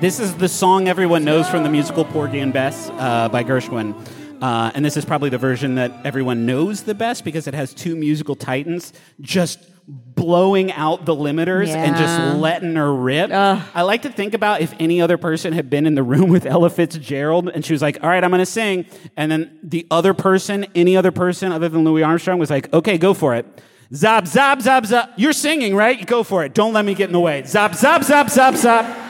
This 0.00 0.20
is 0.20 0.34
the 0.36 0.48
song 0.48 0.88
everyone 0.88 1.24
knows 1.24 1.48
from 1.48 1.62
the 1.62 1.70
musical 1.70 2.04
Porgy 2.04 2.40
and 2.40 2.52
Bess 2.52 2.90
uh, 2.90 3.30
by 3.30 3.42
Gershwin. 3.42 3.94
Uh, 4.42 4.70
and 4.74 4.84
this 4.84 4.94
is 4.94 5.06
probably 5.06 5.30
the 5.30 5.38
version 5.38 5.76
that 5.76 5.90
everyone 6.04 6.44
knows 6.44 6.82
the 6.82 6.94
best 6.94 7.24
because 7.24 7.46
it 7.46 7.54
has 7.54 7.72
two 7.72 7.96
musical 7.96 8.34
titans 8.34 8.92
just 9.22 9.58
blowing 9.88 10.70
out 10.72 11.06
the 11.06 11.14
limiters 11.14 11.68
and 11.68 11.96
just 11.96 12.36
letting 12.36 12.76
her 12.76 12.94
rip. 12.94 13.30
I 13.30 13.82
like 13.82 14.02
to 14.02 14.10
think 14.10 14.34
about 14.34 14.60
if 14.60 14.74
any 14.78 15.00
other 15.00 15.16
person 15.16 15.54
had 15.54 15.70
been 15.70 15.86
in 15.86 15.94
the 15.94 16.02
room 16.02 16.28
with 16.30 16.44
Ella 16.44 16.68
Fitzgerald 16.68 17.48
and 17.48 17.64
she 17.64 17.72
was 17.72 17.80
like, 17.80 17.98
all 18.02 18.10
right, 18.10 18.22
I'm 18.22 18.30
going 18.30 18.40
to 18.40 18.44
sing. 18.44 18.84
And 19.16 19.32
then 19.32 19.58
the 19.62 19.86
other 19.90 20.12
person, 20.12 20.66
any 20.74 20.98
other 20.98 21.10
person 21.10 21.52
other 21.52 21.70
than 21.70 21.84
Louis 21.84 22.02
Armstrong 22.02 22.38
was 22.38 22.50
like, 22.50 22.70
okay, 22.74 22.98
go 22.98 23.14
for 23.14 23.34
it. 23.34 23.46
Zop, 23.92 24.22
zop, 24.22 24.60
zop, 24.62 24.82
zop. 24.82 25.12
You're 25.16 25.32
singing, 25.32 25.76
right? 25.76 26.04
Go 26.06 26.22
for 26.22 26.44
it. 26.44 26.54
Don't 26.54 26.72
let 26.72 26.84
me 26.84 26.94
get 26.94 27.08
in 27.08 27.12
the 27.12 27.20
way. 27.20 27.42
Zop, 27.42 27.70
zop, 27.70 28.00
zop, 28.00 28.26
zop, 28.26 28.54
zop 28.54 29.02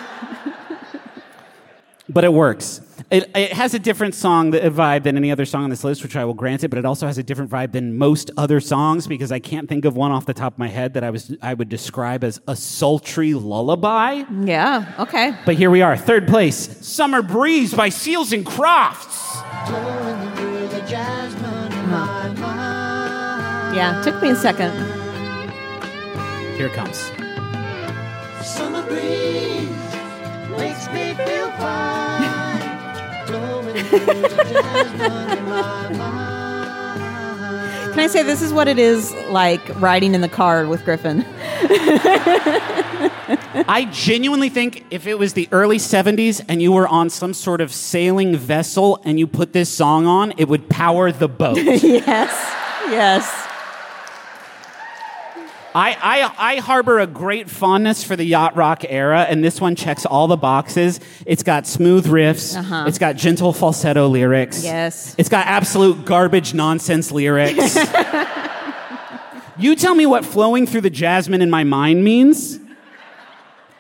but 2.08 2.24
it 2.24 2.32
works. 2.32 2.82
It, 3.10 3.30
it 3.36 3.52
has 3.52 3.72
a 3.72 3.78
different 3.78 4.14
song 4.16 4.50
vibe 4.50 5.04
than 5.04 5.16
any 5.16 5.30
other 5.30 5.44
song 5.44 5.64
on 5.64 5.70
this 5.70 5.84
list, 5.84 6.02
which 6.02 6.16
I 6.16 6.24
will 6.24 6.34
grant 6.34 6.64
it. 6.64 6.68
But 6.68 6.78
it 6.78 6.84
also 6.84 7.06
has 7.06 7.18
a 7.18 7.22
different 7.22 7.50
vibe 7.50 7.72
than 7.72 7.96
most 7.96 8.32
other 8.36 8.58
songs 8.58 9.06
because 9.06 9.30
I 9.30 9.38
can't 9.38 9.68
think 9.68 9.84
of 9.84 9.96
one 9.96 10.10
off 10.10 10.26
the 10.26 10.34
top 10.34 10.54
of 10.54 10.58
my 10.58 10.68
head 10.68 10.94
that 10.94 11.04
I 11.04 11.10
was 11.10 11.34
I 11.40 11.54
would 11.54 11.68
describe 11.68 12.24
as 12.24 12.40
a 12.48 12.56
sultry 12.56 13.32
lullaby. 13.32 14.24
Yeah. 14.42 14.92
Okay. 14.98 15.36
But 15.46 15.54
here 15.54 15.70
we 15.70 15.82
are, 15.82 15.96
third 15.96 16.26
place, 16.26 16.84
"Summer 16.86 17.22
Breeze" 17.22 17.72
by 17.74 17.90
Seals 17.90 18.32
and 18.32 18.44
Crofts. 18.44 19.36
Yeah, 23.76 24.00
took 24.02 24.22
me 24.22 24.30
a 24.30 24.34
second. 24.34 24.72
Here 26.56 26.68
it 26.68 26.72
comes. 26.72 26.96
Summer 28.42 28.82
breeze 28.88 29.68
makes 30.56 30.90
me 30.94 31.12
feel 31.12 31.50
fine. 31.50 33.26
Blowing 33.26 33.76
through 33.84 33.98
the 33.98 34.48
jasmine 34.50 35.38
in 35.38 35.44
my 35.44 35.90
mind. 35.90 37.92
Can 37.92 38.00
I 38.00 38.06
say 38.06 38.22
this 38.22 38.40
is 38.40 38.54
what 38.54 38.66
it 38.66 38.78
is 38.78 39.12
like 39.28 39.60
riding 39.78 40.14
in 40.14 40.22
the 40.22 40.30
car 40.30 40.66
with 40.66 40.82
Griffin? 40.82 41.20
I 43.68 43.86
genuinely 43.92 44.48
think 44.48 44.86
if 44.90 45.06
it 45.06 45.18
was 45.18 45.34
the 45.34 45.50
early 45.52 45.76
70s 45.76 46.42
and 46.48 46.62
you 46.62 46.72
were 46.72 46.88
on 46.88 47.10
some 47.10 47.34
sort 47.34 47.60
of 47.60 47.74
sailing 47.74 48.38
vessel 48.38 49.02
and 49.04 49.18
you 49.18 49.26
put 49.26 49.52
this 49.52 49.68
song 49.68 50.06
on, 50.06 50.32
it 50.38 50.48
would 50.48 50.70
power 50.70 51.12
the 51.12 51.28
boat. 51.28 51.58
yes, 51.58 52.54
yes. 52.88 53.45
I, 55.76 55.90
I, 56.00 56.52
I 56.52 56.56
harbor 56.56 57.00
a 57.00 57.06
great 57.06 57.50
fondness 57.50 58.02
for 58.02 58.16
the 58.16 58.24
yacht 58.24 58.56
rock 58.56 58.82
era, 58.88 59.26
and 59.28 59.44
this 59.44 59.60
one 59.60 59.76
checks 59.76 60.06
all 60.06 60.26
the 60.26 60.38
boxes. 60.38 61.00
It's 61.26 61.42
got 61.42 61.66
smooth 61.66 62.06
riffs. 62.06 62.56
Uh-huh. 62.56 62.86
It's 62.88 62.96
got 62.96 63.16
gentle 63.16 63.52
falsetto 63.52 64.08
lyrics. 64.08 64.64
Yes. 64.64 65.14
It's 65.18 65.28
got 65.28 65.46
absolute 65.46 66.06
garbage 66.06 66.54
nonsense 66.54 67.12
lyrics. 67.12 67.76
you 69.58 69.76
tell 69.76 69.94
me 69.94 70.06
what 70.06 70.24
flowing 70.24 70.66
through 70.66 70.80
the 70.80 70.88
jasmine 70.88 71.42
in 71.42 71.50
my 71.50 71.62
mind 71.62 72.02
means. 72.02 72.58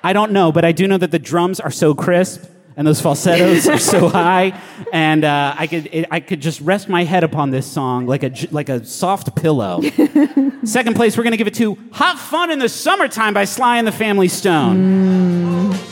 I 0.04 0.12
don't 0.12 0.32
know, 0.32 0.52
but 0.52 0.66
I 0.66 0.72
do 0.72 0.86
know 0.86 0.98
that 0.98 1.12
the 1.12 1.18
drums 1.18 1.60
are 1.60 1.70
so 1.70 1.94
crisp 1.94 2.44
and 2.76 2.86
those 2.86 3.00
falsettos 3.00 3.68
are 3.68 3.78
so 3.78 4.08
high, 4.22 4.60
and 4.92 5.24
uh, 5.24 5.54
I 5.58 5.66
could 5.66 5.88
it, 5.92 6.06
I 6.10 6.20
could 6.20 6.40
just 6.40 6.60
rest 6.60 6.88
my 6.88 7.04
head 7.04 7.24
upon 7.24 7.50
this 7.50 7.66
song 7.66 8.06
like 8.06 8.22
a 8.22 8.30
j- 8.30 8.48
like 8.50 8.68
a 8.68 8.84
soft 8.84 9.34
pillow. 9.34 9.80
Second 10.64 10.94
place, 10.96 11.16
we're 11.16 11.24
gonna 11.24 11.36
give 11.36 11.46
it 11.46 11.54
to 11.54 11.76
"Hot 11.92 12.18
Fun 12.18 12.50
in 12.50 12.58
the 12.58 12.68
Summertime" 12.68 13.34
by 13.34 13.44
Sly 13.44 13.78
and 13.78 13.86
the 13.86 13.92
Family 13.92 14.28
Stone. 14.28 15.74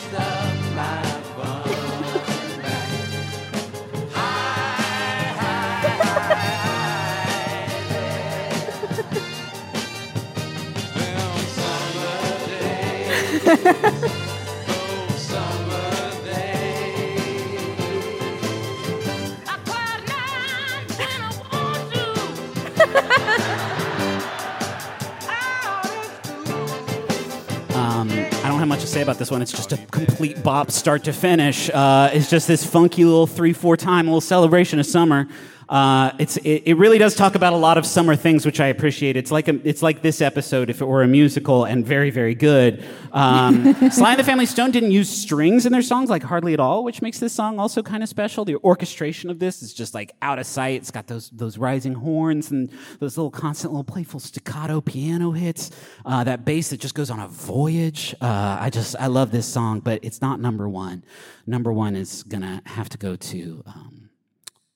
I 13.46 14.23
say 28.94 29.02
about 29.02 29.18
this 29.18 29.28
one. 29.28 29.42
It's 29.42 29.50
just 29.50 29.72
a 29.72 29.76
complete 29.90 30.40
bop, 30.44 30.70
start 30.70 31.02
to 31.04 31.12
finish. 31.12 31.68
Uh, 31.68 32.10
it's 32.12 32.30
just 32.30 32.46
this 32.46 32.64
funky 32.64 33.04
little 33.04 33.26
three, 33.26 33.52
four 33.52 33.76
time 33.76 34.06
little 34.06 34.20
celebration 34.20 34.78
of 34.78 34.86
summer. 34.86 35.26
Uh, 35.68 36.12
it's 36.18 36.36
it, 36.38 36.62
it 36.66 36.74
really 36.76 36.98
does 36.98 37.14
talk 37.14 37.34
about 37.34 37.52
a 37.52 37.56
lot 37.56 37.78
of 37.78 37.86
summer 37.86 38.16
things, 38.16 38.44
which 38.44 38.60
I 38.60 38.66
appreciate. 38.66 39.16
It's 39.16 39.30
like 39.30 39.48
a, 39.48 39.58
it's 39.66 39.82
like 39.82 40.02
this 40.02 40.20
episode 40.20 40.70
if 40.70 40.80
it 40.80 40.84
were 40.84 41.02
a 41.02 41.08
musical 41.08 41.64
and 41.64 41.84
very 41.86 42.10
very 42.10 42.34
good. 42.34 42.84
Um, 43.12 43.74
Sly 43.90 44.10
and 44.10 44.20
the 44.20 44.24
Family 44.24 44.46
Stone 44.46 44.72
didn't 44.72 44.92
use 44.92 45.08
strings 45.08 45.66
in 45.66 45.72
their 45.72 45.82
songs 45.82 46.10
like 46.10 46.22
hardly 46.22 46.52
at 46.52 46.60
all, 46.60 46.84
which 46.84 47.00
makes 47.02 47.18
this 47.18 47.32
song 47.32 47.58
also 47.58 47.82
kind 47.82 48.02
of 48.02 48.08
special. 48.08 48.44
The 48.44 48.56
orchestration 48.56 49.30
of 49.30 49.38
this 49.38 49.62
is 49.62 49.72
just 49.72 49.94
like 49.94 50.12
out 50.22 50.38
of 50.38 50.46
sight. 50.46 50.80
It's 50.80 50.90
got 50.90 51.06
those 51.06 51.30
those 51.30 51.58
rising 51.58 51.94
horns 51.94 52.50
and 52.50 52.70
those 53.00 53.16
little 53.16 53.30
constant 53.30 53.72
little 53.72 53.84
playful 53.84 54.20
staccato 54.20 54.80
piano 54.80 55.32
hits. 55.32 55.70
Uh, 56.04 56.24
that 56.24 56.44
bass 56.44 56.70
that 56.70 56.80
just 56.80 56.94
goes 56.94 57.10
on 57.10 57.20
a 57.20 57.28
voyage. 57.28 58.14
Uh, 58.20 58.58
I 58.60 58.70
just 58.70 58.96
I 58.98 59.06
love 59.06 59.30
this 59.30 59.46
song, 59.46 59.80
but 59.80 60.04
it's 60.04 60.20
not 60.20 60.40
number 60.40 60.68
one. 60.68 61.04
Number 61.46 61.72
one 61.72 61.96
is 61.96 62.22
gonna 62.24 62.62
have 62.66 62.88
to 62.90 62.98
go 62.98 63.16
to. 63.16 63.62
Um, 63.66 64.03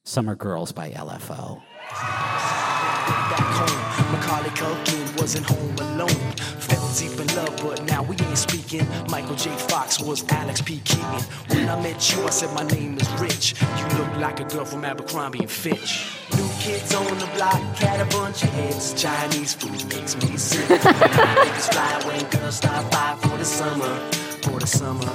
Summer 0.09 0.35
Girls 0.35 0.73
by 0.73 0.89
LFO. 0.93 1.61
back 1.91 3.45
home. 3.61 4.13
Macaulay 4.13 4.49
Culkin 4.57 5.21
wasn't 5.21 5.45
home 5.45 5.77
alone. 5.77 6.33
Fell 6.59 6.89
deep 6.97 7.21
in 7.21 7.27
love, 7.37 7.55
but 7.63 7.85
now 7.85 8.03
we 8.03 8.17
ain't 8.17 8.39
speaking. 8.39 8.89
Michael 9.11 9.37
J. 9.37 9.51
Fox 9.69 10.01
was 10.01 10.25
Alex 10.31 10.63
P. 10.63 10.81
Keaton. 10.87 11.21
When 11.49 11.69
I 11.69 11.79
met 11.83 12.11
you, 12.11 12.25
I 12.25 12.31
said 12.31 12.55
my 12.55 12.63
name 12.69 12.97
is 12.97 13.07
Rich. 13.21 13.61
You 13.61 13.99
look 13.99 14.17
like 14.17 14.41
a 14.41 14.45
girl 14.45 14.65
from 14.65 14.87
Abercrombie 14.87 15.41
and 15.41 15.51
Fitch. 15.51 16.07
New 16.35 16.49
kids 16.59 16.95
on 16.95 17.19
the 17.19 17.27
block 17.37 17.61
had 17.77 18.01
a 18.01 18.07
bunch 18.07 18.45
of 18.45 18.53
hits. 18.55 18.95
Chinese 18.95 19.53
food 19.53 19.85
makes 19.95 20.17
me 20.17 20.39
sick. 20.39 20.81
Niggas 20.81 21.71
fly 21.71 22.03
when 22.07 22.25
girls 22.31 22.57
stop 22.57 22.91
by 22.91 23.15
for 23.21 23.37
the 23.37 23.45
summer, 23.45 23.95
for 24.41 24.59
the 24.59 24.67
summer. 24.67 25.13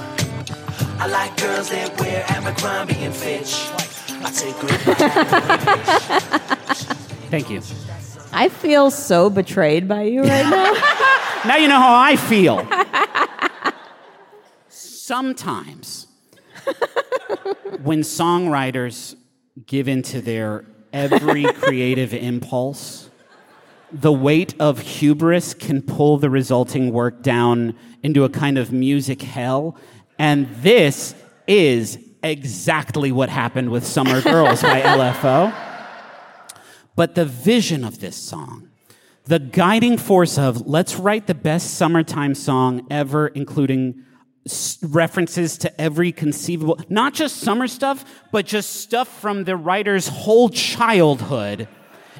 I 0.99 1.07
like 1.07 1.35
girls 1.37 1.71
that 1.71 1.99
wear 1.99 2.23
Abercrombie 2.27 3.03
and 3.03 3.15
Fitch. 3.15 3.55
I 4.23 4.31
take 4.31 4.59
good 4.59 4.69
Thank 7.29 7.49
you. 7.49 7.61
I 8.31 8.47
feel 8.49 8.91
so 8.91 9.29
betrayed 9.29 9.87
by 9.87 10.03
you 10.03 10.23
right 10.23 10.49
now. 10.49 10.73
Now 11.45 11.57
you 11.57 11.67
know 11.67 11.77
how 11.77 11.93
I 11.93 12.15
feel. 12.15 12.65
Sometimes, 14.69 16.07
when 17.81 17.99
songwriters 17.99 19.17
give 19.65 19.89
into 19.89 20.21
their 20.21 20.63
every 20.93 21.43
creative 21.55 22.13
impulse, 22.13 23.09
the 23.91 24.13
weight 24.13 24.55
of 24.57 24.79
hubris 24.79 25.53
can 25.53 25.81
pull 25.81 26.17
the 26.17 26.29
resulting 26.29 26.93
work 26.93 27.21
down 27.21 27.75
into 28.03 28.23
a 28.23 28.29
kind 28.29 28.57
of 28.57 28.71
music 28.71 29.21
hell. 29.21 29.75
And 30.17 30.47
this 30.61 31.13
is 31.45 31.99
exactly 32.23 33.11
what 33.11 33.29
happened 33.29 33.69
with 33.69 33.85
Summer 33.85 34.21
Girls 34.21 34.61
by 34.61 34.81
LFO. 34.81 35.53
But 36.95 37.15
the 37.15 37.25
vision 37.25 37.83
of 37.83 37.99
this 37.99 38.15
song, 38.15 38.69
the 39.25 39.39
guiding 39.39 39.97
force 39.97 40.37
of 40.37 40.67
let's 40.67 40.95
write 40.95 41.27
the 41.27 41.35
best 41.35 41.75
summertime 41.75 42.35
song 42.35 42.87
ever, 42.89 43.27
including 43.27 44.03
references 44.81 45.57
to 45.59 45.81
every 45.81 46.11
conceivable, 46.11 46.79
not 46.89 47.13
just 47.13 47.37
summer 47.37 47.67
stuff, 47.67 48.03
but 48.31 48.45
just 48.45 48.81
stuff 48.81 49.07
from 49.21 49.45
the 49.45 49.55
writer's 49.55 50.07
whole 50.07 50.49
childhood, 50.49 51.67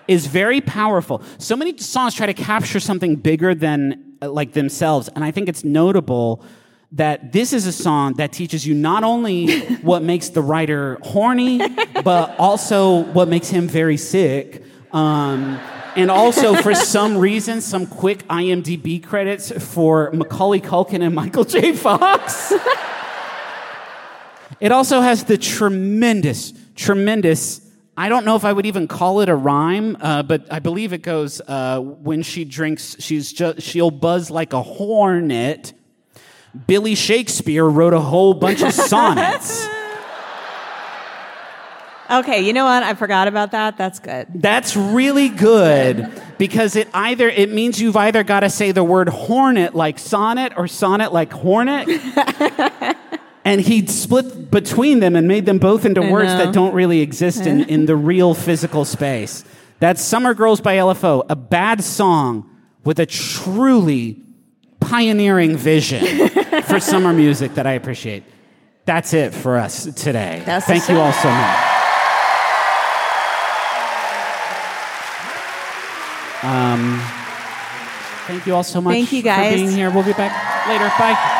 is 0.08 0.28
very 0.28 0.62
powerful. 0.62 1.22
So 1.38 1.56
many 1.56 1.78
songs 1.78 2.16
try 2.16 2.26
to 2.26 2.34
capture 2.34 2.80
something 2.80 3.16
bigger 3.16 3.54
than 3.56 4.18
uh, 4.22 4.30
like 4.30 4.54
themselves, 4.54 5.10
and 5.16 5.24
I 5.24 5.32
think 5.32 5.50
it's 5.50 5.64
notable 5.64 6.44
that 6.94 7.32
this 7.32 7.54
is 7.54 7.66
a 7.66 7.72
song 7.72 8.14
that 8.14 8.32
teaches 8.32 8.66
you 8.66 8.74
not 8.74 9.04
only 9.04 9.60
what 9.82 10.04
makes 10.04 10.30
the 10.30 10.42
writer 10.42 11.00
horny, 11.02 11.60
but 12.04 12.36
also 12.40 13.04
what 13.04 13.28
makes 13.28 13.50
him 13.50 13.68
very 13.68 13.98
sick. 13.98 14.64
Um, 14.92 15.60
and 15.96 16.10
also, 16.10 16.56
for 16.56 16.74
some 16.74 17.18
reason, 17.18 17.62
some 17.62 17.86
quick 17.86 18.28
IMDb 18.28 19.04
credits 19.04 19.52
for 19.74 20.12
Macaulay 20.12 20.62
Culkin 20.62 21.04
and 21.04 21.14
Michael 21.14 21.44
J. 21.44 21.74
Fox. 21.74 22.54
it 24.60 24.72
also 24.72 25.02
has 25.02 25.24
the 25.24 25.38
tremendous, 25.38 26.54
tremendous 26.76 27.62
I 27.96 28.10
don't 28.10 28.26
know 28.26 28.36
if 28.36 28.44
I 28.44 28.52
would 28.52 28.66
even 28.66 28.88
call 28.88 29.22
it 29.22 29.30
a 29.30 29.36
rhyme, 29.36 29.98
uh, 30.02 30.24
but 30.24 30.52
I 30.52 30.58
believe 30.58 30.94
it 30.94 31.04
goes 31.04 31.42
uh, 31.42 31.80
when 31.80 32.24
she 32.24 32.44
drinks, 32.44 32.96
she's 32.98 33.32
just 33.32 33.62
she'll 33.62 33.92
buzz 33.92 34.32
like 34.32 34.54
a 34.54 34.64
hornet. 34.64 35.74
Billy 36.68 36.96
Shakespeare 36.96 37.66
wrote 37.66 37.94
a 37.94 38.00
whole 38.00 38.34
bunch 38.34 38.62
of 38.62 38.74
sonnets. 38.74 39.68
Okay, 42.12 42.42
you 42.42 42.54
know 42.54 42.66
what? 42.66 42.84
I 42.84 42.94
forgot 42.94 43.28
about 43.28 43.52
that. 43.52 43.78
That's 43.78 44.00
good. 44.00 44.28
That's 44.36 44.76
really 44.76 45.30
good 45.30 46.12
because 46.38 46.76
it 46.76 46.88
either 46.94 47.28
it 47.28 47.52
means 47.52 47.82
you've 47.82 47.96
either 47.96 48.24
got 48.24 48.42
to 48.42 48.50
say 48.50 48.72
the 48.72 48.84
word 48.84 49.10
hornet 49.10 49.74
like 49.74 49.98
sonnet 49.98 50.54
or 50.56 50.68
sonnet 50.68 51.12
like 51.12 51.32
hornet. 51.32 51.88
and 53.46 53.62
he 53.62 53.88
split 53.88 54.52
between 54.52 55.00
them 55.00 55.16
and 55.16 55.28
made 55.28 55.46
them 55.46 55.58
both 55.58 55.86
into 55.86 56.04
I 56.04 56.12
words 56.12 56.30
know. 56.30 56.38
that 56.46 56.54
don't 56.54 56.74
really 56.74 57.02
exist 57.02 57.46
in, 57.48 57.62
in 57.64 57.86
the 57.86 57.96
real 57.96 58.34
physical 58.34 58.86
space. 58.86 59.44
That's 59.80 60.02
Summer 60.02 60.34
Girls 60.34 60.62
by 60.62 60.76
LFO, 60.76 61.26
a 61.30 61.36
bad 61.36 61.84
song 61.84 62.50
with 62.84 63.00
a 63.00 63.06
truly 63.06 64.22
pioneering 64.94 65.58
vision 65.58 66.30
for 66.66 66.80
summer 66.80 67.12
music 67.12 67.56
that 67.56 67.66
I 67.66 67.72
appreciate. 67.72 68.24
That's 68.86 69.12
it 69.16 69.34
for 69.34 69.58
us 69.58 69.86
today. 69.86 70.44
That's 70.46 70.68
Thank 70.68 70.88
you 70.88 71.00
all 71.00 71.12
so 71.12 71.30
much. 71.30 71.58
Um, 76.44 77.02
thank 78.28 78.46
you 78.46 78.54
all 78.54 78.64
so 78.64 78.82
much 78.82 78.94
Thank 78.94 79.14
you, 79.14 79.24
guys. 79.24 79.54
for 79.54 79.58
being 79.58 79.72
here. 79.72 79.90
We'll 79.90 80.04
be 80.04 80.14
back 80.14 80.68
later. 80.68 80.90
Bye. 81.00 81.40